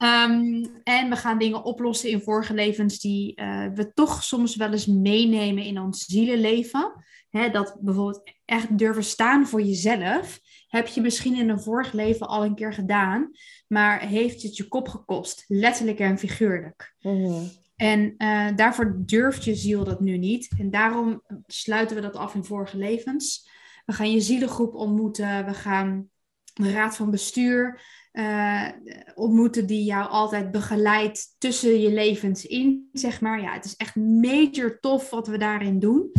Ehm, 0.00 0.64
en 0.82 1.08
we 1.08 1.16
gaan 1.16 1.38
dingen 1.38 1.64
oplossen 1.64 2.10
in 2.10 2.20
vorige 2.20 2.54
levens 2.54 2.98
die 2.98 3.40
uh, 3.40 3.66
we 3.74 3.92
toch 3.92 4.22
soms 4.22 4.56
wel 4.56 4.72
eens 4.72 4.86
meenemen 4.86 5.64
in 5.64 5.80
ons 5.80 6.04
zielenleven. 6.04 6.92
Hè, 7.30 7.50
dat 7.50 7.76
bijvoorbeeld 7.80 8.32
echt 8.44 8.78
durven 8.78 9.04
staan 9.04 9.46
voor 9.46 9.62
jezelf 9.62 10.40
heb 10.70 10.86
je 10.86 11.00
misschien 11.00 11.36
in 11.36 11.48
een 11.48 11.60
vorig 11.60 11.92
leven 11.92 12.28
al 12.28 12.44
een 12.44 12.54
keer 12.54 12.72
gedaan, 12.72 13.30
maar 13.66 14.00
heeft 14.00 14.42
het 14.42 14.56
je 14.56 14.68
kop 14.68 14.88
gekost, 14.88 15.44
letterlijk 15.48 15.98
en 15.98 16.18
figuurlijk. 16.18 16.94
Mhm. 17.00 17.44
En 17.76 18.14
uh, 18.18 18.56
daarvoor 18.56 19.02
durft 19.06 19.44
je 19.44 19.54
ziel 19.54 19.84
dat 19.84 20.00
nu 20.00 20.18
niet. 20.18 20.48
En 20.58 20.70
daarom 20.70 21.22
sluiten 21.46 21.96
we 21.96 22.02
dat 22.02 22.16
af 22.16 22.34
in 22.34 22.44
vorige 22.44 22.76
levens. 22.76 23.48
We 23.86 23.92
gaan 23.92 24.12
je 24.12 24.20
zielengroep 24.20 24.74
ontmoeten. 24.74 25.46
We 25.46 25.54
gaan 25.54 26.08
de 26.54 26.72
raad 26.72 26.96
van 26.96 27.10
bestuur 27.10 27.80
uh, 28.12 28.68
ontmoeten 29.14 29.66
die 29.66 29.84
jou 29.84 30.08
altijd 30.08 30.50
begeleidt 30.50 31.34
tussen 31.38 31.80
je 31.80 31.92
levens 31.92 32.46
in, 32.46 32.88
zeg 32.92 33.20
maar. 33.20 33.40
Ja, 33.40 33.52
het 33.52 33.64
is 33.64 33.76
echt 33.76 33.96
major 33.96 34.80
tof 34.80 35.10
wat 35.10 35.26
we 35.26 35.38
daarin 35.38 35.78
doen. 35.78 36.12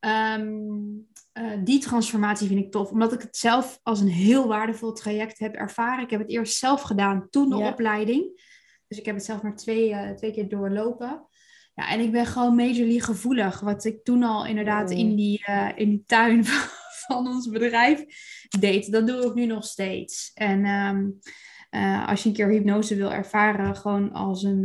Um, 0.00 1.06
uh, 1.38 1.52
die 1.64 1.80
transformatie 1.80 2.48
vind 2.48 2.60
ik 2.60 2.70
tof, 2.70 2.90
omdat 2.90 3.12
ik 3.12 3.20
het 3.20 3.36
zelf 3.36 3.80
als 3.82 4.00
een 4.00 4.08
heel 4.08 4.48
waardevol 4.48 4.92
traject 4.92 5.38
heb 5.38 5.54
ervaren. 5.54 6.04
Ik 6.04 6.10
heb 6.10 6.20
het 6.20 6.30
eerst 6.30 6.56
zelf 6.56 6.82
gedaan, 6.82 7.26
toen 7.30 7.48
de 7.48 7.56
opleiding. 7.56 8.46
Dus 8.86 8.98
ik 8.98 9.04
heb 9.04 9.14
het 9.14 9.24
zelf 9.24 9.42
maar 9.42 9.56
twee, 9.56 9.90
uh, 9.90 10.10
twee 10.10 10.32
keer 10.32 10.48
doorlopen. 10.48 11.26
Ja, 11.74 11.88
en 11.88 12.00
ik 12.00 12.12
ben 12.12 12.26
gewoon 12.26 12.54
majorly 12.54 12.98
gevoelig. 12.98 13.60
Wat 13.60 13.84
ik 13.84 14.04
toen 14.04 14.22
al 14.22 14.46
inderdaad 14.46 14.90
in, 14.90 15.16
die, 15.16 15.44
uh, 15.48 15.68
in 15.74 15.88
die 15.88 16.02
tuin 16.06 16.44
van 17.06 17.26
ons 17.26 17.48
bedrijf 17.48 18.04
deed, 18.58 18.92
dat 18.92 19.06
doe 19.06 19.24
ik 19.24 19.34
nu 19.34 19.46
nog 19.46 19.64
steeds. 19.64 20.30
En 20.34 20.66
um, 20.66 21.18
als 22.06 22.22
je 22.22 22.28
een 22.28 22.34
keer 22.34 22.48
hypnose 22.48 22.96
wil 22.96 23.12
ervaren, 23.12 23.76
gewoon 23.76 24.12
als 24.12 24.42
een, 24.42 24.64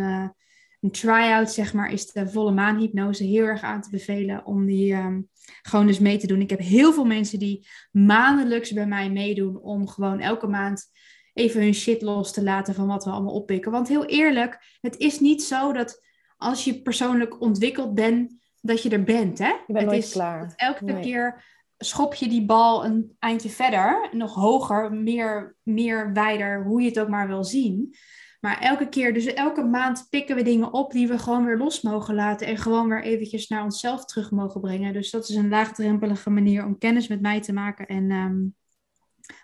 een 0.79 0.91
try-out, 0.91 1.51
zeg 1.51 1.73
maar, 1.73 1.91
is 1.91 2.05
de 2.05 2.29
volle 2.29 2.51
maanhypnose 2.51 3.23
heel 3.23 3.45
erg 3.45 3.61
aan 3.61 3.81
te 3.81 3.89
bevelen 3.89 4.45
om 4.45 4.65
die... 4.65 4.93
Um, 4.93 5.31
gewoon 5.61 5.87
dus 5.87 5.99
mee 5.99 6.17
te 6.17 6.27
doen. 6.27 6.41
Ik 6.41 6.49
heb 6.49 6.59
heel 6.59 6.93
veel 6.93 7.05
mensen 7.05 7.39
die 7.39 7.67
maandelijks 7.91 8.71
bij 8.71 8.87
mij 8.87 9.09
meedoen 9.09 9.59
om 9.59 9.87
gewoon 9.87 10.19
elke 10.19 10.47
maand 10.47 10.91
even 11.33 11.61
hun 11.61 11.73
shit 11.73 12.01
los 12.01 12.33
te 12.33 12.43
laten 12.43 12.73
van 12.73 12.87
wat 12.87 13.03
we 13.05 13.11
allemaal 13.11 13.33
oppikken. 13.33 13.71
Want 13.71 13.87
heel 13.87 14.05
eerlijk, 14.05 14.77
het 14.81 14.97
is 14.97 15.19
niet 15.19 15.43
zo 15.43 15.73
dat 15.73 16.01
als 16.37 16.63
je 16.63 16.81
persoonlijk 16.81 17.41
ontwikkeld 17.41 17.93
bent, 17.93 18.35
dat 18.61 18.83
je 18.83 18.89
er 18.89 19.03
bent. 19.03 19.39
Hè? 19.39 19.51
Je 19.67 19.73
bent 19.73 19.91
het 19.91 20.03
is, 20.03 20.11
klaar. 20.11 20.53
Elke 20.55 20.99
keer 20.99 21.43
schop 21.77 22.13
je 22.13 22.27
die 22.27 22.45
bal 22.45 22.85
een 22.85 23.15
eindje 23.19 23.49
verder, 23.49 24.09
nog 24.11 24.33
hoger, 24.33 24.93
meer, 24.93 25.55
meer 25.63 26.13
wijder, 26.13 26.63
hoe 26.63 26.81
je 26.81 26.87
het 26.87 26.99
ook 26.99 27.09
maar 27.09 27.27
wil 27.27 27.43
zien. 27.43 27.95
Maar 28.43 28.59
elke 28.59 28.89
keer, 28.89 29.13
dus 29.13 29.25
elke 29.25 29.63
maand 29.63 30.07
pikken 30.09 30.35
we 30.35 30.43
dingen 30.43 30.73
op 30.73 30.91
die 30.91 31.07
we 31.07 31.17
gewoon 31.17 31.45
weer 31.45 31.57
los 31.57 31.81
mogen 31.81 32.15
laten 32.15 32.47
en 32.47 32.57
gewoon 32.57 32.89
weer 32.89 33.03
eventjes 33.03 33.47
naar 33.47 33.63
onszelf 33.63 34.05
terug 34.05 34.31
mogen 34.31 34.61
brengen. 34.61 34.93
Dus 34.93 35.11
dat 35.11 35.29
is 35.29 35.35
een 35.35 35.49
laagdrempelige 35.49 36.29
manier 36.29 36.65
om 36.65 36.77
kennis 36.77 37.07
met 37.07 37.21
mij 37.21 37.41
te 37.41 37.53
maken 37.53 37.87
en 37.87 38.11
ehm, 38.11 38.41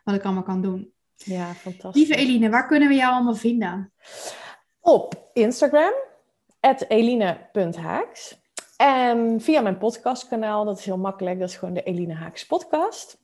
wat 0.03 0.15
ik 0.15 0.23
allemaal 0.23 0.43
kan 0.43 0.61
doen. 0.61 0.93
Ja, 1.15 1.53
fantastisch. 1.53 2.07
Lieve 2.07 2.15
Eline, 2.15 2.49
waar 2.49 2.67
kunnen 2.67 2.87
we 2.87 2.95
jou 2.95 3.13
allemaal 3.13 3.35
vinden? 3.35 3.93
Op 4.79 5.29
Instagram, 5.33 5.93
eline.haaks. 6.87 8.37
En 8.77 9.41
via 9.41 9.61
mijn 9.61 9.77
podcastkanaal, 9.77 10.65
dat 10.65 10.79
is 10.79 10.85
heel 10.85 10.97
makkelijk, 10.97 11.39
dat 11.39 11.49
is 11.49 11.55
gewoon 11.55 11.73
de 11.73 11.83
Eline 11.83 12.13
Haaks 12.13 12.45
podcast. 12.45 13.18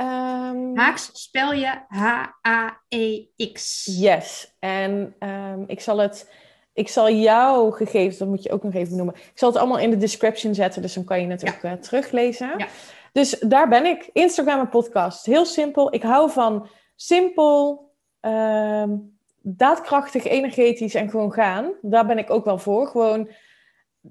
Um, 0.00 0.76
Haaks 0.76 1.10
spel 1.12 1.52
je 1.52 1.78
H-A-E-X. 1.88 3.84
Yes. 3.84 4.56
En 4.58 5.14
um, 5.18 5.64
ik 5.66 5.80
zal 5.80 5.98
het. 5.98 6.32
Ik 6.72 6.88
zal 6.88 7.10
jouw 7.10 7.70
gegevens, 7.70 8.18
dat 8.18 8.28
moet 8.28 8.42
je 8.42 8.52
ook 8.52 8.62
nog 8.62 8.74
even 8.74 8.96
noemen. 8.96 9.14
Ik 9.14 9.32
zal 9.34 9.48
het 9.48 9.58
allemaal 9.58 9.78
in 9.78 9.90
de 9.90 9.96
description 9.96 10.54
zetten, 10.54 10.82
dus 10.82 10.94
dan 10.94 11.04
kan 11.04 11.20
je 11.20 11.26
het 11.26 11.48
ook 11.48 11.62
uh, 11.62 11.72
teruglezen. 11.72 12.54
Ja. 12.56 12.66
Dus 13.12 13.38
daar 13.38 13.68
ben 13.68 13.86
ik. 13.86 14.10
Instagram 14.12 14.60
en 14.60 14.68
podcast. 14.68 15.26
Heel 15.26 15.44
simpel. 15.44 15.94
Ik 15.94 16.02
hou 16.02 16.30
van 16.30 16.68
simpel, 16.96 17.90
um, 18.20 19.18
daadkrachtig, 19.40 20.24
energetisch 20.24 20.94
en 20.94 21.10
gewoon 21.10 21.32
gaan. 21.32 21.72
Daar 21.82 22.06
ben 22.06 22.18
ik 22.18 22.30
ook 22.30 22.44
wel 22.44 22.58
voor. 22.58 22.86
Gewoon 22.86 23.28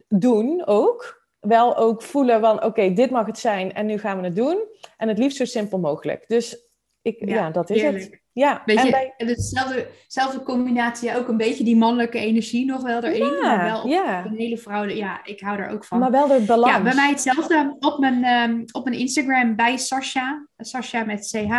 doen 0.08 0.66
ook 0.66 1.19
wel 1.40 1.78
ook 1.78 2.02
voelen 2.02 2.40
van 2.40 2.64
oké, 2.64 2.94
dit 2.94 3.10
mag 3.10 3.26
het 3.26 3.40
zijn 3.40 3.74
en 3.74 3.86
nu 3.86 3.98
gaan 3.98 4.18
we 4.20 4.24
het 4.24 4.36
doen. 4.36 4.68
En 4.98 5.08
het 5.08 5.18
liefst 5.18 5.38
zo 5.38 5.46
simpel 5.46 5.80
mogelijk. 5.80 6.24
Dus 6.28 6.58
ik, 7.02 7.30
ja, 7.30 7.50
dat 7.50 7.70
is 7.70 7.82
het. 7.82 8.20
Ja, 8.32 8.62
je, 8.66 8.90
bij... 8.90 9.14
hetzelfde, 9.18 10.44
combinatie, 10.44 11.18
ook 11.18 11.28
een 11.28 11.38
beetje 11.38 11.64
die 11.64 11.76
mannelijke 11.76 12.18
energie 12.18 12.66
nog 12.66 12.82
wel 12.82 13.04
erin. 13.04 13.34
Ja, 13.34 13.56
maar 13.56 13.66
wel 13.66 13.88
ja. 13.88 14.26
een 14.26 14.38
hele 14.38 14.58
vrouw, 14.58 14.86
ja, 14.86 15.26
ik 15.26 15.40
hou 15.40 15.60
er 15.60 15.70
ook 15.70 15.86
van. 15.86 16.00
Maar 16.00 16.12
wel 16.12 16.28
de 16.28 16.40
balans. 16.46 16.72
Ja, 16.72 16.82
bij 16.82 16.96
mij 16.96 17.10
hetzelfde. 17.10 17.76
Op 17.80 18.00
mijn, 18.00 18.50
um, 18.50 18.64
op 18.72 18.84
mijn 18.84 19.00
Instagram 19.00 19.56
bij 19.56 19.78
Sasha, 19.78 20.48
Sasha 20.58 21.04
met 21.04 21.30
CH. 21.32 21.54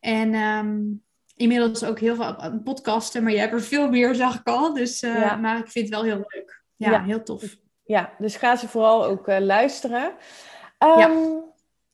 En 0.00 0.34
um, 0.34 1.02
inmiddels 1.36 1.84
ook 1.84 1.98
heel 1.98 2.14
veel 2.14 2.60
podcasten, 2.64 3.22
maar 3.22 3.32
je 3.32 3.38
hebt 3.38 3.52
er 3.52 3.62
veel 3.62 3.88
meer, 3.88 4.14
zag 4.14 4.40
ik 4.40 4.46
al. 4.46 4.74
Dus, 4.74 5.02
uh, 5.02 5.20
ja. 5.20 5.36
maar 5.36 5.58
ik 5.58 5.68
vind 5.68 5.84
het 5.84 5.94
wel 5.94 6.04
heel 6.04 6.24
leuk. 6.28 6.64
Ja. 6.76 7.04
heel 7.04 7.22
tof. 7.22 7.56
Ja, 7.86 8.12
dus 8.18 8.36
ga 8.36 8.56
ze 8.56 8.68
vooral 8.68 9.04
ook 9.04 9.28
uh, 9.28 9.38
luisteren. 9.38 10.12
Um, 10.78 10.98
ja. 10.98 11.44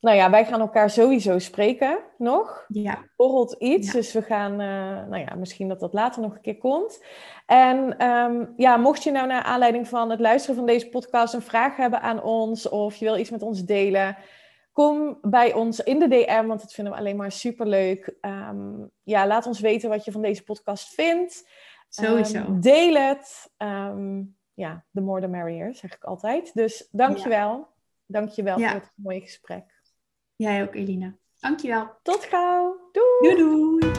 Nou 0.02 0.16
ja, 0.16 0.30
wij 0.30 0.44
gaan 0.44 0.60
elkaar 0.60 0.90
sowieso 0.90 1.38
spreken 1.38 1.98
nog. 2.18 2.64
Ja. 2.68 2.98
Borrelt 3.16 3.52
iets, 3.58 3.86
ja. 3.86 3.92
dus 3.92 4.12
we 4.12 4.22
gaan, 4.22 4.52
uh, 4.52 5.08
nou 5.08 5.18
ja, 5.18 5.34
misschien 5.34 5.68
dat 5.68 5.80
dat 5.80 5.92
later 5.92 6.22
nog 6.22 6.34
een 6.34 6.40
keer 6.40 6.58
komt. 6.58 7.04
En 7.46 8.06
um, 8.06 8.52
ja, 8.56 8.76
mocht 8.76 9.02
je 9.02 9.10
nou 9.10 9.26
naar 9.26 9.42
aanleiding 9.42 9.88
van 9.88 10.10
het 10.10 10.20
luisteren 10.20 10.56
van 10.56 10.66
deze 10.66 10.88
podcast 10.88 11.34
een 11.34 11.42
vraag 11.42 11.76
hebben 11.76 12.00
aan 12.00 12.22
ons 12.22 12.68
of 12.68 12.96
je 12.96 13.04
wil 13.04 13.16
iets 13.16 13.30
met 13.30 13.42
ons 13.42 13.64
delen, 13.64 14.16
kom 14.72 15.18
bij 15.20 15.54
ons 15.54 15.80
in 15.80 15.98
de 15.98 16.08
DM, 16.08 16.46
want 16.46 16.60
dat 16.60 16.72
vinden 16.72 16.92
we 16.92 16.98
alleen 16.98 17.16
maar 17.16 17.32
superleuk. 17.32 18.16
Um, 18.20 18.90
ja, 19.02 19.26
laat 19.26 19.46
ons 19.46 19.60
weten 19.60 19.88
wat 19.88 20.04
je 20.04 20.12
van 20.12 20.22
deze 20.22 20.42
podcast 20.44 20.94
vindt. 20.94 21.48
Sowieso. 21.88 22.44
deel 22.48 22.94
het. 22.94 23.50
Ja, 24.54 24.84
the 24.92 25.00
more 25.00 25.20
the 25.20 25.26
merrier, 25.26 25.74
zeg 25.74 25.94
ik 25.94 26.04
altijd. 26.04 26.50
Dus 26.54 26.88
dankjewel. 26.90 27.50
Ja. 27.50 27.68
Dankjewel 28.06 28.58
ja. 28.58 28.70
voor 28.70 28.80
het 28.80 28.90
mooie 28.94 29.20
gesprek. 29.20 29.64
Jij 30.36 30.62
ook, 30.62 30.74
Elina. 30.74 31.14
Dankjewel. 31.40 31.90
Tot 32.02 32.24
gauw. 32.24 32.90
Doei. 32.92 33.34
Doei 33.34 33.36
doei. 33.36 33.92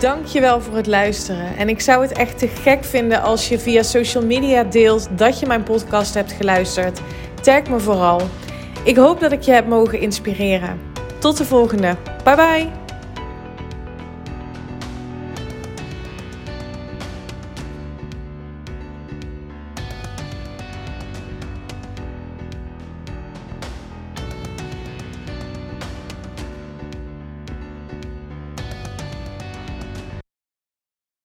Dankjewel 0.00 0.60
voor 0.60 0.76
het 0.76 0.86
luisteren. 0.86 1.56
En 1.56 1.68
ik 1.68 1.80
zou 1.80 2.02
het 2.02 2.12
echt 2.12 2.38
te 2.38 2.48
gek 2.48 2.84
vinden 2.84 3.22
als 3.22 3.48
je 3.48 3.58
via 3.58 3.82
social 3.82 4.24
media 4.24 4.64
deelt 4.64 5.18
dat 5.18 5.40
je 5.40 5.46
mijn 5.46 5.62
podcast 5.62 6.14
hebt 6.14 6.32
geluisterd. 6.32 7.00
Tag 7.42 7.68
me 7.68 7.80
vooral. 7.80 8.20
Ik 8.84 8.96
hoop 8.96 9.20
dat 9.20 9.32
ik 9.32 9.42
je 9.42 9.52
heb 9.52 9.66
mogen 9.66 10.00
inspireren. 10.00 10.80
Tot 11.18 11.36
de 11.36 11.44
volgende. 11.44 11.96
Bye 12.24 12.36
bye. 12.36 12.87